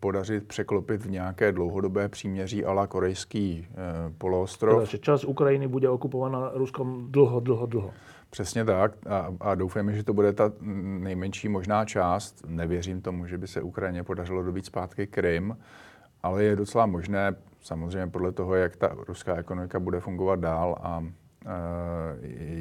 podařit 0.00 0.48
překlopit 0.48 1.02
v 1.02 1.10
nějaké 1.10 1.52
dlouhodobé 1.52 2.08
příměří 2.08 2.64
ala 2.64 2.86
korejský 2.86 3.66
eh, 3.70 3.74
poloostrov. 4.18 4.78
Takže 4.78 4.98
čas 4.98 5.24
Ukrajiny 5.24 5.68
bude 5.68 5.88
okupovaná 5.88 6.50
Ruskom 6.54 7.06
dlho, 7.10 7.40
dlho, 7.40 7.66
dlho. 7.66 7.90
Přesně 8.30 8.64
tak 8.64 8.92
a, 9.06 9.32
a 9.40 9.54
doufáme, 9.54 9.92
že 9.92 10.04
to 10.04 10.12
bude 10.12 10.32
ta 10.32 10.52
nejmenší 10.60 11.48
možná 11.48 11.84
část. 11.84 12.42
Nevěřím 12.46 13.02
tomu, 13.02 13.26
že 13.26 13.38
by 13.38 13.46
se 13.46 13.62
Ukrajině 13.62 14.02
podařilo 14.02 14.42
dobít 14.42 14.66
zpátky 14.66 15.06
Krym, 15.06 15.56
ale 16.22 16.44
je 16.44 16.56
docela 16.56 16.86
možné, 16.86 17.34
samozřejmě 17.60 18.06
podle 18.06 18.32
toho, 18.32 18.54
jak 18.54 18.76
ta 18.76 18.96
ruská 19.08 19.36
ekonomika 19.36 19.80
bude 19.80 20.00
fungovat 20.00 20.40
dál 20.40 20.76
a 20.82 21.04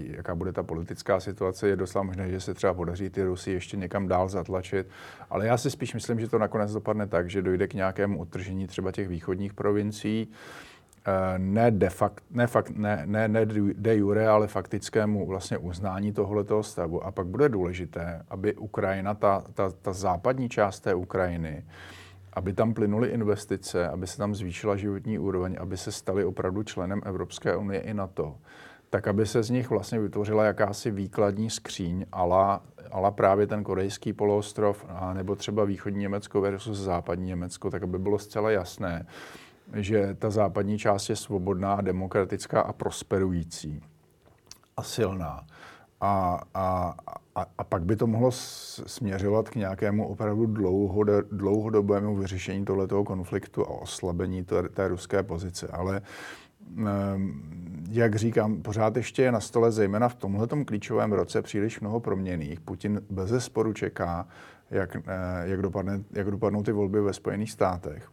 jaká 0.05 0.35
bude 0.35 0.51
ta 0.51 0.63
politická 0.63 1.19
situace, 1.19 1.67
je 1.67 1.75
docela 1.75 2.03
možné, 2.03 2.29
že 2.29 2.39
se 2.39 2.53
třeba 2.53 2.73
podaří 2.73 3.09
ty 3.09 3.23
Rusy 3.23 3.51
ještě 3.51 3.77
někam 3.77 4.07
dál 4.07 4.29
zatlačit. 4.29 4.87
Ale 5.29 5.47
já 5.47 5.57
si 5.57 5.71
spíš 5.71 5.93
myslím, 5.93 6.19
že 6.19 6.27
to 6.27 6.39
nakonec 6.39 6.73
dopadne 6.73 7.07
tak, 7.07 7.29
že 7.29 7.41
dojde 7.41 7.67
k 7.67 7.73
nějakému 7.73 8.19
utržení 8.19 8.67
třeba 8.67 8.91
těch 8.91 9.07
východních 9.07 9.53
provincií, 9.53 10.27
Eh, 11.05 11.39
ne 11.39 11.71
de, 11.71 11.89
fakt, 11.89 12.23
ne, 12.31 12.47
fakt, 12.47 12.69
ne, 12.69 13.03
ne, 13.05 13.27
ne 13.27 13.45
de 13.73 13.95
jure, 13.95 14.27
ale 14.27 14.47
faktickému 14.47 15.27
vlastně 15.27 15.57
uznání 15.57 16.13
tohoto 16.13 16.63
stavu. 16.63 17.03
A 17.03 17.11
pak 17.11 17.27
bude 17.27 17.49
důležité, 17.49 18.25
aby 18.29 18.55
Ukrajina, 18.55 19.13
ta, 19.13 19.43
ta, 19.53 19.71
ta 19.81 19.93
západní 19.93 20.49
část 20.49 20.79
té 20.79 20.93
Ukrajiny, 20.93 21.65
aby 22.33 22.53
tam 22.53 22.73
plynuly 22.73 23.09
investice, 23.09 23.89
aby 23.89 24.07
se 24.07 24.17
tam 24.17 24.35
zvýšila 24.35 24.75
životní 24.75 25.19
úroveň, 25.19 25.55
aby 25.59 25.77
se 25.77 25.91
stali 25.91 26.25
opravdu 26.25 26.63
členem 26.63 27.01
Evropské 27.05 27.55
unie 27.55 27.79
i 27.79 27.93
NATO, 27.93 28.35
tak 28.93 29.07
aby 29.07 29.25
se 29.25 29.43
z 29.43 29.49
nich 29.49 29.69
vlastně 29.69 29.99
vytvořila 29.99 30.43
jakási 30.43 30.91
výkladní 30.91 31.49
skříň, 31.49 32.05
ala, 32.11 32.61
ala 32.91 33.11
právě 33.11 33.47
ten 33.47 33.63
korejský 33.63 34.13
poloostrov, 34.13 34.85
a 34.89 35.13
nebo 35.13 35.35
třeba 35.35 35.63
východní 35.63 35.99
Německo 35.99 36.41
versus 36.41 36.77
západní 36.77 37.25
Německo, 37.25 37.69
tak 37.69 37.83
aby 37.83 37.99
bylo 37.99 38.19
zcela 38.19 38.51
jasné, 38.51 39.05
že 39.73 40.15
ta 40.19 40.29
západní 40.29 40.77
část 40.77 41.09
je 41.09 41.15
svobodná, 41.15 41.81
demokratická 41.81 42.61
a 42.61 42.73
prosperující 42.73 43.81
a 44.77 44.83
silná. 44.83 45.45
A, 46.01 46.39
a, 46.53 46.95
a, 47.35 47.45
a 47.57 47.63
pak 47.63 47.83
by 47.83 47.95
to 47.95 48.07
mohlo 48.07 48.31
směřovat 48.31 49.49
k 49.49 49.55
nějakému 49.55 50.07
opravdu 50.07 50.45
dlouhode, 50.45 51.21
dlouhodobému 51.31 52.15
vyřešení 52.15 52.65
tohoto 52.65 53.03
konfliktu 53.03 53.65
a 53.65 53.69
oslabení 53.69 54.43
té, 54.43 54.69
té 54.69 54.87
ruské 54.87 55.23
pozice. 55.23 55.67
Ale 55.67 56.01
ehm, 56.77 57.62
jak 57.93 58.15
říkám, 58.15 58.61
pořád 58.61 58.97
ještě 58.97 59.21
je 59.21 59.31
na 59.31 59.39
stole, 59.39 59.71
zejména 59.71 60.09
v 60.09 60.15
tomto 60.15 60.65
klíčovém 60.65 61.11
roce, 61.11 61.41
příliš 61.41 61.79
mnoho 61.79 61.99
proměných. 61.99 62.59
Putin 62.59 63.01
bez 63.09 63.45
sporu 63.45 63.73
čeká, 63.73 64.27
jak, 64.71 64.95
eh, 64.95 65.01
jak, 65.43 65.61
dopadne, 65.61 66.03
jak 66.11 66.31
dopadnou 66.31 66.63
ty 66.63 66.71
volby 66.71 67.01
ve 67.01 67.13
Spojených 67.13 67.51
státech 67.51 68.09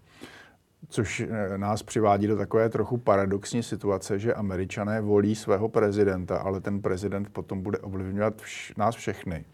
což 0.89 1.21
eh, 1.21 1.59
nás 1.59 1.83
přivádí 1.83 2.27
do 2.27 2.37
takové 2.37 2.69
trochu 2.69 2.97
paradoxní 2.97 3.63
situace, 3.63 4.19
že 4.19 4.35
američané 4.35 5.01
volí 5.01 5.35
svého 5.35 5.69
prezidenta, 5.69 6.39
ale 6.39 6.61
ten 6.61 6.83
prezident 6.83 7.29
potom 7.33 7.63
bude 7.63 7.79
ovlivňovat 7.79 8.37
vš- 8.37 8.73
nás 8.77 8.95
všechny. 8.95 9.45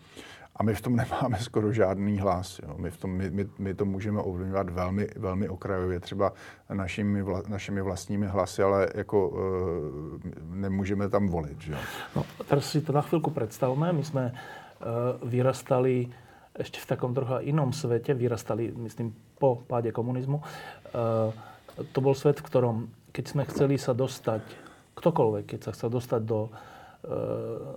A 0.56 0.62
my 0.62 0.74
v 0.74 0.80
tom 0.80 0.96
nemáme 1.02 1.38
skoro 1.38 1.72
žádný 1.72 2.18
hlas. 2.18 2.60
Jo. 2.62 2.74
My, 2.78 2.90
v 2.90 2.96
tom, 2.96 3.10
my, 3.10 3.30
my, 3.30 3.44
my 3.58 3.74
to 3.74 3.84
můžeme 3.84 4.20
ovlivňovat 4.20 4.70
velmi, 4.70 5.08
velmi 5.16 5.48
okrajově, 5.48 6.00
třeba 6.00 6.32
našimi, 6.72 7.22
vla, 7.22 7.42
našimi 7.48 7.82
vlastními 7.82 8.26
hlasy, 8.26 8.62
ale 8.62 8.88
jako 8.94 9.28
uh, 9.28 9.38
nemůžeme 10.50 11.08
tam 11.08 11.28
volit. 11.28 11.60
Že? 11.60 11.76
No, 12.16 12.24
teraz 12.48 12.70
si 12.70 12.80
to 12.80 12.92
na 12.92 13.02
chvilku 13.02 13.30
představme. 13.30 13.92
My 13.92 14.04
jsme 14.04 14.32
uh, 14.32 15.28
vyrastali 15.28 16.08
ešte 16.56 16.80
v 16.80 16.88
takom 16.88 17.12
trocha 17.12 17.44
inom 17.44 17.70
svete, 17.70 18.16
vyrastali, 18.16 18.72
myslím, 18.72 19.12
po 19.36 19.60
páde 19.68 19.92
komunizmu. 19.92 20.40
E, 20.40 20.44
to 21.92 21.98
bol 22.00 22.16
svet, 22.16 22.40
v 22.40 22.48
ktorom, 22.48 22.76
keď 23.12 23.24
sme 23.28 23.42
chceli 23.52 23.76
sa 23.76 23.92
dostať, 23.92 24.40
ktokoľvek, 24.96 25.44
keď 25.44 25.60
sa 25.68 25.70
chcel 25.76 25.92
dostať 25.92 26.20
do, 26.24 26.48
e, 26.48 26.50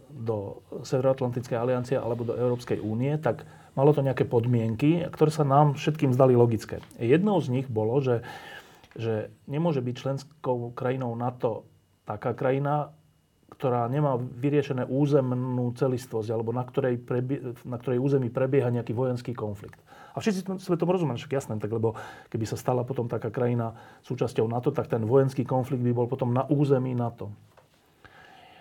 do 0.10 0.66
Severoatlantickej 0.82 1.54
aliancie 1.54 1.98
alebo 2.02 2.26
do 2.26 2.34
Európskej 2.34 2.82
únie, 2.82 3.14
tak 3.22 3.46
malo 3.78 3.94
to 3.94 4.02
nejaké 4.02 4.26
podmienky, 4.26 5.06
ktoré 5.14 5.30
sa 5.30 5.46
nám 5.46 5.78
všetkým 5.78 6.12
zdali 6.18 6.34
logické. 6.34 6.82
Jednou 6.98 7.38
z 7.38 7.54
nich 7.54 7.68
bolo, 7.70 8.02
že, 8.02 8.26
že 8.98 9.30
nemôže 9.46 9.86
byť 9.86 9.96
členskou 9.96 10.74
krajinou 10.74 11.14
NATO 11.14 11.70
taká 12.10 12.34
krajina, 12.34 12.90
ktorá 13.54 13.86
nemá 13.92 14.18
vyriešené 14.18 14.88
územnú 14.90 15.76
celistvosť, 15.78 16.30
alebo 16.34 16.50
na 16.50 16.66
ktorej, 16.66 16.98
prebie, 16.98 17.54
na 17.68 17.78
ktorej 17.78 18.02
území 18.02 18.34
prebieha 18.34 18.74
nejaký 18.74 18.98
vojenský 18.98 19.38
konflikt. 19.38 19.78
A 20.16 20.24
všetci 20.24 20.58
sme 20.58 20.80
tomu 20.80 20.98
rozumeli, 20.98 21.22
však 21.22 21.38
jasné, 21.38 21.54
tak 21.62 21.70
lebo 21.70 21.94
keby 22.34 22.50
sa 22.50 22.58
stala 22.58 22.82
potom 22.82 23.06
taká 23.06 23.30
krajina 23.30 23.78
súčasťou 24.02 24.50
NATO, 24.50 24.74
tak 24.74 24.90
ten 24.90 25.06
vojenský 25.06 25.46
konflikt 25.46 25.86
by 25.86 25.94
bol 25.94 26.08
potom 26.10 26.34
na 26.34 26.50
území 26.50 26.98
NATO. 26.98 27.30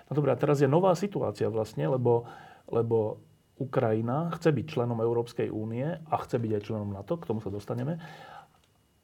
No 0.09 0.13
dobré, 0.17 0.33
a 0.33 0.41
teraz 0.41 0.65
je 0.65 0.69
nová 0.69 0.97
situácia 0.97 1.53
vlastne, 1.53 1.85
lebo, 1.85 2.25
lebo 2.69 3.21
Ukrajina 3.61 4.33
chce 4.33 4.55
byť 4.55 4.67
členom 4.67 5.03
Európskej 5.03 5.53
únie 5.53 5.85
a 5.85 6.15
chce 6.25 6.41
byť 6.41 6.51
aj 6.57 6.63
členom 6.65 6.91
NATO, 6.95 7.21
k 7.21 7.29
tomu 7.29 7.45
sa 7.45 7.53
dostaneme. 7.53 8.01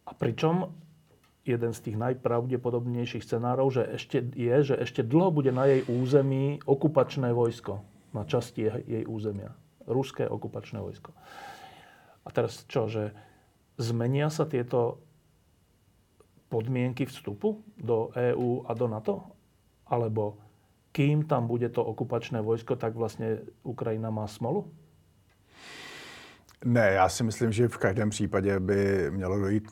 A 0.05 0.13
pričom 0.17 0.73
jeden 1.45 1.77
z 1.77 1.81
tých 1.85 1.97
najpravdepodobnejších 2.01 3.21
scenárov, 3.21 3.69
že 3.69 3.83
ešte 3.85 4.25
je, 4.33 4.57
že 4.65 4.75
ešte 4.81 5.05
dlho 5.05 5.29
bude 5.29 5.53
na 5.53 5.69
jej 5.69 5.85
území 5.85 6.65
okupačné 6.65 7.37
vojsko, 7.37 7.85
na 8.17 8.25
časti 8.25 8.65
jej 8.65 9.05
územia. 9.05 9.53
Ruské 9.85 10.25
okupačné 10.25 10.81
vojsko. 10.81 11.13
A 12.25 12.29
teraz 12.33 12.65
čo, 12.65 12.89
že 12.89 13.13
zmenia 13.77 14.33
sa 14.33 14.49
tieto 14.49 15.05
podmienky 16.49 17.05
vstupu 17.05 17.61
do 17.77 18.09
EÚ 18.17 18.65
a 18.65 18.73
do 18.73 18.87
NATO? 18.89 19.29
Alebo 19.85 20.41
kým 20.97 21.23
tam 21.23 21.47
bude 21.47 21.69
to 21.69 21.85
okupačné 21.85 22.41
vojsko, 22.41 22.77
tak 22.77 22.95
vlastně 22.95 23.39
Ukrajina 23.63 24.11
má 24.11 24.27
smolu? 24.27 24.73
Ne, 26.65 26.91
já 26.91 27.09
si 27.09 27.25
myslím, 27.25 27.53
že 27.53 27.69
v 27.69 27.79
každém 27.79 28.11
případě 28.11 28.61
by 28.61 29.11
mělo 29.11 29.39
dojít 29.39 29.71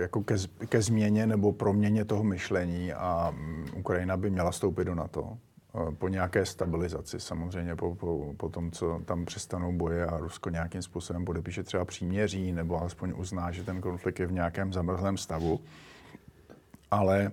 jako 0.00 0.22
ke, 0.22 0.34
ke 0.66 0.82
změně 0.82 1.26
nebo 1.26 1.52
proměně 1.52 2.04
toho 2.04 2.24
myšlení 2.24 2.92
a 2.92 3.30
mm, 3.30 3.66
Ukrajina 3.76 4.16
by 4.16 4.30
měla 4.30 4.52
stoupit 4.52 4.84
do 4.84 4.94
NATO 4.94 5.38
e, 5.88 5.94
po 5.94 6.08
nějaké 6.08 6.46
stabilizaci 6.46 7.20
samozřejmě, 7.20 7.76
po, 7.76 7.94
po, 7.94 8.34
po 8.36 8.48
tom, 8.48 8.70
co 8.70 9.00
tam 9.04 9.24
přestanou 9.24 9.72
boje 9.72 10.06
a 10.06 10.18
Rusko 10.18 10.50
nějakým 10.50 10.82
způsobem 10.82 11.24
podepíše 11.24 11.62
třeba 11.62 11.84
příměří 11.84 12.52
nebo 12.52 12.80
alespoň 12.80 13.12
uzná, 13.16 13.50
že 13.50 13.64
ten 13.64 13.80
konflikt 13.80 14.20
je 14.20 14.26
v 14.26 14.32
nějakém 14.32 14.72
zamrzlém 14.72 15.16
stavu. 15.16 15.60
Ale 16.90 17.32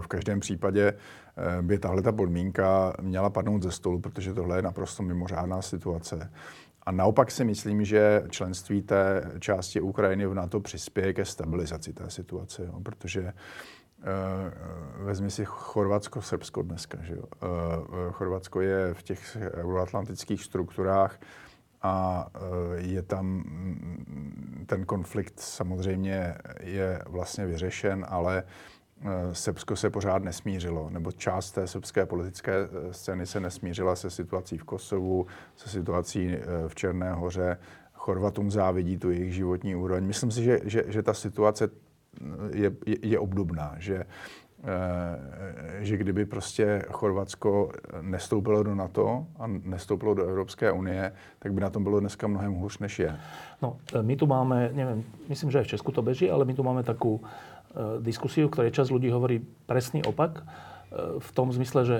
v 0.00 0.06
každém 0.06 0.40
případě 0.40 0.88
e, 0.88 1.62
by 1.62 1.78
tahle 1.78 2.02
ta 2.02 2.12
podmínka 2.12 2.92
měla 3.00 3.30
padnout 3.30 3.62
ze 3.62 3.70
stolu, 3.70 4.00
protože 4.00 4.34
tohle 4.34 4.58
je 4.58 4.62
naprosto 4.62 5.02
mimořádná 5.02 5.62
situace. 5.62 6.30
A 6.82 6.92
naopak 6.92 7.30
si 7.30 7.44
myslím, 7.44 7.84
že 7.84 8.22
členství 8.30 8.82
té 8.82 9.32
části 9.38 9.80
Ukrajiny 9.80 10.26
v 10.26 10.34
NATO 10.34 10.60
přispěje 10.60 11.12
ke 11.12 11.24
stabilizaci 11.24 11.92
té 11.92 12.10
situace, 12.10 12.64
jo, 12.64 12.80
protože 12.82 13.22
uh, 13.22 15.04
vezmi 15.04 15.30
si 15.30 15.44
Chorvatsko, 15.44 16.22
Srbsko 16.22 16.62
dneska. 16.62 16.98
Že 17.02 17.14
jo. 17.14 17.24
Chorvatsko 18.10 18.60
je 18.60 18.94
v 18.94 19.02
těch 19.02 19.36
euroatlantických 19.40 20.44
strukturách 20.44 21.20
a 21.82 22.26
je 22.76 23.02
tam 23.02 23.26
mm, 23.26 24.64
ten 24.66 24.84
konflikt 24.84 25.40
samozřejmě 25.40 26.34
je 26.60 27.02
vlastně 27.06 27.46
vyřešen, 27.46 28.06
ale 28.08 28.44
Eh, 28.44 28.73
Srbsko 29.32 29.76
se 29.76 29.90
pořád 29.90 30.22
nesmířilo, 30.22 30.90
nebo 30.90 31.12
část 31.12 31.52
té 31.52 31.66
srbské 31.66 32.06
politické 32.06 32.52
eh, 32.52 32.92
scény 32.92 33.26
se 33.26 33.40
nesmířila 33.40 33.96
se 33.96 34.10
situací 34.10 34.58
v 34.58 34.64
Kosovu, 34.64 35.26
se 35.56 35.68
situací 35.68 36.28
eh, 36.28 36.68
v 36.68 36.74
Černé 36.74 37.12
hoře. 37.12 37.58
Chorvatům 37.92 38.50
závidí 38.50 38.98
tu 38.98 39.10
jejich 39.10 39.34
životní 39.34 39.74
úroveň. 39.76 40.06
Myslím 40.06 40.30
si, 40.30 40.42
že, 40.42 40.60
že, 40.64 40.84
že 40.86 41.02
ta 41.02 41.14
situace 41.14 41.68
je, 42.52 42.72
je, 42.86 42.96
je 43.02 43.18
obdobná, 43.18 43.74
že, 43.78 44.04
že 45.78 45.96
kdyby 45.96 46.26
prostě 46.26 46.82
Chorvatsko 46.90 47.70
nestoupilo 48.00 48.62
do 48.62 48.74
NATO 48.74 49.26
a 49.38 49.46
nestoupilo 49.46 50.14
do 50.14 50.24
Evropské 50.24 50.72
unie, 50.72 51.12
tak 51.38 51.52
by 51.52 51.60
na 51.60 51.70
tom 51.70 51.82
bylo 51.82 52.00
dneska 52.00 52.26
mnohem 52.26 52.52
hůř, 52.52 52.78
než 52.78 52.98
je. 52.98 53.16
No, 53.62 53.76
my 54.02 54.16
tu 54.16 54.26
máme, 54.26 54.70
nevím, 54.72 55.04
myslím, 55.28 55.50
že 55.50 55.62
v 55.62 55.66
Česku 55.66 55.92
to 55.92 56.02
beží, 56.02 56.30
ale 56.30 56.44
my 56.44 56.54
tu 56.54 56.62
máme 56.62 56.82
takú 56.82 57.20
Diskusiu, 57.98 58.46
ktorej 58.46 58.70
čas 58.70 58.94
ľudí 58.94 59.10
hovorí 59.10 59.42
presný 59.66 60.06
opak. 60.06 60.42
Eh, 60.94 61.18
v 61.18 61.28
tom 61.34 61.50
zmysle, 61.50 61.82
že 61.84 61.98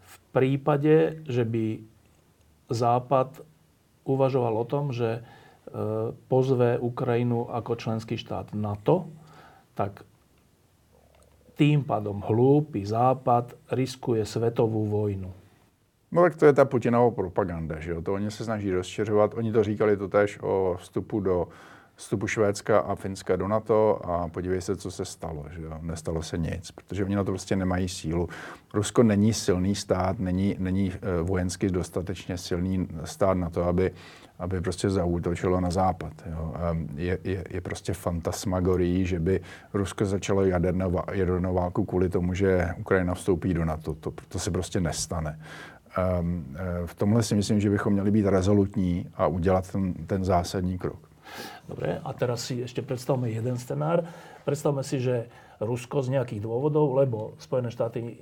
v 0.00 0.16
prípade, 0.32 1.20
že 1.28 1.44
by 1.44 1.84
Západ 2.70 3.42
uvažoval 4.06 4.54
o 4.56 4.64
tom, 4.64 4.94
že 4.94 5.20
eh, 5.20 5.22
pozve 6.30 6.80
Ukrajinu 6.80 7.52
ako 7.52 7.76
členský 7.76 8.16
štát 8.16 8.56
NATO, 8.56 9.12
tak 9.76 10.08
tým 11.60 11.84
pádom 11.84 12.24
hlúpy 12.24 12.80
Západ 12.88 13.52
riskuje 13.76 14.24
svetovú 14.24 14.88
vojnu. 14.88 15.28
No 16.10 16.26
tak 16.26 16.34
to 16.34 16.46
je 16.46 16.56
ta 16.56 16.64
Putinová 16.64 17.14
propaganda, 17.14 17.78
že 17.78 17.90
jo? 17.94 18.02
To 18.02 18.14
oni 18.14 18.30
se 18.30 18.44
snaží 18.44 18.72
rozšiřovat. 18.72 19.34
Oni 19.34 19.52
to 19.52 19.64
říkali 19.64 19.96
to 19.96 20.08
tež 20.08 20.38
o 20.42 20.74
vstupu 20.78 21.20
do 21.20 21.48
vstupu 22.00 22.26
Švédska 22.26 22.78
a 22.78 22.94
Finska 22.94 23.36
do 23.36 23.48
NATO 23.48 24.00
a 24.04 24.28
podívej 24.28 24.60
se, 24.60 24.76
co 24.76 24.90
se 24.90 25.04
stalo. 25.04 25.44
Že 25.50 25.62
jo? 25.62 25.78
Nestalo 25.80 26.22
se 26.22 26.38
nic, 26.38 26.70
protože 26.70 27.04
oni 27.04 27.16
na 27.16 27.24
to 27.24 27.30
prostě 27.30 27.56
nemají 27.56 27.88
sílu. 27.88 28.28
Rusko 28.74 29.02
není 29.02 29.32
silný 29.32 29.74
stát, 29.74 30.18
není, 30.18 30.56
není 30.58 30.92
eh, 30.92 31.22
vojensky 31.22 31.70
dostatečně 31.70 32.38
silný 32.38 32.88
stát 33.04 33.34
na 33.34 33.50
to, 33.50 33.64
aby, 33.64 33.92
aby 34.38 34.60
prostě 34.60 34.90
zaútočilo 34.90 35.60
na 35.60 35.70
západ. 35.70 36.12
Jo? 36.30 36.54
Je, 36.94 37.18
je, 37.24 37.44
je 37.50 37.60
prostě 37.60 37.92
fantasmagorií, 37.92 39.06
že 39.06 39.20
by 39.20 39.40
Rusko 39.74 40.04
začalo 40.04 40.44
jadernou, 40.44 41.02
jadernou 41.12 41.54
válku 41.54 41.84
kvůli 41.84 42.08
tomu, 42.08 42.34
že 42.34 42.68
Ukrajina 42.78 43.14
vstoupí 43.14 43.54
do 43.54 43.64
NATO. 43.64 43.94
To, 43.94 44.12
to 44.28 44.38
se 44.38 44.50
prostě 44.50 44.80
nestane. 44.80 45.40
Ehm, 45.96 46.56
eh, 46.56 46.86
v 46.86 46.94
tomhle 46.94 47.22
si 47.22 47.34
myslím, 47.34 47.60
že 47.60 47.70
bychom 47.70 47.92
měli 47.92 48.10
být 48.10 48.26
rezolutní 48.26 49.06
a 49.14 49.26
udělat 49.26 49.72
ten, 49.72 49.94
ten 49.94 50.24
zásadní 50.24 50.78
krok. 50.78 51.09
Dobre, 51.66 52.02
a 52.02 52.10
teraz 52.16 52.46
si 52.46 52.62
ešte 52.62 52.82
predstavme 52.82 53.30
jeden 53.30 53.56
scenár. 53.56 54.06
Predstavme 54.42 54.82
si, 54.82 54.98
že 54.98 55.30
Rusko 55.60 56.00
z 56.02 56.18
nejakých 56.18 56.40
dôvodov, 56.42 56.96
lebo 56.96 57.36
Spojené 57.38 57.68
štáty 57.68 58.00
eh, 58.00 58.14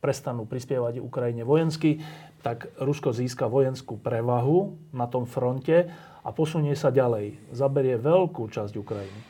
prestanú 0.00 0.46
prispievať 0.46 1.02
Ukrajine 1.02 1.42
vojensky, 1.42 2.00
tak 2.46 2.70
Rusko 2.78 3.10
získa 3.10 3.50
vojenskú 3.50 3.98
prevahu 3.98 4.78
na 4.94 5.10
tom 5.10 5.26
fronte 5.26 5.90
a 6.22 6.30
posunie 6.30 6.78
sa 6.78 6.94
ďalej. 6.94 7.38
Zaberie 7.50 7.98
veľkú 7.98 8.46
časť 8.46 8.74
Ukrajiny. 8.78 9.20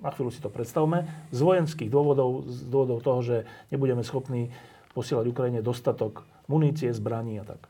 Na 0.00 0.12
chvíľu 0.12 0.32
si 0.32 0.40
to 0.40 0.52
predstavme. 0.52 1.08
Z 1.32 1.40
vojenských 1.40 1.88
dôvodov, 1.88 2.44
z 2.44 2.68
dôvodov 2.68 3.00
toho, 3.00 3.20
že 3.24 3.36
nebudeme 3.72 4.04
schopní 4.04 4.52
posielať 4.92 5.24
Ukrajine 5.28 5.60
dostatok 5.64 6.28
munície, 6.44 6.92
zbraní 6.92 7.40
a 7.40 7.44
tak. 7.44 7.60
E, 7.64 7.68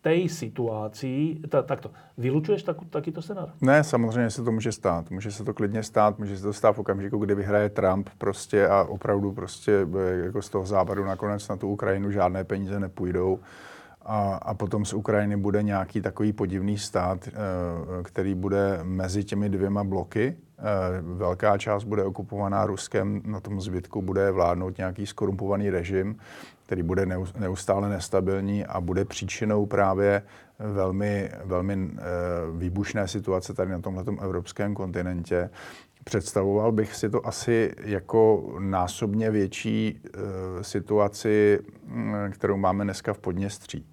tej 0.00 0.28
situácii, 0.28 1.40
ta, 1.48 1.62
takto, 1.62 1.90
vylučuješ 2.18 2.62
tak, 2.62 2.76
takýto 2.90 3.22
scénář? 3.22 3.48
Ne, 3.60 3.84
samozřejmě 3.84 4.30
se 4.30 4.42
to 4.42 4.52
může 4.52 4.72
stát. 4.72 5.10
Může 5.10 5.32
se 5.32 5.44
to 5.44 5.54
klidně 5.54 5.82
stát, 5.82 6.18
může 6.18 6.36
se 6.36 6.42
to 6.42 6.52
stát 6.52 6.76
v 6.76 6.78
okamžiku, 6.78 7.18
kdy 7.18 7.34
vyhraje 7.34 7.68
Trump 7.68 8.08
prostě 8.18 8.68
a 8.68 8.84
opravdu 8.84 9.32
prostě 9.32 9.72
e, 9.72 10.24
jako 10.24 10.42
z 10.42 10.48
toho 10.48 10.66
západu 10.66 11.04
nakonec 11.04 11.48
na 11.48 11.56
tu 11.56 11.68
Ukrajinu 11.68 12.10
žádné 12.10 12.44
peníze 12.44 12.80
nepůjdou. 12.80 13.38
A, 14.02 14.34
a 14.34 14.54
potom 14.54 14.84
z 14.84 14.92
Ukrajiny 14.92 15.36
bude 15.36 15.62
nějaký 15.62 16.00
takový 16.00 16.32
podivný 16.32 16.78
stát, 16.78 17.28
e, 17.28 17.32
který 18.02 18.34
bude 18.34 18.80
mezi 18.82 19.24
těmi 19.24 19.48
dvěma 19.48 19.84
bloky, 19.84 20.36
velká 21.00 21.58
část 21.58 21.84
bude 21.84 22.04
okupovaná 22.04 22.66
Ruskem, 22.66 23.22
na 23.24 23.40
tom 23.40 23.60
zbytku 23.60 24.02
bude 24.02 24.30
vládnout 24.30 24.78
nějaký 24.78 25.06
skorumpovaný 25.06 25.70
režim, 25.70 26.16
který 26.70 26.82
bude 26.82 27.06
neustále 27.38 27.88
nestabilní 27.88 28.66
a 28.66 28.80
bude 28.80 29.04
příčinou 29.04 29.66
právě 29.66 30.22
velmi, 30.58 31.30
velmi 31.44 31.74
eh, 31.74 32.00
výbušné 32.56 33.08
situace 33.08 33.54
tady 33.54 33.70
na 33.70 33.80
tomhle 33.80 34.04
evropském 34.22 34.74
kontinentě. 34.74 35.50
Představoval 36.04 36.72
bych 36.72 36.94
si 36.94 37.10
to 37.10 37.26
asi 37.26 37.72
jako 37.84 38.52
násobně 38.58 39.30
větší 39.30 40.00
eh, 40.04 40.18
situaci, 40.64 41.58
mm, 41.86 42.14
kterou 42.30 42.56
máme 42.56 42.84
dneska 42.84 43.12
v 43.12 43.18
Podněstří. 43.18 43.86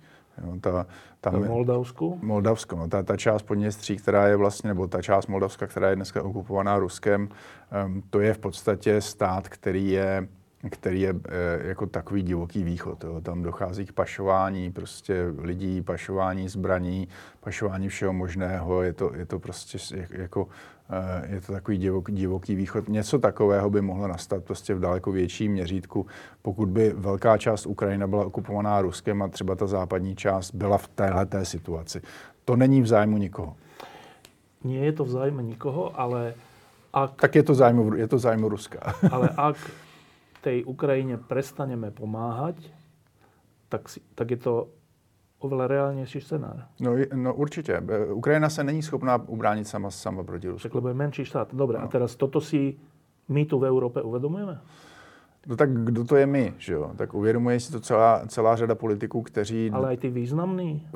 Jo, 0.43 0.53
ta, 0.61 0.87
tam 1.21 1.33
v 1.33 1.47
Moldavsku? 1.47 2.19
Moldavsko, 2.21 2.75
no, 2.75 2.87
ta, 2.87 3.03
ta 3.03 3.17
část 3.17 3.43
Podněstří, 3.43 3.97
která 3.97 4.27
je 4.27 4.35
vlastně, 4.35 4.67
nebo 4.67 4.87
ta 4.87 5.01
část 5.01 5.27
Moldavska, 5.27 5.67
která 5.67 5.89
je 5.89 5.95
dneska 5.95 6.23
okupovaná 6.23 6.79
Ruskem, 6.79 7.29
um, 7.85 8.03
to 8.09 8.19
je 8.19 8.33
v 8.33 8.39
podstatě 8.39 9.01
stát, 9.01 9.49
který 9.49 9.91
je 9.91 10.27
který 10.69 11.01
je 11.01 11.09
e, 11.09 11.67
jako 11.67 11.85
takový 11.85 12.23
divoký 12.23 12.63
východ. 12.63 13.03
Jo. 13.03 13.21
Tam 13.21 13.43
dochází 13.43 13.85
k 13.85 13.91
pašování 13.91 14.71
prostě 14.71 15.25
lidí, 15.37 15.81
pašování 15.81 16.49
zbraní, 16.49 17.07
pašování 17.39 17.89
všeho 17.89 18.13
možného. 18.13 18.81
Je 18.81 18.93
to, 18.93 19.11
je 19.15 19.25
to 19.25 19.39
prostě 19.39 19.77
jako 20.09 20.47
Eh, 20.89 21.35
je 21.35 21.41
to 21.41 21.53
takový 21.53 21.77
divok, 21.77 22.11
divoký 22.11 22.55
východ. 22.55 22.89
Něco 22.89 23.19
takového 23.19 23.69
by 23.69 23.81
mohlo 23.81 24.07
nastat 24.07 24.43
prostě 24.43 24.75
v 24.75 24.79
daleko 24.79 25.11
větším 25.11 25.51
měřítku, 25.51 26.05
pokud 26.41 26.69
by 26.69 26.93
velká 26.97 27.37
část 27.37 27.65
Ukrajiny 27.65 28.07
byla 28.07 28.25
okupovaná 28.25 28.81
Ruskem 28.81 29.21
a 29.21 29.27
třeba 29.27 29.55
ta 29.55 29.67
západní 29.67 30.15
část 30.15 30.51
byla 30.55 30.77
v 30.77 30.87
téhle 30.87 31.27
situaci. 31.43 32.01
To 32.45 32.55
není 32.55 32.81
v 32.81 32.87
zájmu 32.87 33.17
nikoho. 33.17 33.55
Nie 34.63 34.85
je 34.85 34.91
to 34.91 35.03
v 35.05 35.09
zájmu 35.09 35.41
nikoho, 35.41 35.99
ale 35.99 36.33
ak... 36.93 37.21
Tak 37.21 37.35
je 37.35 37.43
to 37.43 37.53
zájmu, 37.53 37.95
je 37.95 38.07
to 38.07 38.17
zájmu 38.17 38.49
Ruska. 38.49 38.79
ale 39.11 39.29
ak 39.37 39.71
tej 40.47 40.63
Ukrajine 40.63 41.19
prestaneme 41.19 41.91
pomáhať, 41.91 42.71
tak, 43.67 43.91
si, 43.91 43.99
tak 44.15 44.31
je 44.31 44.39
to 44.39 44.71
oveľa 45.43 45.67
reálnejší 45.67 46.23
scenár. 46.23 46.71
No, 46.79 46.95
no 47.13 47.33
určitě. 47.35 47.81
Ukrajina 48.13 48.49
se 48.49 48.63
není 48.63 48.81
schopná 48.81 49.19
ubránit 49.27 49.67
sama, 49.67 49.91
sama 49.91 50.23
proti 50.23 50.47
Rusku. 50.47 50.63
Tak 50.63 50.75
lebo 50.75 50.87
je 50.87 50.93
menší 50.93 51.25
štát. 51.25 51.53
Dobre, 51.53 51.77
no. 51.77 51.83
a 51.83 51.87
teraz 51.87 52.15
toto 52.15 52.41
si 52.41 52.79
my 53.27 53.45
tu 53.45 53.59
v 53.59 53.67
Európe 53.67 54.01
uvedomujeme? 54.01 54.57
No 55.47 55.55
tak 55.55 55.69
kdo 55.83 56.03
to 56.03 56.15
je 56.15 56.25
my, 56.25 56.53
že 56.57 56.73
jo? 56.73 56.91
Tak 56.95 57.13
uvědomuje 57.13 57.59
si 57.59 57.71
to 57.71 57.79
celá, 57.79 58.27
celá 58.27 58.55
řada 58.55 58.75
politiků, 58.75 59.21
kteří... 59.21 59.71
Ale 59.71 59.93
i 59.93 59.97
ty 59.97 60.09
významný? 60.09 60.87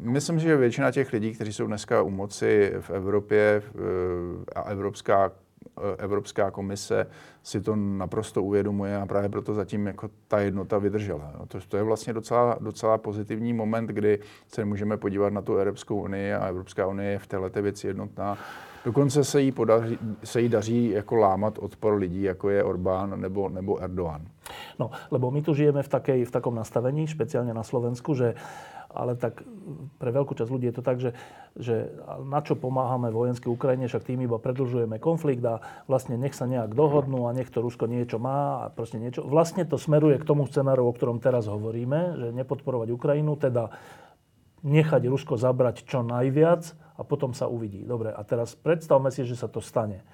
Myslím, 0.00 0.38
že 0.38 0.56
většina 0.56 0.90
těch 0.90 1.12
lidí, 1.12 1.32
kteří 1.32 1.52
jsou 1.52 1.66
dneska 1.66 2.02
u 2.02 2.10
moci 2.10 2.72
v 2.80 2.90
Evropě 2.90 3.62
a 4.54 4.62
Evropská 4.62 5.32
Evropská 5.98 6.50
komise 6.50 7.06
si 7.42 7.60
to 7.60 7.76
naprosto 7.76 8.42
uvědomuje 8.42 8.96
a 8.96 9.06
právě 9.06 9.28
proto 9.28 9.54
zatím 9.54 9.86
jako 9.86 10.10
ta 10.28 10.40
jednota 10.40 10.78
vydržela. 10.78 11.32
To, 11.48 11.58
to 11.68 11.76
je 11.76 11.82
vlastně 11.82 12.12
docela, 12.12 12.56
docela 12.60 12.98
pozitivní 12.98 13.52
moment, 13.52 13.86
kdy 13.86 14.18
se 14.48 14.64
můžeme 14.64 14.96
podívat 14.96 15.32
na 15.32 15.42
tu 15.42 15.56
Evropskou 15.56 16.02
unii 16.02 16.34
a 16.34 16.46
Evropská 16.46 16.86
unie 16.86 17.10
je 17.10 17.18
v 17.18 17.26
této 17.26 17.62
věci 17.62 17.86
jednotná. 17.86 18.38
Dokonce 18.84 19.24
se 19.24 19.40
jí, 19.40 19.52
podaří, 19.52 19.98
se 20.24 20.40
jí 20.40 20.48
daří 20.48 20.90
jako 20.90 21.16
lámat 21.16 21.58
odpor 21.58 21.94
lidí, 21.94 22.22
jako 22.22 22.50
je 22.50 22.64
Orbán 22.64 23.20
nebo, 23.20 23.48
nebo 23.48 23.82
Erdogan. 23.82 24.22
No, 24.78 24.90
lebo 25.10 25.30
my 25.30 25.42
tu 25.42 25.54
žijeme 25.54 25.82
v, 25.82 25.88
takej, 25.88 26.24
v 26.24 26.30
takom 26.30 26.54
nastavení, 26.54 27.06
špeciálne 27.06 27.54
na 27.54 27.62
Slovensku, 27.62 28.14
že 28.14 28.34
ale 28.90 29.14
tak 29.14 29.46
pre 30.02 30.10
veľkú 30.10 30.34
časť 30.34 30.50
ľudí 30.50 30.66
je 30.70 30.76
to 30.76 30.84
tak, 30.84 30.98
že, 30.98 31.14
že 31.54 31.94
na 32.26 32.42
čo 32.42 32.58
pomáhame 32.58 33.14
vojenské 33.14 33.46
Ukrajine, 33.46 33.86
však 33.86 34.06
tým 34.06 34.26
iba 34.26 34.36
predlžujeme 34.36 34.98
konflikt 34.98 35.42
a 35.46 35.62
vlastne 35.86 36.18
nech 36.18 36.34
sa 36.34 36.50
nejak 36.50 36.74
dohodnú 36.74 37.30
a 37.30 37.34
nech 37.34 37.48
to 37.48 37.62
Rusko 37.62 37.86
niečo 37.86 38.18
má 38.18 38.66
a 38.66 38.74
proste 38.74 38.98
niečo. 38.98 39.22
Vlastne 39.22 39.62
to 39.62 39.78
smeruje 39.78 40.18
k 40.18 40.26
tomu 40.26 40.44
scenáru, 40.50 40.90
o 40.90 40.92
ktorom 40.92 41.22
teraz 41.22 41.46
hovoríme, 41.46 42.18
že 42.18 42.26
nepodporovať 42.34 42.88
Ukrajinu, 42.90 43.38
teda 43.38 43.70
nechať 44.66 45.02
Rusko 45.06 45.38
zabrať 45.40 45.86
čo 45.86 46.04
najviac 46.04 46.74
a 46.98 47.02
potom 47.06 47.32
sa 47.32 47.48
uvidí. 47.48 47.86
Dobre, 47.86 48.12
a 48.12 48.20
teraz 48.26 48.52
predstavme 48.58 49.08
si, 49.08 49.24
že 49.24 49.38
sa 49.38 49.48
to 49.48 49.62
stane. 49.64 50.04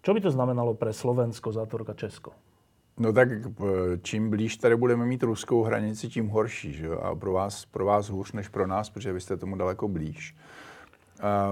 Čo 0.00 0.16
by 0.16 0.20
to 0.24 0.30
znamenalo 0.32 0.76
pre 0.76 0.92
Slovensko, 0.92 1.52
zátvorka 1.52 1.96
Česko? 1.96 2.32
No 2.98 3.12
tak 3.12 3.28
eh, 3.32 3.64
čím 4.02 4.30
blíž 4.30 4.56
tady 4.56 4.76
budeme 4.76 5.06
mít 5.06 5.22
ruskou 5.22 5.62
hranici, 5.62 6.08
tím 6.08 6.28
horší. 6.28 6.72
Že? 6.72 6.88
A 6.88 7.14
pro 7.14 7.32
vás, 7.32 7.64
pro 7.64 7.84
vás 7.84 8.08
hůř 8.08 8.32
než 8.32 8.48
pro 8.48 8.66
nás, 8.66 8.90
protože 8.90 9.12
vy 9.12 9.20
jste 9.20 9.36
tomu 9.36 9.56
daleko 9.56 9.88
blíž. 9.88 10.36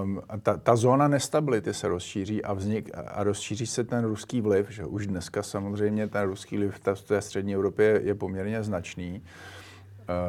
Um, 0.01 0.21
ta, 0.41 0.57
ta 0.57 0.75
zóna 0.75 1.07
nestability 1.07 1.73
se 1.73 1.87
rozšíří 1.87 2.43
a, 2.43 2.53
vznik, 2.53 2.89
a 3.07 3.23
rozšíří 3.23 3.67
se 3.67 3.83
ten 3.83 4.05
ruský 4.05 4.41
vliv. 4.41 4.69
Že? 4.69 4.85
Už 4.85 5.07
dneska 5.07 5.43
samozřejmě 5.43 6.07
ten 6.07 6.21
ruský 6.21 6.57
vliv 6.57 6.75
v 6.93 7.03
té 7.03 7.21
střední 7.21 7.55
Evropě 7.55 8.01
je 8.03 8.15
poměrně 8.15 8.63
značný. 8.63 9.23
Eh, 9.25 9.58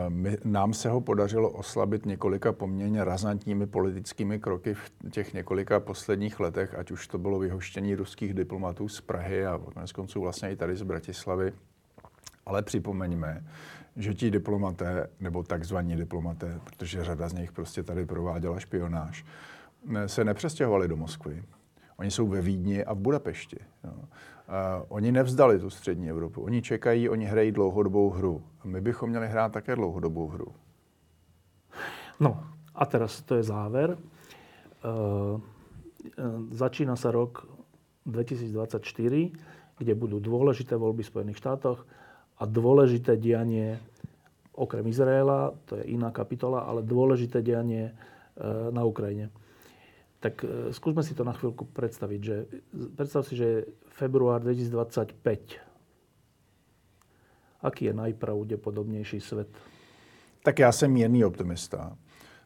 my, 0.09 0.39
nám 0.45 0.75
se 0.75 0.89
ho 0.89 1.01
podařilo 1.01 1.51
oslabit 1.51 2.07
několika 2.07 2.53
poměrně 2.53 3.05
razantními 3.05 3.67
politickými 3.67 4.39
kroky 4.39 4.75
v 4.75 4.91
těch 5.11 5.35
několika 5.35 5.81
posledních 5.81 6.41
letech, 6.41 6.75
ať 6.75 6.91
už 6.91 7.09
to 7.09 7.19
bylo 7.19 7.39
vyhoštění 7.39 7.95
ruských 7.95 8.35
diplomatů 8.35 8.89
z 8.89 9.01
Prahy 9.01 9.47
a 9.47 9.61
konec 9.75 9.93
konců 9.93 10.21
vlastně 10.21 10.51
i 10.51 10.57
tady 10.57 10.77
z 10.77 10.83
Bratislavy. 10.83 11.53
Ale 12.47 12.63
připomeňme, 12.63 13.45
že 13.97 14.15
ti 14.15 14.31
diplomaté, 14.31 15.07
nebo 15.21 15.43
takzvaní 15.43 15.97
diplomaté, 15.97 16.61
protože 16.65 17.05
řada 17.05 17.29
z 17.29 17.33
nich 17.33 17.53
prostě 17.53 17.83
tady 17.83 18.07
prováděla 18.07 18.61
špionáž, 18.61 19.25
se 20.07 20.25
nepřestěhovali 20.25 20.89
do 20.89 20.97
Moskvy. 20.97 21.43
Oni 21.97 22.11
jsou 22.11 22.29
ve 22.29 22.41
Vídni 22.41 22.85
a 22.85 22.93
v 22.93 22.99
Budapešti. 22.99 23.59
Jo. 23.85 23.93
Uh, 24.51 24.83
oni 24.89 25.13
nevzdali 25.13 25.59
tu 25.59 25.71
střední 25.71 26.11
Evropu. 26.11 26.43
Oni 26.43 26.63
čekají, 26.63 27.09
oni 27.09 27.25
hrají 27.25 27.53
dlouhodobou 27.53 28.11
hru. 28.11 28.43
A 28.61 28.67
my 28.67 28.81
bychom 28.81 29.11
měli 29.11 29.29
hrát 29.29 29.53
také 29.53 29.77
dlouhodobou 29.77 30.27
hru. 30.27 30.47
No 32.21 32.45
a 32.75 32.87
teraz 32.87 33.23
to 33.23 33.35
je 33.35 33.43
záver. 33.43 33.95
Uh, 33.95 35.41
začína 36.51 36.97
sa 36.97 37.15
rok 37.15 37.47
2024, 38.11 39.31
kde 39.79 39.93
budú 39.95 40.19
dôležité 40.19 40.75
voľby 40.75 41.07
v 41.07 41.11
Spojených 41.15 41.39
štátoch 41.39 41.87
a 42.41 42.43
dôležité 42.43 43.15
dianie 43.21 43.79
okrem 44.51 44.83
Izraela, 44.91 45.55
to 45.71 45.79
je 45.79 45.95
iná 45.95 46.11
kapitola, 46.11 46.67
ale 46.67 46.83
dôležité 46.83 47.39
dianie 47.39 47.95
uh, 47.95 48.69
na 48.75 48.83
Ukrajine. 48.83 49.31
Tak 50.21 50.45
skúsme 50.71 51.01
si 51.01 51.17
to 51.17 51.25
na 51.25 51.33
chvíľku 51.33 51.65
predstaviť. 51.65 52.21
Že, 52.21 52.37
predstav 52.93 53.25
si, 53.25 53.41
že 53.41 53.45
je 53.45 53.59
február 53.89 54.45
2025. 54.45 55.17
Aký 57.63 57.85
je 57.85 57.95
najpravdepodobnější 57.95 59.21
svět? 59.21 59.49
Tak 60.43 60.59
já 60.59 60.73
jsem 60.73 60.93
mírný 60.93 61.25
optimista. 61.25 61.97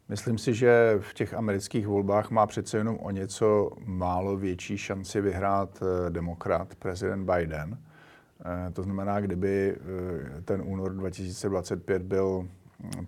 Myslím 0.09 0.39
si, 0.39 0.55
že 0.55 0.99
v 1.01 1.14
těch 1.14 1.35
amerických 1.35 1.87
volbách 1.87 2.31
má 2.31 2.47
přece 2.47 2.77
jenom 2.77 2.99
o 2.99 3.11
něco 3.11 3.70
málo 3.85 4.37
větší 4.37 4.79
šanci 4.79 5.20
vyhrát 5.20 5.83
eh, 5.83 6.11
demokrat, 6.11 6.75
prezident 6.75 7.31
Biden. 7.31 7.79
Eh, 7.79 8.70
to 8.70 8.83
znamená, 8.83 9.20
kdyby 9.20 9.77
eh, 9.77 10.43
ten 10.43 10.62
únor 10.64 10.95
2025 10.95 12.03
byl 12.03 12.49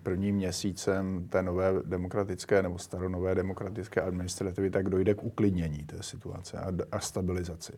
prvním 0.03 0.35
měsícem 0.35 1.27
té 1.29 1.41
nové 1.41 1.73
demokratické 1.85 2.63
nebo 2.63 2.77
staronové 2.77 3.35
demokratické 3.35 4.01
administrativy, 4.01 4.69
tak 4.69 4.89
dojde 4.89 5.13
k 5.13 5.23
uklidnění 5.23 5.77
té 5.77 6.03
situace 6.03 6.57
a, 6.91 6.99
stabilizaci 6.99 7.73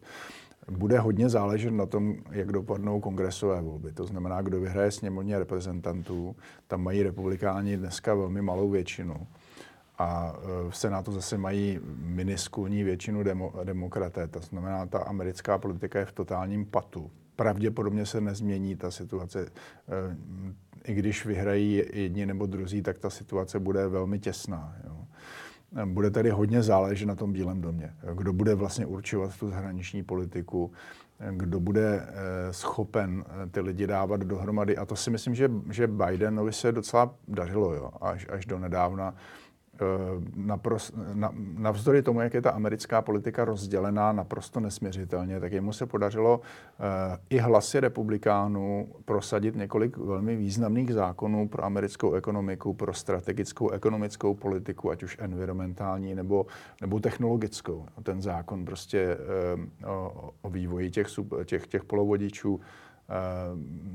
bude 0.72 1.00
hodně 1.00 1.30
záležet 1.30 1.72
na 1.72 1.86
tom, 1.86 2.16
jak 2.32 2.52
dopadnou 2.52 3.00
kongresové 3.00 3.62
volby. 3.62 3.92
To 3.92 4.06
znamená, 4.06 4.42
kdo 4.42 4.60
vyhraje 4.60 4.92
sněmovně 4.92 5.40
reprezentantů. 5.40 6.36
Tam 6.68 6.84
mají 6.84 7.04
republikáni 7.04 7.78
dneska 7.78 8.14
velmi 8.14 8.42
malou 8.42 8.70
většinu. 8.70 9.28
A 9.98 10.36
e, 10.68 10.70
v 10.70 10.78
Senátu 10.78 11.12
zase 11.12 11.38
mají 11.38 11.80
miniskulní 11.98 12.84
většinu 12.84 13.24
demo, 13.24 13.54
demokraté. 13.64 14.28
To 14.28 14.40
znamená, 14.40 14.86
ta 14.86 15.00
americká 15.00 15.58
politika 15.58 16.00
je 16.00 16.06
v 16.06 16.12
totálním 16.12 16.66
patu. 16.66 17.12
Pravděpodobně 17.36 18.06
se 18.06 18.22
nezmění 18.22 18.76
ta 18.76 18.92
situace. 18.92 19.52
I 20.90 20.94
když 20.94 21.26
vyhrají 21.26 21.84
jedni 21.94 22.26
nebo 22.26 22.46
druzí, 22.46 22.82
tak 22.82 22.98
ta 22.98 23.10
situace 23.10 23.60
bude 23.60 23.88
velmi 23.88 24.20
těsná. 24.20 24.76
Jo. 24.84 25.06
Bude 25.86 26.12
tady 26.12 26.30
hodně 26.30 26.64
záležet 26.64 27.06
na 27.06 27.16
tom 27.16 27.34
Bílém 27.34 27.62
domě. 27.62 27.94
Kdo 28.14 28.34
bude 28.34 28.56
vlastně 28.56 28.86
určovat 28.86 29.38
tu 29.38 29.50
zahraniční 29.50 30.04
politiku, 30.04 30.72
kdo 31.32 31.60
bude 31.60 32.02
eh, 32.02 32.54
schopen 32.54 33.26
eh, 33.28 33.48
ty 33.48 33.60
lidi 33.60 33.88
dávat 33.88 34.22
dohromady. 34.22 34.78
A 34.78 34.86
to 34.86 34.96
si 34.96 35.10
myslím, 35.10 35.36
že, 35.36 35.52
že 35.72 35.88
Bidenovi 35.88 36.54
se 36.54 36.72
docela 36.72 37.16
dařilo 37.28 37.74
jo, 37.74 37.92
až, 38.02 38.28
až 38.30 38.46
do 38.46 38.60
nedávna. 38.60 39.16
Eh, 39.82 40.22
napros, 40.36 40.92
na, 41.14 41.34
navzdory 41.58 42.02
tomu, 42.02 42.22
jak 42.22 42.34
je 42.34 42.42
ta 42.42 42.50
americká 42.50 43.02
politika 43.02 43.46
rozdělená 43.46 44.12
naprosto 44.12 44.60
nesměřitelně, 44.60 45.40
tak 45.40 45.52
jemu 45.52 45.74
se 45.74 45.86
podařilo 45.86 46.38
uh, 46.40 46.46
i 47.30 47.38
hlasy 47.38 47.80
republikánů 47.80 48.90
prosadit 49.06 49.56
několik 49.56 49.98
velmi 49.98 50.36
významných 50.36 50.94
zákonů 50.94 51.48
pro 51.48 51.66
americkou 51.66 52.14
ekonomiku, 52.14 52.74
pro 52.74 52.94
strategickou 52.94 53.70
ekonomickou 53.70 54.34
politiku, 54.34 54.92
ať 54.92 55.04
už 55.04 55.18
environmentální 55.20 56.16
nebo, 56.16 56.46
nebo 56.82 57.00
technologickou. 57.00 57.86
Ten 58.04 58.22
zákon 58.22 58.66
prostě 58.66 59.18
uh, 59.84 59.92
o, 59.92 60.32
o 60.42 60.50
vývoji 60.50 60.92
těch, 60.92 61.10
sub, 61.10 61.34
těch, 61.46 61.68
těch 61.68 61.84
polovodičů, 61.84 62.60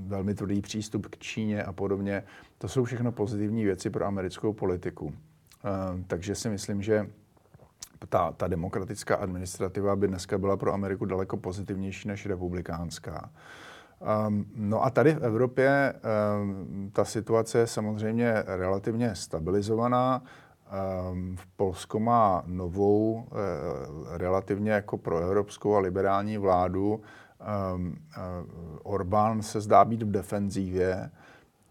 velmi 0.06 0.34
tvrdý 0.34 0.60
přístup 0.60 1.06
k 1.06 1.18
Číně 1.18 1.64
a 1.64 1.72
podobně. 1.72 2.22
To 2.58 2.68
jsou 2.68 2.84
všechno 2.84 3.12
pozitivní 3.12 3.64
věci 3.64 3.90
pro 3.90 4.04
americkou 4.04 4.52
politiku. 4.52 5.14
Eh, 5.64 6.04
takže 6.06 6.34
si 6.34 6.48
myslím, 6.48 6.82
že 6.82 7.10
ta, 8.08 8.32
ta 8.32 8.48
demokratická 8.48 9.16
administrativa 9.16 9.96
by 9.96 10.08
dneska 10.08 10.38
byla 10.38 10.56
pro 10.56 10.72
Ameriku 10.72 11.04
daleko 11.04 11.36
pozitivnější 11.36 12.08
než 12.08 12.26
republikánská. 12.26 13.30
Um, 14.28 14.46
no 14.56 14.84
a 14.84 14.90
tady 14.90 15.14
v 15.14 15.24
Evropě 15.24 15.94
um, 16.42 16.90
ta 16.92 17.04
situace 17.04 17.58
je 17.58 17.66
samozřejmě 17.66 18.34
relativně 18.46 19.14
stabilizovaná. 19.14 20.22
Um, 21.12 21.36
v 21.36 21.46
Polsko 21.46 22.00
má 22.00 22.42
novou, 22.46 23.12
uh, 23.12 23.28
relativně 24.16 24.72
jako 24.72 24.98
proevropskou 24.98 25.76
a 25.76 25.78
liberální 25.78 26.38
vládu. 26.38 27.00
Um, 27.74 27.96
Orbán 28.82 29.42
se 29.42 29.60
zdá 29.60 29.84
být 29.84 30.02
v 30.02 30.10
defenzívě. 30.10 31.10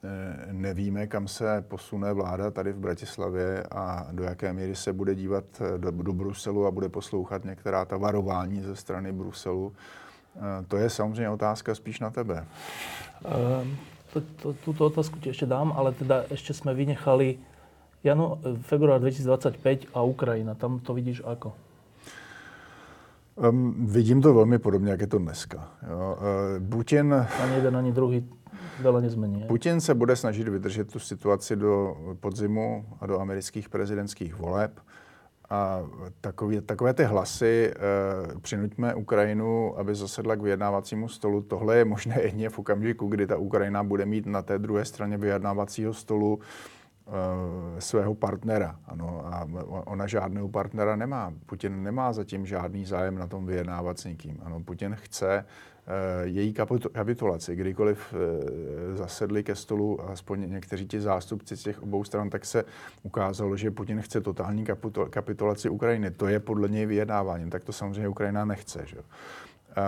Eh, 0.06 0.54
nevíme, 0.54 1.08
kam 1.08 1.28
se 1.28 1.66
posune 1.68 2.14
vláda 2.14 2.52
tady 2.52 2.72
v 2.72 2.78
Bratislavě 2.78 3.64
a 3.72 4.08
do 4.12 4.24
jaké 4.24 4.54
míry 4.54 4.76
se 4.76 4.94
bude 4.94 5.16
dívat 5.16 5.44
eh, 5.62 5.78
do, 5.78 5.92
do 5.92 6.14
Bruselu 6.14 6.66
a 6.66 6.72
bude 6.72 6.90
poslouchat 6.90 7.46
některá 7.46 7.86
ta 7.86 7.98
varování 7.98 8.62
ze 8.62 8.76
strany 8.76 9.12
Bruselu. 9.12 9.74
Eh, 10.36 10.40
to 10.68 10.78
je 10.78 10.90
samozřejmě 10.90 11.30
otázka 11.30 11.76
spíš 11.76 12.00
na 12.00 12.10
tebe. 12.10 12.46
Um, 13.62 13.78
to, 14.14 14.22
to, 14.22 14.54
tuto 14.54 14.86
otázku 14.86 15.20
ti 15.20 15.30
ještě 15.30 15.46
dám, 15.46 15.74
ale 15.76 15.92
teda 15.92 16.24
ještě 16.32 16.54
jsme 16.54 16.74
vynechali 16.74 17.38
janu, 18.04 18.38
február 18.62 19.00
2025 19.00 19.86
a 19.94 20.02
Ukrajina. 20.02 20.56
Tam 20.56 20.80
to 20.80 20.94
vidíš 20.94 21.22
ako? 21.26 21.54
Um, 23.36 23.88
vidím 23.88 24.22
to 24.22 24.34
velmi 24.34 24.60
podobně, 24.60 24.92
jak 24.92 25.02
je 25.02 25.08
to 25.08 25.18
dneska. 25.18 25.72
Jo. 25.90 26.18
Uh, 26.18 26.70
Putin... 26.70 27.26
Ani 27.44 27.56
jeden, 27.56 27.78
ani 27.78 27.92
druhý 27.92 28.30
veľa 28.82 29.02
nezmení. 29.02 29.46
Putin 29.48 29.82
se 29.82 29.94
bude 29.94 30.16
snažit 30.16 30.48
vydržet 30.48 30.92
tu 30.92 31.00
situaci 31.00 31.56
do 31.56 31.98
podzimu 32.20 32.86
a 33.02 33.08
do 33.08 33.20
amerických 33.20 33.70
prezidentských 33.70 34.36
voleb. 34.36 34.80
A 35.50 35.84
takové, 36.22 36.62
takové 36.62 36.94
ty 36.94 37.04
hlasy, 37.04 37.72
e, 37.72 38.40
přinuťme 38.40 38.96
Ukrajinu, 38.96 39.78
aby 39.78 39.96
zasedla 39.96 40.36
k 40.36 40.42
vyjednávacímu 40.42 41.10
stolu, 41.10 41.42
tohle 41.42 41.78
je 41.78 41.86
možné 41.86 42.22
jedině 42.22 42.50
v 42.50 42.60
okamžiku, 42.60 43.08
kdy 43.08 43.28
ta 43.28 43.38
Ukrajina 43.38 43.84
bude 43.84 44.06
mít 44.06 44.26
na 44.26 44.42
té 44.42 44.60
druhé 44.60 44.86
straně 44.86 45.18
vyjednávacího 45.18 45.94
stolu 45.94 46.40
e, 46.40 47.82
svého 47.82 48.16
partnera. 48.16 48.80
Ano, 48.86 49.22
a 49.26 49.48
ona 49.86 50.08
žádného 50.08 50.50
partnera 50.50 50.96
nemá. 50.96 51.34
Putin 51.46 51.84
nemá 51.84 52.14
zatím 52.14 52.46
žádný 52.46 52.86
zájem 52.86 53.18
na 53.18 53.28
tom 53.28 53.46
vyjednávat 53.46 54.00
s 54.00 54.06
nikým. 54.06 54.40
Ano, 54.44 54.64
Putin 54.64 54.96
chce 54.96 55.46
Eh, 55.46 55.73
její 56.24 56.54
kapitulaci. 56.94 57.56
Kdykoliv 57.56 58.14
eh, 58.14 58.98
zasedli 58.98 59.44
ke 59.44 59.56
stolu 59.56 60.10
aspoň 60.10 60.52
někteří 60.52 60.88
ti 60.88 61.02
zástupci 61.02 61.58
z 61.58 61.64
těch 61.64 61.84
obou 61.84 62.04
stran, 62.04 62.30
tak 62.30 62.46
se 62.46 62.64
ukázalo, 63.04 63.58
že 63.58 63.72
Putin 63.72 64.02
chce 64.02 64.22
totální 64.22 64.66
kapitulaci 65.10 65.70
Ukrajiny. 65.70 66.12
To 66.12 66.28
je 66.28 66.40
podle 66.40 66.70
něj 66.70 66.86
vyjednáváním. 66.86 67.50
Tak 67.50 67.64
to 67.64 67.72
samozřejmě 67.72 68.08
Ukrajina 68.08 68.46
nechce. 68.46 68.86
Že? 68.86 68.98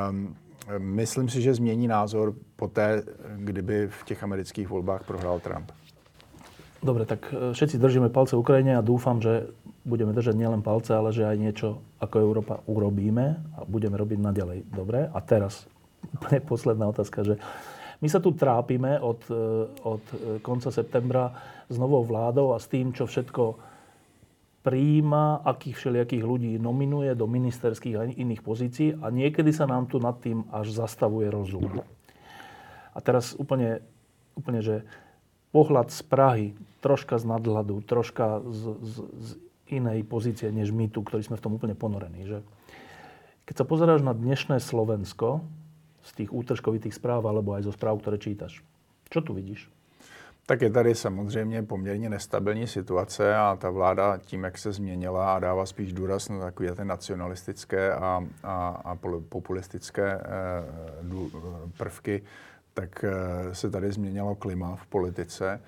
Um, 0.10 0.36
myslím 0.78 1.30
si, 1.30 1.42
že 1.42 1.54
změní 1.54 1.88
názor 1.88 2.34
poté, 2.56 3.04
kdyby 3.36 3.88
v 3.88 4.06
těch 4.06 4.24
amerických 4.24 4.68
volbách 4.68 5.04
prohrál 5.04 5.40
Trump. 5.40 5.72
Dobre, 6.84 7.06
tak 7.06 7.34
eh, 7.34 7.54
všetci 7.54 7.78
držíme 7.78 8.10
palce 8.10 8.36
Ukrajine 8.36 8.78
a 8.78 8.82
dúfam, 8.82 9.22
že 9.22 9.48
budeme 9.86 10.14
držať 10.14 10.36
nielen 10.36 10.62
palce, 10.62 10.92
ale 10.98 11.14
že 11.14 11.26
aj 11.26 11.38
niečo 11.38 11.68
ako 12.02 12.20
Európa 12.20 12.60
urobíme 12.66 13.38
a 13.58 13.64
budeme 13.70 13.98
robiť 13.98 14.20
naďalej. 14.20 14.60
Dobre? 14.74 15.10
A 15.14 15.20
teraz 15.22 15.70
úplne 16.14 16.40
posledná 16.44 16.86
otázka, 16.90 17.26
že 17.26 17.36
my 18.04 18.08
sa 18.12 18.20
tu 18.20 18.36
trápime 18.36 19.00
od, 19.00 19.22
e, 19.32 19.42
od 19.82 20.04
e, 20.12 20.16
konca 20.44 20.70
septembra 20.70 21.32
s 21.72 21.76
novou 21.80 22.04
vládou 22.06 22.54
a 22.54 22.62
s 22.62 22.68
tým, 22.68 22.92
čo 22.92 23.08
všetko 23.08 23.58
príjima, 24.66 25.46
akých 25.46 25.78
všelijakých 25.78 26.24
ľudí 26.26 26.54
nominuje 26.58 27.14
do 27.14 27.30
ministerských 27.30 27.96
a 27.96 28.10
iných 28.10 28.42
pozícií 28.42 28.98
a 28.98 29.14
niekedy 29.14 29.54
sa 29.54 29.70
nám 29.70 29.86
tu 29.86 30.02
nad 30.02 30.18
tým 30.18 30.42
až 30.50 30.74
zastavuje 30.74 31.30
rozum. 31.30 31.86
A 32.96 32.98
teraz 32.98 33.38
úplne, 33.38 33.86
úplne 34.34 34.66
že 34.66 34.82
pohľad 35.54 35.94
z 35.94 36.02
Prahy, 36.10 36.48
troška 36.82 37.22
z 37.22 37.30
nadhľadu, 37.30 37.86
troška 37.86 38.42
z, 38.42 38.62
z, 38.82 38.96
z 39.22 39.30
inej 39.70 40.02
pozície, 40.06 40.50
než 40.50 40.74
my 40.74 40.90
tu, 40.90 41.06
ktorí 41.06 41.22
sme 41.22 41.38
v 41.38 41.44
tom 41.46 41.54
úplne 41.58 41.78
ponorení. 41.78 42.26
Že? 42.26 42.40
Keď 43.46 43.56
sa 43.62 43.66
pozeráš 43.66 44.02
na 44.02 44.18
dnešné 44.18 44.58
Slovensko, 44.58 45.46
z 46.06 46.12
tých 46.14 46.34
útržkovitých 46.34 46.94
zpráv 46.94 47.26
alebo 47.26 47.58
aj 47.58 47.66
zo 47.66 47.74
zpráv, 47.74 48.02
které 48.02 48.18
čítaš. 48.18 48.62
Co 49.10 49.22
tu 49.22 49.34
vidíš? 49.34 49.70
Tak 50.48 50.62
je 50.62 50.70
tady 50.70 50.96
samozřejmě 50.96 51.64
poměrně 51.64 52.10
nestabilní 52.10 52.68
situace 52.68 53.36
a 53.36 53.58
ta 53.60 53.70
vláda 53.70 54.18
tím, 54.18 54.44
jak 54.44 54.58
se 54.58 54.72
změnila 54.72 55.36
a 55.36 55.40
dává 55.40 55.66
spíš 55.66 55.94
důraz 55.94 56.30
na 56.30 56.40
takové 56.40 56.76
ty 56.76 56.86
nacionalistické 56.86 57.94
a, 57.94 58.26
a, 58.44 58.82
a 58.86 58.98
populistické 59.30 60.22
eh, 60.22 60.24
prvky, 61.78 62.24
tak 62.74 63.04
eh, 63.04 63.56
se 63.56 63.70
tady 63.70 63.92
změnilo 63.92 64.36
klima 64.36 64.76
v 64.76 64.86
politice. 64.86 65.62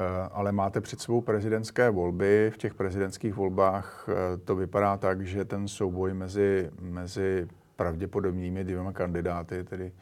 Eh, 0.00 0.04
ale 0.32 0.52
máte 0.52 0.80
před 0.80 1.00
sebou 1.00 1.20
prezidentské 1.20 1.90
volby. 1.90 2.50
V 2.54 2.58
těch 2.58 2.74
prezidentských 2.74 3.34
volbách 3.34 4.08
to 4.44 4.56
vypadá 4.56 4.96
tak, 4.96 5.26
že 5.26 5.44
ten 5.44 5.68
souboj 5.68 6.14
mezi, 6.14 6.70
mezi 6.80 7.48
pravděpodobnými 7.76 8.64
dvěma 8.64 8.92
kandidáty, 8.92 9.64
tedy 9.64 9.92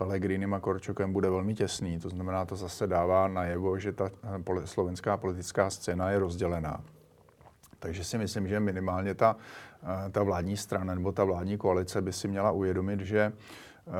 Pellegrinem 0.00 0.54
a 0.54 0.60
Korčokem, 0.60 1.12
bude 1.12 1.30
velmi 1.30 1.54
těsný. 1.54 1.98
To 1.98 2.08
znamená, 2.08 2.44
to 2.44 2.56
zase 2.56 2.86
dává 2.86 3.28
najevo, 3.28 3.78
že 3.78 3.92
ta 3.92 4.10
eh, 4.60 4.66
slovenská 4.66 5.16
politická 5.16 5.70
scéna 5.70 6.10
je 6.10 6.18
rozdělená. 6.18 6.84
Takže 7.78 8.04
si 8.04 8.18
myslím, 8.18 8.48
že 8.48 8.60
minimálně 8.60 9.14
ta, 9.14 9.36
eh, 9.82 10.10
ta 10.10 10.22
vládní 10.22 10.56
strana 10.56 10.94
nebo 10.94 11.12
ta 11.12 11.24
vládní 11.24 11.58
koalice 11.58 12.02
by 12.02 12.12
si 12.12 12.28
měla 12.28 12.50
uvědomit, 12.50 13.00
že 13.00 13.20
eh, 13.28 13.92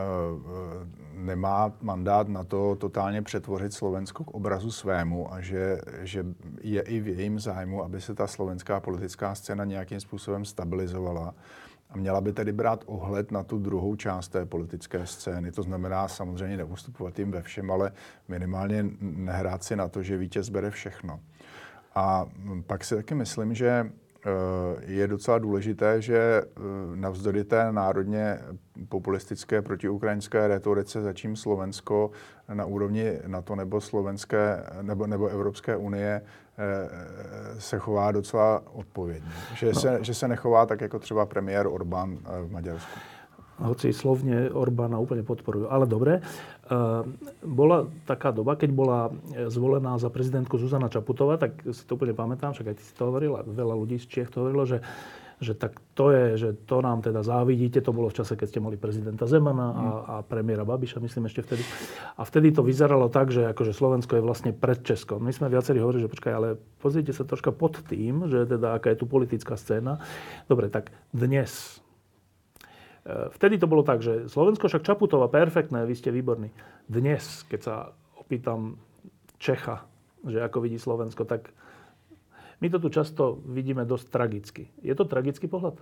nemá 1.15 1.73
mandát 1.81 2.29
na 2.29 2.45
to 2.45 2.77
totálně 2.77 3.23
přetvořit 3.23 3.73
Slovensko 3.73 4.25
k 4.25 4.31
obrazu 4.31 4.71
svému 4.71 5.33
a 5.35 5.41
že, 5.41 5.81
že 6.01 6.27
je 6.61 6.83
i 6.83 7.01
v 7.01 7.09
jejím 7.09 7.41
zájmu, 7.41 7.85
aby 7.85 8.01
se 8.01 8.15
ta 8.15 8.27
slovenská 8.27 8.81
politická 8.81 9.35
scéna 9.35 9.65
nějakým 9.65 10.01
způsobem 10.01 10.45
stabilizovala 10.45 11.35
a 11.91 11.97
měla 11.97 12.21
by 12.21 12.33
tedy 12.33 12.53
brát 12.53 12.85
ohled 12.87 13.31
na 13.31 13.43
tu 13.43 13.59
druhou 13.59 13.97
část 13.97 14.29
té 14.29 14.47
politické 14.47 15.07
scény. 15.07 15.53
To 15.53 15.63
znamená 15.63 16.09
samozřejmě 16.09 16.57
neustupovat 16.57 17.19
jim 17.19 17.31
ve 17.31 17.43
všem, 17.43 17.71
ale 17.71 17.93
minimálně 18.29 18.87
nehrát 19.01 19.65
si 19.65 19.77
na 19.77 19.89
to, 19.89 20.03
že 20.03 20.17
vítěz 20.17 20.49
bere 20.49 20.71
všechno. 20.71 21.21
A 21.95 22.27
pak 22.67 22.85
si 22.85 22.95
taky 22.95 23.15
myslím, 23.15 23.55
že 23.55 23.91
je 24.87 25.09
docela 25.09 25.39
důležité, 25.39 26.03
že 26.03 26.43
navzdory 26.95 27.45
té 27.45 27.73
národně 27.73 28.39
populistické 28.89 29.63
protiukrajinské 29.63 30.49
retorice 30.49 31.03
začím 31.03 31.37
Slovensko 31.37 32.11
na 32.55 32.65
úrovni 32.65 33.19
NATO 33.27 33.57
nebo 33.57 33.81
slovenské 33.81 34.67
nebo, 34.83 35.07
nebo 35.07 35.29
Evropské 35.29 35.77
unie 35.77 36.23
se 37.59 37.79
chová 37.79 38.13
docela 38.13 38.63
odpovědně. 38.73 39.31
Že, 39.55 39.67
no. 39.67 39.75
se, 39.75 39.99
že 40.03 40.15
se 40.15 40.29
nechová 40.29 40.67
tak 40.67 40.81
jako 40.81 40.99
třeba 40.99 41.27
premiér 41.27 41.67
Orbán 41.67 42.19
v 42.47 42.53
Maďarsku 42.53 43.01
hoci 43.61 43.93
slovne 43.93 44.49
Orbána 44.49 44.97
úplne 44.97 45.21
podporujú. 45.21 45.69
Ale 45.69 45.85
dobre, 45.85 46.19
e, 46.19 46.23
bola 47.45 47.87
taká 48.09 48.33
doba, 48.33 48.57
keď 48.57 48.71
bola 48.73 49.13
zvolená 49.53 50.01
za 50.01 50.09
prezidentku 50.09 50.57
Zuzana 50.57 50.89
Čaputová, 50.89 51.37
tak 51.37 51.61
si 51.69 51.85
to 51.85 52.01
úplne 52.01 52.17
pamätám, 52.17 52.57
však 52.57 52.73
aj 52.73 52.77
ty 52.81 52.85
si 52.85 52.93
to 52.97 53.13
hovoril, 53.13 53.37
a 53.37 53.45
veľa 53.45 53.77
ľudí 53.77 54.01
z 54.01 54.09
Čiech 54.09 54.33
to 54.33 54.41
hovorilo, 54.43 54.65
že 54.65 54.81
že 55.41 55.57
tak 55.57 55.81
to 55.97 56.13
je, 56.13 56.27
že 56.37 56.49
to 56.69 56.85
nám 56.85 57.01
teda 57.01 57.25
závidíte, 57.25 57.81
to 57.81 57.97
bolo 57.97 58.13
v 58.13 58.21
čase, 58.21 58.37
keď 58.37 58.47
ste 58.53 58.61
mali 58.61 58.77
prezidenta 58.77 59.25
Zemana 59.25 59.67
a, 59.67 59.73
mm. 59.73 60.01
a 60.05 60.15
premiéra 60.23 60.69
Babiša, 60.69 61.01
myslím 61.01 61.33
ešte 61.33 61.43
vtedy. 61.43 61.65
A 62.21 62.23
vtedy 62.29 62.53
to 62.53 62.61
vyzeralo 62.61 63.09
tak, 63.09 63.33
že 63.33 63.49
akože 63.49 63.73
Slovensko 63.73 64.21
je 64.21 64.23
vlastne 64.23 64.53
pred 64.53 64.85
Českom. 64.85 65.25
My 65.25 65.33
sme 65.33 65.49
viacerí 65.49 65.81
hovorili, 65.81 66.05
že 66.05 66.13
počkaj, 66.13 66.33
ale 66.33 66.61
pozrite 66.85 67.17
sa 67.17 67.25
troška 67.25 67.57
pod 67.57 67.81
tým, 67.89 68.29
že 68.29 68.45
teda 68.45 68.77
aká 68.77 68.93
je 68.93 69.01
tu 69.01 69.07
politická 69.09 69.57
scéna. 69.57 70.05
Dobre, 70.47 70.69
tak 70.69 70.93
dnes, 71.11 71.81
E, 73.05 73.33
vtedy 73.33 73.57
to 73.57 73.67
bolo 73.67 73.83
tak, 73.83 74.05
že 74.05 74.29
Slovensko 74.29 74.69
však 74.69 74.85
Čaputová, 74.85 75.33
perfektné, 75.33 75.89
vy 75.89 75.95
ste 75.97 76.13
výborní. 76.13 76.53
Dnes, 76.85 77.49
keď 77.49 77.61
sa 77.61 77.75
opýtam 78.21 78.77
Čecha, 79.41 79.89
že 80.29 80.45
ako 80.45 80.69
vidí 80.69 80.77
Slovensko, 80.77 81.25
tak 81.25 81.49
my 82.61 82.71
to 82.71 82.79
tu 82.79 82.89
často 82.89 83.39
vidíme 83.47 83.85
dosť 83.85 84.09
tragicky. 84.09 84.69
Je 84.83 84.95
to 84.95 85.05
tragický 85.05 85.49
pohľad? 85.49 85.81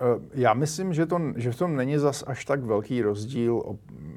Eh, 0.00 0.20
já 0.34 0.54
myslím, 0.54 0.94
že, 0.94 1.06
to, 1.06 1.20
že 1.36 1.52
v 1.52 1.58
tom 1.58 1.76
není 1.76 1.98
zas 1.98 2.24
až 2.26 2.44
tak 2.44 2.62
velký 2.62 3.02
rozdíl. 3.02 3.62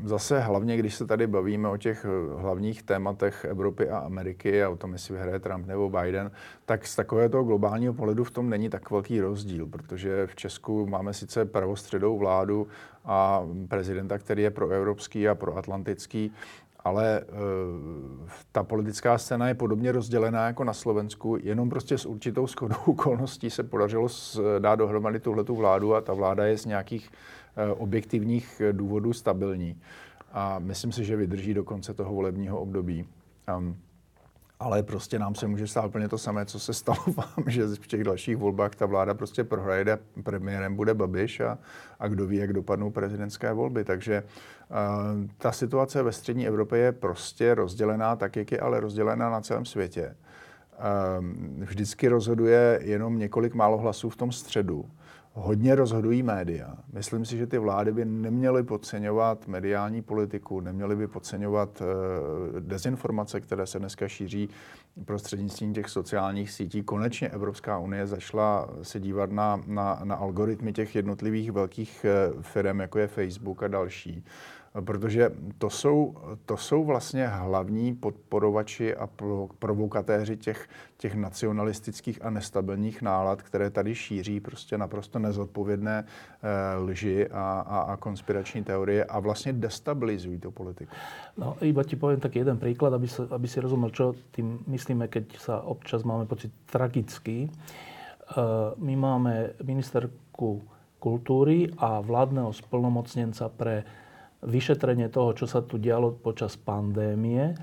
Zase 0.04 0.40
hlavně, 0.40 0.78
když 0.78 0.96
se 0.96 1.06
tady 1.06 1.28
bavíme 1.28 1.70
o 1.70 1.78
těch 1.78 2.06
eh, 2.06 2.42
hlavních 2.42 2.84
tématech 2.84 3.46
Evropy 3.46 3.90
a 3.90 3.98
Ameriky 3.98 4.64
a 4.64 4.70
o 4.70 4.76
tom, 4.76 4.94
jestli 4.94 5.14
vyhraje 5.14 5.40
Trump 5.40 5.68
nebo 5.68 5.90
Biden, 5.90 6.32
tak 6.66 6.88
z 6.88 6.96
takového 6.96 7.44
globálního 7.44 7.94
pohledu 7.94 8.24
v 8.24 8.32
tom 8.32 8.50
není 8.50 8.70
tak 8.70 8.92
velký 8.92 9.22
rozdíl, 9.22 9.68
protože 9.68 10.28
v 10.28 10.36
Česku 10.36 10.86
máme 10.86 11.14
sice 11.14 11.46
pravostředou 11.46 12.18
vládu 12.18 12.68
a 13.06 13.48
prezidenta, 13.68 14.18
který 14.18 14.44
je 14.44 14.52
proevropský 14.52 15.28
a 15.28 15.36
proatlantický, 15.36 16.32
ale 16.84 17.22
uh, 17.22 18.30
ta 18.52 18.64
politická 18.64 19.18
scéna 19.18 19.48
je 19.48 19.54
podobně 19.54 19.92
rozdělená 19.92 20.48
jako 20.48 20.64
na 20.64 20.74
Slovensku, 20.74 21.38
jenom 21.44 21.70
prostě 21.70 21.98
s 21.98 22.06
určitou 22.06 22.48
schodou 22.48 22.76
okolností 22.86 23.50
se 23.50 23.64
podařilo 23.64 24.08
dát 24.60 24.76
dohromady 24.76 25.20
tuhletu 25.20 25.56
vládu 25.56 25.96
a 25.96 26.02
ta 26.02 26.14
vláda 26.14 26.46
je 26.46 26.58
z 26.58 26.66
nějakých 26.66 27.10
uh, 27.10 27.82
objektivních 27.82 28.62
důvodů 28.72 29.14
stabilní. 29.14 29.78
A 30.32 30.60
myslím 30.60 30.92
si, 30.92 31.06
že 31.06 31.16
vydrží 31.16 31.54
do 31.54 31.64
konce 31.64 31.94
toho 31.94 32.14
volebního 32.14 32.60
období. 32.60 33.06
Um, 33.58 33.78
ale 34.62 34.84
prostě 34.84 35.20
nám 35.20 35.36
se 35.36 35.48
může 35.48 35.68
stát 35.68 35.86
úplně 35.86 36.08
to 36.08 36.18
samé, 36.18 36.46
co 36.46 36.60
se 36.60 36.74
stalo 36.74 37.00
vám, 37.16 37.46
že 37.48 37.68
v 37.68 37.88
těch 37.88 38.04
dalších 38.04 38.38
volbách 38.38 38.76
ta 38.76 38.86
vláda 38.86 39.14
prostě 39.14 39.44
prohraje, 39.44 40.00
premiérem 40.24 40.76
bude 40.76 40.94
Babiš 40.94 41.40
a, 41.40 41.58
a 42.00 42.08
kdo 42.08 42.28
ví, 42.28 42.38
jak 42.38 42.54
dopadnou 42.54 42.92
prezidentské 42.92 43.54
volby. 43.54 43.84
Takže 43.84 44.24
uh, 44.24 44.78
ta 45.38 45.52
situace 45.52 46.04
ve 46.04 46.12
střední 46.12 46.48
Evropě 46.48 46.80
je 46.80 46.92
prostě 46.92 47.56
rozdělená 47.56 48.16
tak, 48.16 48.36
jak 48.36 48.52
je 48.52 48.60
ale 48.60 48.80
rozdělená 48.80 49.30
na 49.30 49.42
celém 49.42 49.66
světě. 49.66 50.16
Uh, 51.20 51.26
vždycky 51.66 52.08
rozhoduje 52.08 52.80
jenom 52.84 53.20
několik 53.20 53.54
málo 53.54 53.78
hlasů 53.78 54.10
v 54.10 54.16
tom 54.16 54.32
středu 54.32 54.86
hodně 55.34 55.76
rozhodují 55.76 56.24
média. 56.24 56.74
Myslím 56.94 57.26
si, 57.26 57.38
že 57.38 57.48
ty 57.48 57.58
vlády 57.58 57.92
by 57.92 58.06
neměly 58.06 58.64
podceňovat 58.64 59.48
mediální 59.48 60.02
politiku, 60.02 60.60
neměly 60.60 60.96
by 60.96 61.08
podceňovat 61.08 61.82
uh, 61.82 62.60
dezinformace, 62.60 63.42
které 63.42 63.66
se 63.66 63.80
dneska 63.80 64.08
šíří 64.08 64.50
prostřednictvím 65.06 65.74
těch 65.74 65.90
sociálních 65.90 66.52
sítí. 66.52 66.84
Konečně 66.84 67.30
Evropská 67.30 67.78
unie 67.78 68.08
zašla 68.08 68.70
se 68.82 69.00
dívat 69.00 69.32
na, 69.32 69.64
na, 69.68 70.02
na 70.04 70.16
algoritmy 70.16 70.74
těch 70.74 70.96
jednotlivých 70.96 71.52
velkých 71.52 72.06
uh, 72.36 72.42
firm, 72.42 72.80
jako 72.80 73.00
je 73.00 73.08
Facebook 73.08 73.64
a 73.64 73.68
další 73.68 74.24
protože 74.80 75.32
to 75.58 75.70
jsou, 75.70 76.16
to 76.46 76.58
jsou 76.58 76.84
vlastně 76.84 77.28
hlavní 77.28 77.96
podporovači 77.96 78.96
a 78.96 79.10
provokatéři 79.60 80.38
těch, 80.38 80.70
těch 80.98 81.16
nacionalistických 81.16 82.26
a 82.26 82.30
nestabilních 82.30 83.02
nálad, 83.02 83.42
které 83.42 83.70
tady 83.70 83.96
šíří 83.96 84.40
prostě 84.40 84.78
naprosto 84.78 85.20
nezodpovědné 85.20 86.04
e, 86.04 86.76
lži 86.76 87.28
a, 87.28 87.60
a, 87.68 87.80
a 87.80 87.98
konspirační 87.98 88.64
teorie 88.64 89.06
a 89.06 89.20
vlastně 89.20 89.54
destabilizují 89.54 90.40
tu 90.40 90.52
politiku. 90.52 90.92
No, 91.38 91.58
iba 91.62 91.84
ti 91.84 91.96
poviem 91.96 92.20
taký 92.20 92.40
jeden 92.40 92.58
príklad, 92.58 92.94
aby, 92.94 93.08
sa, 93.08 93.28
aby 93.32 93.48
si 93.48 93.60
rozumel, 93.60 93.90
čo 93.92 94.16
tým 94.32 94.64
myslíme, 94.68 95.08
keď 95.08 95.40
sa 95.40 95.64
občas 95.64 96.04
máme 96.04 96.26
pocit 96.26 96.52
tragický. 96.72 97.48
E, 97.48 97.50
my 98.78 98.96
máme 98.96 99.60
ministerku 99.64 100.64
kultúry 101.00 101.68
a 101.78 102.00
vládneho 102.00 102.54
splnomocnenca 102.54 103.50
pre 103.50 103.84
vyšetrenie 104.42 105.08
toho, 105.10 105.38
čo 105.38 105.46
sa 105.46 105.62
tu 105.62 105.78
dialo 105.78 106.14
počas 106.14 106.58
pandémie, 106.58 107.54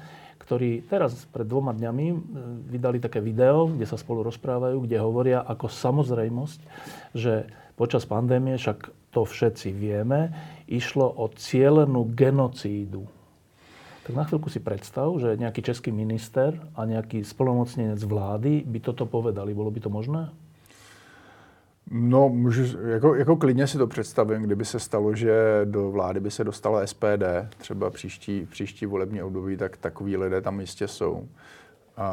ktorí 0.48 0.86
teraz 0.88 1.28
pred 1.28 1.44
dvoma 1.44 1.76
dňami 1.76 2.06
e, 2.08 2.16
vydali 2.72 2.98
také 3.02 3.20
video, 3.20 3.68
kde 3.68 3.84
sa 3.84 4.00
spolu 4.00 4.24
rozprávajú, 4.24 4.86
kde 4.86 4.96
hovoria 4.96 5.44
ako 5.44 5.68
samozrejmosť, 5.68 6.60
že 7.12 7.50
počas 7.76 8.08
pandémie, 8.08 8.56
však 8.56 8.88
to 9.12 9.28
všetci 9.28 9.68
vieme, 9.76 10.32
išlo 10.64 11.04
o 11.04 11.28
cieľenú 11.28 12.08
genocídu. 12.16 13.04
Tak 14.08 14.16
na 14.16 14.24
chvíľku 14.24 14.48
si 14.48 14.56
predstav, 14.56 15.12
že 15.20 15.36
nejaký 15.36 15.60
český 15.60 15.92
minister 15.92 16.56
a 16.72 16.88
nejaký 16.88 17.20
spolomocnenec 17.28 18.00
vlády 18.00 18.64
by 18.64 18.80
toto 18.80 19.04
povedali. 19.04 19.52
Bolo 19.52 19.68
by 19.68 19.84
to 19.84 19.92
možné? 19.92 20.32
No, 21.91 22.28
můžu, 22.28 22.78
jako, 22.89 23.14
jako 23.14 23.36
klidně 23.36 23.66
si 23.66 23.78
to 23.78 23.86
představím, 23.86 24.43
kdyby 24.43 24.64
se 24.64 24.80
stalo, 24.80 25.14
že 25.14 25.61
do 25.64 25.91
vlády 25.91 26.20
by 26.20 26.30
se 26.30 26.45
dostala 26.45 26.86
SPD, 26.86 27.24
třeba 27.59 27.91
příští, 27.91 28.47
příští 28.51 28.86
volební 28.86 29.22
období, 29.22 29.57
tak 29.57 29.76
takový 29.76 30.16
lidé 30.16 30.41
tam 30.41 30.61
jistě 30.61 30.89
jsou. 30.89 31.28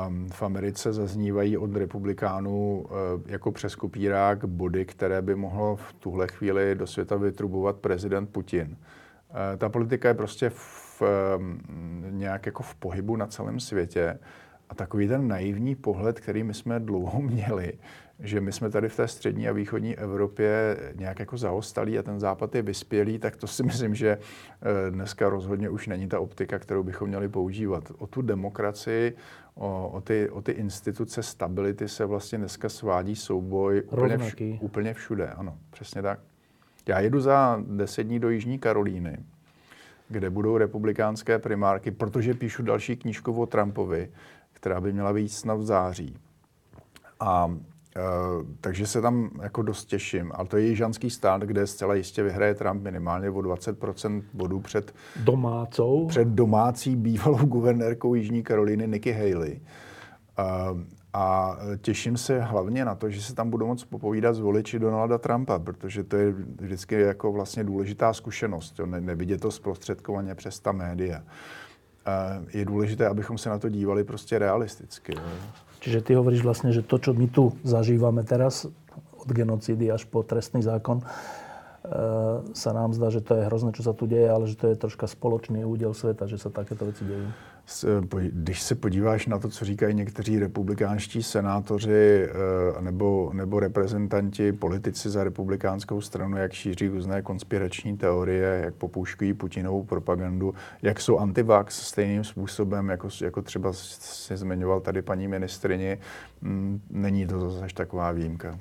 Um, 0.08 0.30
v 0.30 0.44
Americe 0.44 0.94
zaznívají 0.94 1.58
od 1.58 1.76
republikánů 1.76 2.86
uh, 2.86 3.22
jako 3.26 3.52
přes 3.52 3.76
kopírák 3.76 4.46
body, 4.46 4.86
které 4.86 5.22
by 5.22 5.36
mohl 5.36 5.76
v 5.76 5.94
tuhle 5.94 6.28
chvíli 6.28 6.76
do 6.76 6.88
světa 6.88 7.16
vytrubovat 7.16 7.76
prezident 7.76 8.30
Putin. 8.30 8.68
Uh, 8.70 8.78
ta 9.58 9.70
politika 9.70 10.08
je 10.08 10.14
prostě 10.14 10.50
v, 10.50 11.02
um, 11.38 11.60
nějak 12.10 12.46
jako 12.46 12.64
v 12.64 12.76
pohybu 12.76 13.16
na 13.16 13.28
celém 13.28 13.60
světě. 13.60 14.20
A 14.70 14.76
takový 14.76 15.08
ten 15.08 15.28
naivní 15.28 15.76
pohled, 15.76 16.20
který 16.20 16.44
my 16.44 16.54
jsme 16.54 16.80
dlouho 16.80 17.22
měli, 17.32 17.74
že 18.20 18.42
my 18.42 18.52
jsme 18.52 18.70
tady 18.70 18.90
v 18.90 18.96
té 18.96 19.08
střední 19.08 19.48
a 19.48 19.52
východní 19.52 19.98
Evropě 19.98 20.78
nějak 20.96 21.20
jako 21.20 21.38
zaostalí 21.38 22.00
a 22.00 22.04
ten 22.04 22.20
západ 22.20 22.56
je 22.56 22.62
vyspělý, 22.62 23.20
tak 23.20 23.36
to 23.36 23.48
si 23.48 23.64
myslím, 23.70 23.96
že 23.96 24.18
eh, 24.18 24.92
dneska 24.92 25.30
rozhodně 25.30 25.70
už 25.70 25.88
není 25.88 26.08
ta 26.08 26.20
optika, 26.20 26.60
kterou 26.60 26.84
bychom 26.84 27.08
měli 27.08 27.30
používat. 27.30 27.92
O 27.98 28.08
tu 28.08 28.22
demokracii, 28.22 29.16
o, 29.56 29.90
o, 29.90 30.02
ty, 30.02 30.30
o 30.30 30.42
ty 30.42 30.52
instituce 30.52 31.24
stability 31.24 31.90
se 31.90 32.06
vlastně 32.06 32.38
dneska 32.38 32.70
svádí 32.70 33.16
souboj 33.16 33.84
úplně, 33.86 34.18
vš, 34.18 34.36
úplně 34.60 34.94
všude. 34.94 35.28
Ano, 35.28 35.58
přesně 35.70 36.02
tak. 36.02 36.20
Já 36.88 37.00
jedu 37.00 37.20
za 37.20 37.64
deset 37.68 38.04
dní 38.04 38.20
do 38.20 38.30
Jižní 38.30 38.60
Karolíny, 38.60 39.18
kde 40.10 40.30
budou 40.30 40.58
republikánské 40.58 41.40
primárky, 41.40 41.92
protože 41.92 42.34
píšu 42.34 42.64
další 42.64 42.96
knížku 42.96 43.42
o 43.42 43.46
Trumpovi, 43.46 44.12
která 44.54 44.82
by 44.82 44.94
měla 44.94 45.14
být 45.14 45.30
snad 45.30 45.56
v 45.56 45.64
září. 45.64 46.18
A 47.20 47.58
Uh, 47.98 48.46
takže 48.62 48.88
se 48.88 49.02
tam 49.02 49.30
jako 49.42 49.62
dost 49.62 49.86
těším. 49.86 50.32
Ale 50.36 50.48
to 50.48 50.58
je 50.58 50.68
jižanský 50.68 51.10
stát, 51.10 51.42
kde 51.42 51.68
zcela 51.68 51.96
jistě 51.96 52.24
vyhraje 52.24 52.56
Trump 52.56 52.84
minimálně 52.84 53.30
o 53.30 53.40
20% 53.40 54.24
bodů 54.34 54.60
před, 54.60 54.96
Domácou. 55.24 56.08
před 56.08 56.28
domácí 56.28 56.96
bývalou 56.96 57.38
guvernérkou 57.46 58.16
Jižní 58.16 58.44
Karoliny 58.44 58.88
Nikki 58.88 59.12
Haley. 59.12 59.62
Uh, 60.40 60.80
a 61.14 61.58
těším 61.82 62.18
se 62.18 62.40
hlavně 62.40 62.86
na 62.86 62.96
to, 62.96 63.10
že 63.10 63.22
se 63.22 63.36
tam 63.36 63.50
budou 63.50 63.68
moct 63.68 63.84
popovídat 63.84 64.36
s 64.36 64.40
voliči 64.40 64.80
Donalda 64.80 65.18
Trumpa, 65.18 65.60
protože 65.60 66.04
to 66.04 66.16
je 66.18 66.34
vždycky 66.62 67.00
jako 67.02 67.32
vlastně 67.32 67.64
důležitá 67.64 68.14
zkušenost. 68.14 68.80
Jo? 68.80 68.86
Ne, 68.86 69.02
nevidět 69.02 69.42
to 69.42 69.52
zprostředkovaně 69.52 70.36
přes 70.36 70.60
ta 70.60 70.72
média. 70.72 71.18
Uh, 71.20 72.46
je 72.54 72.66
důležité, 72.66 73.08
abychom 73.08 73.38
se 73.38 73.50
na 73.50 73.60
to 73.60 73.70
dívali 73.70 74.04
prostě 74.04 74.40
realisticky. 74.40 75.16
Jo? 75.16 75.22
Čiže 75.86 76.02
ty 76.02 76.18
hovoríš 76.18 76.42
vlastne, 76.42 76.74
že 76.74 76.82
to, 76.82 76.98
čo 76.98 77.14
my 77.14 77.30
tu 77.30 77.54
zažívame 77.62 78.26
teraz, 78.26 78.66
od 79.22 79.30
genocídy 79.30 79.94
až 79.94 80.10
po 80.10 80.26
trestný 80.26 80.66
zákon, 80.66 81.02
e, 81.02 81.06
sa 82.58 82.72
nám 82.74 82.98
zdá, 82.98 83.14
že 83.14 83.22
to 83.22 83.38
je 83.38 83.46
hrozné, 83.46 83.70
čo 83.78 83.86
sa 83.86 83.94
tu 83.94 84.10
deje, 84.10 84.26
ale 84.26 84.50
že 84.50 84.58
to 84.58 84.74
je 84.74 84.82
troška 84.82 85.06
spoločný 85.06 85.62
údel 85.62 85.94
sveta, 85.94 86.26
že 86.26 86.42
sa 86.42 86.50
takéto 86.50 86.90
veci 86.90 87.06
dejú. 87.06 87.30
Když 88.32 88.62
se 88.62 88.76
podíváš 88.76 89.28
na 89.28 89.40
to, 89.40 89.50
co 89.50 89.66
říkají 89.66 89.96
někteří 89.96 90.40
republikánští 90.40 91.24
senátoři 91.24 92.28
eh, 92.30 92.82
nebo, 92.82 93.32
nebo 93.34 93.60
reprezentanti, 93.60 94.52
politici 94.54 95.10
za 95.10 95.24
republikánskou 95.24 96.02
stranu, 96.02 96.38
jak 96.38 96.54
šíří 96.54 96.88
různé 96.88 97.22
konspirační 97.22 97.98
teorie, 97.98 98.62
jak 98.64 98.76
popouškují 98.76 99.34
Putinovou 99.34 99.84
propagandu, 99.84 100.54
jak 100.82 101.02
jsou 101.02 101.18
antivax 101.18 101.82
stejným 101.82 102.24
způsobem, 102.24 102.90
jako, 102.90 103.10
jako 103.22 103.42
třeba 103.42 103.74
si 103.74 104.38
zmiňoval 104.38 104.82
tady 104.82 105.02
paní 105.02 105.28
ministrině, 105.28 105.98
mm, 106.42 106.82
není 106.90 107.28
to 107.28 107.50
zase 107.50 107.74
taková 107.74 108.12
výjimka. 108.12 108.60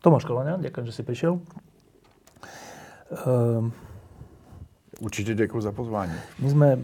Tomáš 0.00 0.24
Kalaňa, 0.24 0.56
děkuji, 0.60 0.86
že 0.86 0.92
jsi 0.92 1.02
přišel. 1.02 1.40
Um, 3.26 3.72
Určitě 5.00 5.34
děkuji 5.34 5.60
za 5.60 5.72
pozvání. 5.72 6.12
My 6.38 6.50
jsme 6.50 6.78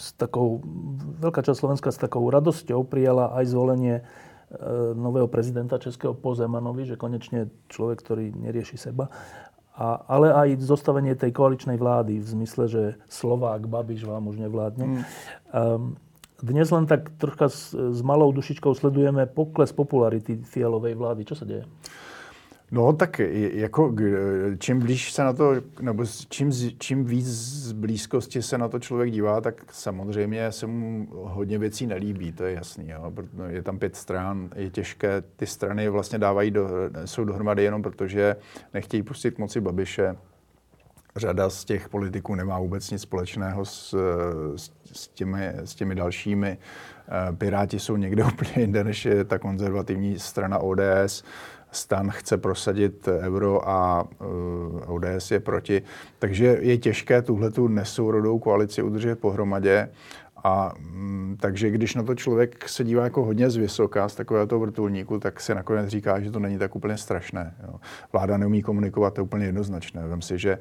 s 0.00 0.08
takou, 0.16 0.64
veľká 1.20 1.44
časť 1.44 1.58
Slovenska 1.58 1.92
s 1.92 2.00
takou 2.00 2.24
radosťou 2.32 2.80
prijala 2.88 3.36
aj 3.36 3.44
zvolenie 3.52 4.04
nového 4.94 5.28
prezidenta 5.28 5.76
Českého 5.76 6.16
po 6.16 6.32
Zemanovi, 6.32 6.88
že 6.88 7.00
konečne 7.00 7.52
človek, 7.68 8.00
ktorý 8.00 8.32
nerieši 8.32 8.76
seba. 8.78 9.12
A, 9.74 9.98
ale 10.06 10.30
aj 10.30 10.62
zostavenie 10.62 11.18
tej 11.18 11.34
koaličnej 11.34 11.74
vlády 11.74 12.22
v 12.22 12.28
zmysle, 12.30 12.64
že 12.70 12.82
Slovák, 13.10 13.66
Babiš 13.66 14.06
vám 14.06 14.30
už 14.30 14.38
nevládne. 14.38 15.02
Mm. 15.50 15.98
Dnes 16.38 16.68
len 16.70 16.86
tak 16.86 17.10
troška 17.18 17.50
s, 17.50 17.74
s 17.74 18.00
malou 18.04 18.30
dušičkou 18.30 18.70
sledujeme 18.76 19.26
pokles 19.26 19.74
popularity 19.74 20.38
fialovej 20.46 20.94
vlády. 20.94 21.26
Čo 21.26 21.42
sa 21.42 21.44
deje? 21.48 21.66
No 22.74 22.92
tak 22.92 23.18
jako 23.52 23.94
čím 24.58 24.78
blíž 24.78 25.12
se 25.12 25.24
na 25.24 25.32
to, 25.32 25.54
nebo 25.80 26.04
čím, 26.28 26.52
čím 26.78 27.04
víc 27.04 27.26
z 27.26 27.72
blízkosti 27.72 28.42
se 28.42 28.58
na 28.58 28.68
to 28.68 28.78
člověk 28.78 29.10
dívá, 29.10 29.40
tak 29.40 29.64
samozřejmě 29.72 30.52
se 30.52 30.66
mu 30.66 31.08
hodně 31.12 31.58
věcí 31.58 31.86
nelíbí, 31.86 32.32
to 32.32 32.44
je 32.44 32.54
jasný. 32.54 32.88
Jo. 32.88 33.12
Je 33.48 33.62
tam 33.62 33.78
pět 33.78 33.96
stran, 33.96 34.50
je 34.54 34.70
těžké, 34.70 35.22
ty 35.36 35.46
strany 35.46 35.88
vlastně 35.88 36.18
dávají, 36.18 36.50
do, 36.50 36.68
jsou 37.04 37.24
dohromady 37.24 37.62
jenom 37.62 37.82
protože 37.82 38.36
nechtějí 38.74 39.02
pustit 39.02 39.38
moci 39.38 39.60
Babiše. 39.60 40.16
Řada 41.16 41.50
z 41.50 41.64
těch 41.64 41.88
politiků 41.88 42.34
nemá 42.34 42.58
vůbec 42.58 42.90
nic 42.90 43.02
společného 43.02 43.64
s, 43.64 43.94
s, 44.56 44.70
s, 44.92 45.08
těmi, 45.08 45.52
s 45.54 45.74
těmi 45.74 45.94
dalšími. 45.94 46.58
Piráti 47.38 47.78
jsou 47.78 47.96
někde 47.96 48.24
úplně 48.24 48.52
jinde, 48.56 48.84
než 48.84 49.04
je 49.04 49.24
ta 49.24 49.38
konzervativní 49.38 50.18
strana 50.18 50.58
ODS. 50.58 51.24
Stan 51.74 52.10
chce 52.10 52.36
prosadit 52.36 53.08
euro 53.20 53.68
a 53.68 54.08
uh, 54.20 54.94
ODS 54.94 55.30
je 55.30 55.40
proti. 55.40 55.82
Takže 56.18 56.58
je 56.60 56.78
těžké 56.78 57.22
tuhle 57.22 57.50
tu 57.50 57.68
nesourodou 57.68 58.38
koalici 58.38 58.82
udržet 58.82 59.18
pohromadě. 59.18 59.88
A 60.44 60.72
mm, 60.78 61.36
takže 61.40 61.70
když 61.70 61.94
na 61.94 62.02
to 62.02 62.14
člověk 62.14 62.68
se 62.68 62.84
dívá 62.84 63.04
jako 63.04 63.24
hodně 63.24 63.50
z 63.50 63.56
vysoka, 63.56 64.08
z 64.08 64.14
takového 64.14 64.46
toho 64.46 64.60
vrtulníku, 64.60 65.18
tak 65.18 65.40
si 65.40 65.54
nakonec 65.54 65.88
říká, 65.88 66.20
že 66.20 66.30
to 66.30 66.38
není 66.38 66.58
tak 66.58 66.76
úplně 66.76 66.96
strašné. 66.96 67.54
Jo. 67.62 67.74
Vláda 68.12 68.36
neumí 68.36 68.62
komunikovat, 68.62 69.14
to 69.14 69.20
je 69.20 69.24
úplně 69.24 69.46
jednoznačné. 69.46 70.08
Vem 70.08 70.22
si, 70.22 70.38
že 70.38 70.58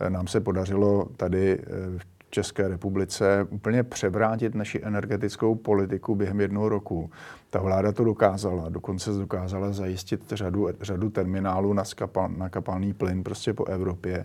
eh, 0.00 0.10
nám 0.10 0.26
se 0.26 0.40
podařilo 0.40 1.08
tady 1.16 1.58
eh, 1.60 2.15
České 2.30 2.68
republice 2.68 3.46
úplně 3.50 3.82
převrátit 3.82 4.54
naši 4.54 4.80
energetickou 4.84 5.54
politiku 5.54 6.14
během 6.14 6.40
jednoho 6.40 6.68
roku. 6.68 7.10
Ta 7.50 7.60
vláda 7.60 7.92
to 7.92 8.04
dokázala, 8.04 8.68
dokonce 8.68 9.10
dokázala 9.10 9.72
zajistit 9.72 10.32
řadu, 10.32 10.68
řadu 10.80 11.10
terminálů 11.10 11.72
na, 11.72 11.84
skapal, 11.84 12.28
na 12.28 12.48
kapalný 12.48 12.92
plyn 12.92 13.22
prostě 13.22 13.52
po 13.52 13.64
Evropě. 13.64 14.24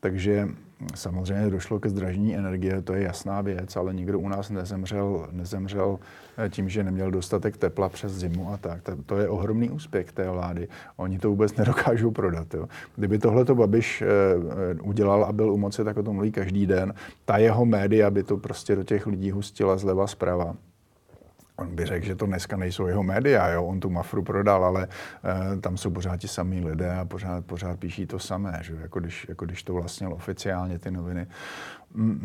Takže 0.00 0.48
samozřejmě 0.94 1.50
došlo 1.50 1.80
ke 1.80 1.88
zdražení 1.88 2.36
energie, 2.36 2.82
to 2.82 2.94
je 2.94 3.02
jasná 3.02 3.40
věc, 3.40 3.76
ale 3.76 3.94
nikdo 3.94 4.18
u 4.18 4.28
nás 4.28 4.50
nezemřel, 4.50 5.28
nezemřel 5.32 5.98
tím, 6.48 6.68
že 6.68 6.84
neměl 6.84 7.10
dostatek 7.10 7.56
tepla 7.56 7.88
přes 7.88 8.12
zimu 8.12 8.52
a 8.52 8.56
tak. 8.56 8.80
To 9.06 9.18
je 9.18 9.28
ohromný 9.28 9.70
úspěch 9.70 10.12
té 10.12 10.30
vlády. 10.30 10.68
Oni 10.96 11.18
to 11.18 11.30
vůbec 11.30 11.56
nedokážou 11.56 12.10
prodat. 12.10 12.54
Jo. 12.54 12.68
Kdyby 12.96 13.18
tohle 13.18 13.44
to 13.44 13.54
Babiš 13.54 14.02
eh, 14.02 14.06
eh, 14.06 14.82
udělal 14.82 15.24
a 15.24 15.32
byl 15.32 15.52
u 15.52 15.56
moci, 15.56 15.84
tak 15.84 15.96
o 15.96 16.02
tom 16.02 16.14
mluví 16.14 16.32
každý 16.32 16.66
den. 16.66 16.94
Ta 17.24 17.38
jeho 17.38 17.66
média 17.66 18.10
by 18.10 18.22
to 18.22 18.36
prostě 18.36 18.76
do 18.76 18.84
těch 18.84 19.06
lidí 19.06 19.30
hustila 19.30 19.76
zleva 19.76 20.06
zprava 20.06 20.56
on 21.60 21.74
by 21.74 21.86
řekl, 21.86 22.06
že 22.06 22.16
to 22.16 22.26
dneska 22.26 22.56
nejsou 22.56 22.86
jeho 22.86 23.02
média, 23.02 23.48
jo? 23.48 23.64
on 23.64 23.80
tu 23.80 23.90
Mafru 23.90 24.22
prodal, 24.22 24.64
ale 24.64 24.88
e, 25.54 25.60
tam 25.60 25.76
jsou 25.76 25.90
pořád 25.90 26.16
ti 26.16 26.28
samý 26.28 26.64
lidé 26.64 26.94
a 26.94 27.04
pořád, 27.04 27.44
pořád 27.44 27.78
píší 27.78 28.06
to 28.06 28.18
samé, 28.18 28.58
že? 28.62 28.74
Jako, 28.80 29.00
když, 29.00 29.26
jako 29.28 29.44
když 29.44 29.62
to 29.62 29.74
vlastnil 29.74 30.12
oficiálně 30.12 30.78
ty 30.78 30.90
noviny. 30.90 31.26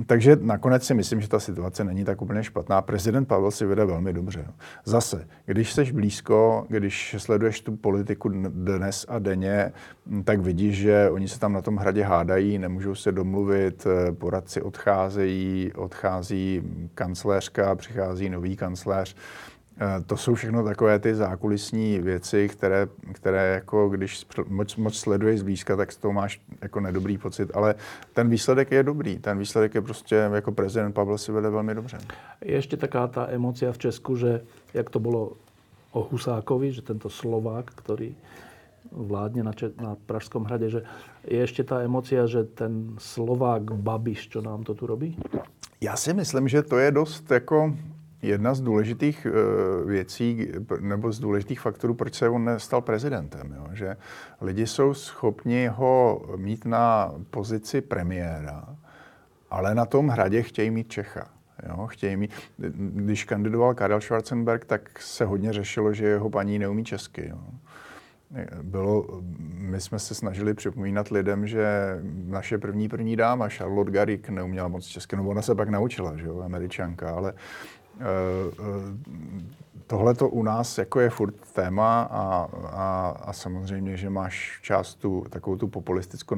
Takže 0.05 0.37
nakonec 0.41 0.85
si 0.85 0.93
myslím, 0.93 1.21
že 1.21 1.27
ta 1.27 1.39
situace 1.39 1.83
není 1.83 2.05
tak 2.05 2.21
úplně 2.21 2.43
špatná. 2.43 2.81
Prezident 2.81 3.25
Pavel 3.25 3.51
si 3.51 3.65
vede 3.65 3.85
velmi 3.85 4.13
dobře. 4.13 4.47
Zase, 4.85 5.27
když 5.45 5.73
jsi 5.73 5.93
blízko, 5.93 6.65
když 6.69 7.15
sleduješ 7.17 7.61
tu 7.61 7.75
politiku 7.75 8.29
dnes 8.49 9.05
a 9.09 9.19
denně, 9.19 9.71
tak 10.23 10.39
vidíš, 10.39 10.77
že 10.77 11.09
oni 11.09 11.27
se 11.27 11.39
tam 11.39 11.53
na 11.53 11.61
tom 11.61 11.77
hradě 11.77 12.03
hádají, 12.03 12.57
nemůžou 12.57 12.95
se 12.95 13.11
domluvit, 13.11 13.87
eh, 13.87 14.11
poradci 14.11 14.61
odcházejí, 14.61 15.71
odchází 15.75 16.61
kancléřka, 16.95 17.75
přichází 17.75 18.29
nový 18.29 18.55
kancléř. 18.55 19.15
Eh, 19.81 20.03
to 20.05 20.17
jsou 20.17 20.35
všechno 20.35 20.63
takové 20.63 20.99
ty 20.99 21.15
zákulisní 21.15 21.99
věci, 21.99 22.49
které, 22.49 22.87
které 23.11 23.53
jako 23.53 23.89
když 23.89 24.25
moc, 24.47 24.75
moc 24.75 24.97
sleduješ 24.97 25.39
zblízka, 25.39 25.75
tak 25.75 25.91
z 25.91 25.97
toho 25.97 26.13
máš 26.13 26.41
jako 26.61 26.79
nedobrý 26.79 27.17
pocit, 27.17 27.51
ale 27.53 27.75
ten 28.13 28.29
výsledek 28.29 28.71
je 28.71 28.83
dobrý. 28.83 29.19
Ten 29.19 29.37
výsledek 29.37 29.75
je 29.75 29.81
prostě, 29.81 30.15
jako 30.15 30.51
prezident 30.51 30.93
Pavel 30.93 31.17
si 31.17 31.31
vede 31.31 31.49
velmi 31.49 31.75
dobře. 31.75 31.97
Je 32.41 32.53
ještě 32.53 32.77
taká 32.77 33.07
ta 33.07 33.27
emocia 33.29 33.71
v 33.71 33.77
Česku, 33.77 34.15
že 34.15 34.41
jak 34.73 34.89
to 34.89 34.99
bylo 34.99 35.31
o 35.91 36.07
Husákovi, 36.11 36.71
že 36.71 36.81
tento 36.81 37.09
Slovák, 37.09 37.71
který 37.75 38.15
vládne 38.91 39.43
na, 39.43 39.51
Če- 39.53 39.71
na 39.81 39.95
Pražskom 40.05 40.43
hrade, 40.43 40.69
že 40.69 40.83
je 41.27 41.37
ještě 41.37 41.63
ta 41.63 41.81
emocia, 41.81 42.27
že 42.27 42.43
ten 42.43 42.95
Slovák 42.97 43.71
Babiš, 43.71 44.29
čo 44.29 44.41
nám 44.41 44.63
to 44.63 44.73
tu 44.73 44.87
robí? 44.87 45.17
Já 45.81 45.95
si 45.95 46.13
myslím, 46.13 46.47
že 46.47 46.63
to 46.63 46.77
je 46.77 46.91
dost 46.91 47.31
jako 47.31 47.75
jedna 48.27 48.53
z 48.53 48.61
důležitých 48.61 49.27
uh, 49.29 49.89
věcí, 49.89 50.47
nebo 50.79 51.11
z 51.11 51.19
důležitých 51.19 51.59
faktorů, 51.59 51.93
proč 51.93 52.13
se 52.13 52.29
on 52.29 52.45
nestal 52.45 52.81
prezidentem. 52.81 53.55
Jo? 53.57 53.67
Že 53.71 53.97
lidi 54.41 54.67
jsou 54.67 54.93
schopni 54.93 55.67
ho 55.67 56.25
mít 56.35 56.65
na 56.65 57.13
pozici 57.29 57.81
premiéra, 57.81 58.75
ale 59.49 59.75
na 59.75 59.85
tom 59.85 60.07
hradě 60.07 60.41
chtějí 60.41 60.71
mít 60.71 60.89
Čecha. 60.89 61.27
Jo, 61.69 61.87
chtějí 61.87 62.17
mít, 62.17 62.31
když 62.77 63.23
kandidoval 63.23 63.73
Karel 63.73 64.01
Schwarzenberg, 64.01 64.65
tak 64.65 65.01
se 65.01 65.25
hodně 65.25 65.53
řešilo, 65.53 65.93
že 65.93 66.05
jeho 66.05 66.29
paní 66.29 66.59
neumí 66.59 66.83
česky. 66.83 67.27
Jo. 67.29 67.37
Bylo, 68.61 69.21
my 69.53 69.81
jsme 69.81 69.99
se 69.99 70.15
snažili 70.15 70.53
připomínat 70.53 71.07
lidem, 71.07 71.47
že 71.47 71.65
naše 72.25 72.57
první 72.57 72.89
první 72.89 73.15
dáma, 73.15 73.49
Charlotte 73.49 73.91
Garrick, 73.91 74.29
neuměla 74.29 74.67
moc 74.67 74.85
česky, 74.85 75.15
no 75.15 75.27
ona 75.27 75.41
se 75.41 75.55
pak 75.55 75.69
naučila, 75.69 76.17
že 76.17 76.25
jo, 76.25 76.41
američanka, 76.41 77.15
ale 77.15 77.33
Eh, 77.33 77.33
eh, 77.33 77.84
tohle 79.87 80.15
to 80.15 80.29
u 80.29 80.43
nás 80.43 80.77
jako 80.77 80.99
je 80.99 81.09
furt 81.09 81.35
téma 81.53 82.01
a, 82.01 82.47
a, 82.71 83.09
a 83.21 83.33
samozřejmě, 83.33 83.97
že 83.97 84.09
máš 84.09 84.59
část 84.61 84.95
tu, 84.95 85.25
takovou 85.29 85.57
tu 85.57 85.67
populistickou 85.67 86.35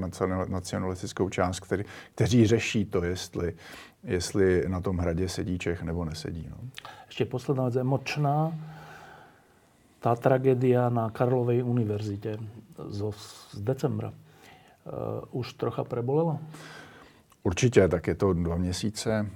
nacionalistickou 0.48 1.30
část, 1.30 1.60
který, 1.60 1.84
kteří 2.16 2.48
řeší 2.48 2.86
to, 2.86 3.04
jestli, 3.04 3.56
jestli 4.04 4.64
na 4.68 4.82
tom 4.82 4.98
hradě 4.98 5.30
sedí 5.30 5.60
Čech 5.60 5.84
nebo 5.84 6.06
nesedí. 6.06 6.48
No. 6.50 6.58
Ještě 7.06 7.26
posledná 7.26 7.64
věc, 7.64 7.76
emočná. 7.76 8.54
Ta 10.00 10.16
tragédia 10.16 10.90
na 10.90 11.10
Karlovej 11.10 11.64
univerzitě 11.64 12.38
z, 12.88 13.12
z 13.52 13.62
decembra 13.62 14.10
uh, 14.10 15.40
už 15.40 15.54
trocha 15.54 15.84
prebolela? 15.84 16.40
Určitě, 17.44 17.88
tak 17.88 18.08
je 18.08 18.16
to 18.16 18.34
dva 18.34 18.56
měsíce, 18.56 19.30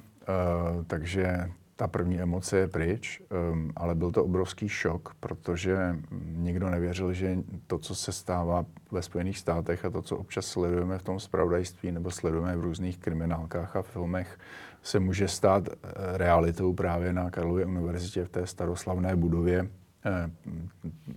uh, 0.75 0.83
takže 0.83 1.51
ta 1.81 1.87
první 1.87 2.21
emoce 2.21 2.57
je 2.57 2.67
pryč, 2.67 3.21
um, 3.51 3.71
ale 3.75 3.95
byl 3.95 4.11
to 4.11 4.23
obrovský 4.23 4.69
šok, 4.69 5.15
protože 5.19 5.95
nikdo 6.23 6.69
nevěřil, 6.69 7.13
že 7.13 7.37
to, 7.67 7.77
co 7.77 7.95
se 7.95 8.11
stává 8.11 8.65
ve 8.91 9.01
Spojených 9.01 9.37
státech 9.37 9.85
a 9.85 9.89
to, 9.89 10.01
co 10.01 10.17
občas 10.17 10.45
sledujeme 10.45 10.97
v 10.97 11.03
tom 11.03 11.19
spravodajství 11.19 11.91
nebo 11.91 12.11
sledujeme 12.11 12.57
v 12.57 12.61
různých 12.61 12.97
kriminálkách 12.97 13.75
a 13.75 13.81
filmech, 13.81 14.39
se 14.83 14.99
může 14.99 15.27
stát 15.27 15.69
eh, 15.69 15.77
realitou 16.17 16.73
právě 16.73 17.13
na 17.13 17.31
Karlově 17.31 17.65
univerzitě 17.65 18.25
v 18.25 18.29
té 18.29 18.47
staroslavné 18.47 19.15
budově 19.15 19.67
eh, 20.05 20.31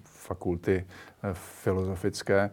fakulty 0.05 0.85
eh, 0.85 1.29
filozofické. 1.33 2.51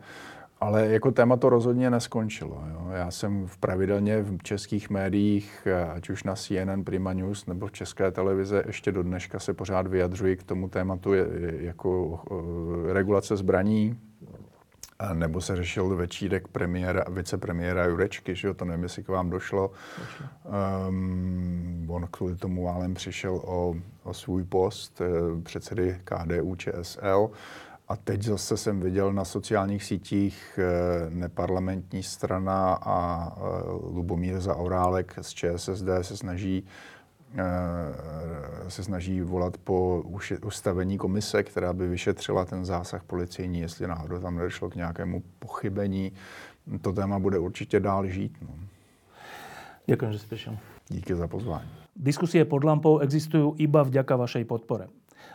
Ale 0.62 0.88
jako 0.88 1.12
téma 1.12 1.38
to 1.38 1.50
rozhodně 1.50 1.90
neskončilo. 1.90 2.64
Jo. 2.72 2.88
Já 2.92 3.12
jsem 3.12 3.48
v 3.48 3.58
pravidelně 3.58 4.22
v 4.22 4.44
českých 4.44 4.90
médiích, 4.90 5.68
ať 5.94 6.10
už 6.10 6.24
na 6.24 6.36
CNN, 6.36 6.84
Prima 6.84 7.14
News 7.14 7.46
nebo 7.46 7.68
v 7.68 7.72
české 7.72 8.12
televize, 8.12 8.64
ještě 8.68 8.92
do 8.92 9.04
dneška 9.04 9.40
se 9.40 9.54
pořád 9.54 9.88
vyjadřuji 9.88 10.36
k 10.36 10.44
tomu 10.44 10.70
tématu 10.70 11.14
jako 11.60 12.20
regulace 12.94 13.38
zbraní 13.38 14.00
A 15.00 15.14
nebo 15.14 15.42
se 15.42 15.56
řešil 15.56 15.96
večírek 15.96 16.48
premiéra, 16.48 17.04
vicepremiéra 17.10 17.86
Jurečky, 17.86 18.36
že 18.36 18.48
jo, 18.48 18.54
to 18.54 18.66
nevím, 18.66 18.84
jestli 18.84 19.04
k 19.04 19.08
vám 19.08 19.30
došlo. 19.30 19.72
došlo. 20.00 20.30
Um, 20.90 21.88
on 21.90 22.08
kvůli 22.12 22.36
tomu 22.36 22.64
válem 22.64 22.94
přišel 22.94 23.42
o, 23.46 23.76
o 24.04 24.14
svůj 24.14 24.44
post 24.44 25.02
uh, 25.02 25.42
předsedy 25.42 26.02
KDU 26.04 26.56
ČSL. 26.56 27.30
A 27.92 27.96
teď 27.96 28.22
zase 28.24 28.58
jsem 28.58 28.80
viděl 28.80 29.14
na 29.14 29.26
sociálních 29.26 29.84
sítích 29.84 30.60
uh, 30.60 31.14
neparlamentní 31.14 32.04
strana 32.04 32.74
a 32.74 33.28
uh, 33.38 33.96
Lubomír 33.96 34.40
Zaorálek 34.40 35.20
z 35.22 35.30
ČSSD 35.30 35.88
se 36.02 36.18
snaží 36.18 36.64
se 38.68 38.84
snaží 38.84 39.22
volat 39.22 39.58
po 39.58 40.04
ustavení 40.46 40.98
komise, 40.98 41.44
která 41.44 41.74
by 41.74 41.88
vyšetřila 41.88 42.46
ten 42.46 42.66
zásah 42.66 43.04
policejní, 43.04 43.60
jestli 43.60 43.88
náhodou 43.88 44.20
tam 44.20 44.38
nedošlo 44.38 44.70
k 44.70 44.76
nějakému 44.76 45.24
pochybení. 45.40 46.12
To 46.82 46.94
téma 46.94 47.20
bude 47.20 47.40
určitě 47.40 47.80
dál 47.80 48.08
žít. 48.08 48.38
No. 48.42 48.56
Děkuji, 49.86 50.12
že 50.12 50.20
jste 50.20 50.28
přišel. 50.28 50.58
Díky 50.90 51.16
za 51.16 51.28
pozvání. 51.28 51.70
Diskusie 51.96 52.46
pod 52.46 52.64
lampou 52.64 53.04
existujú 53.04 53.56
iba 53.60 53.84
vďaka 53.84 54.16
vašej 54.16 54.48
podpore. 54.48 54.88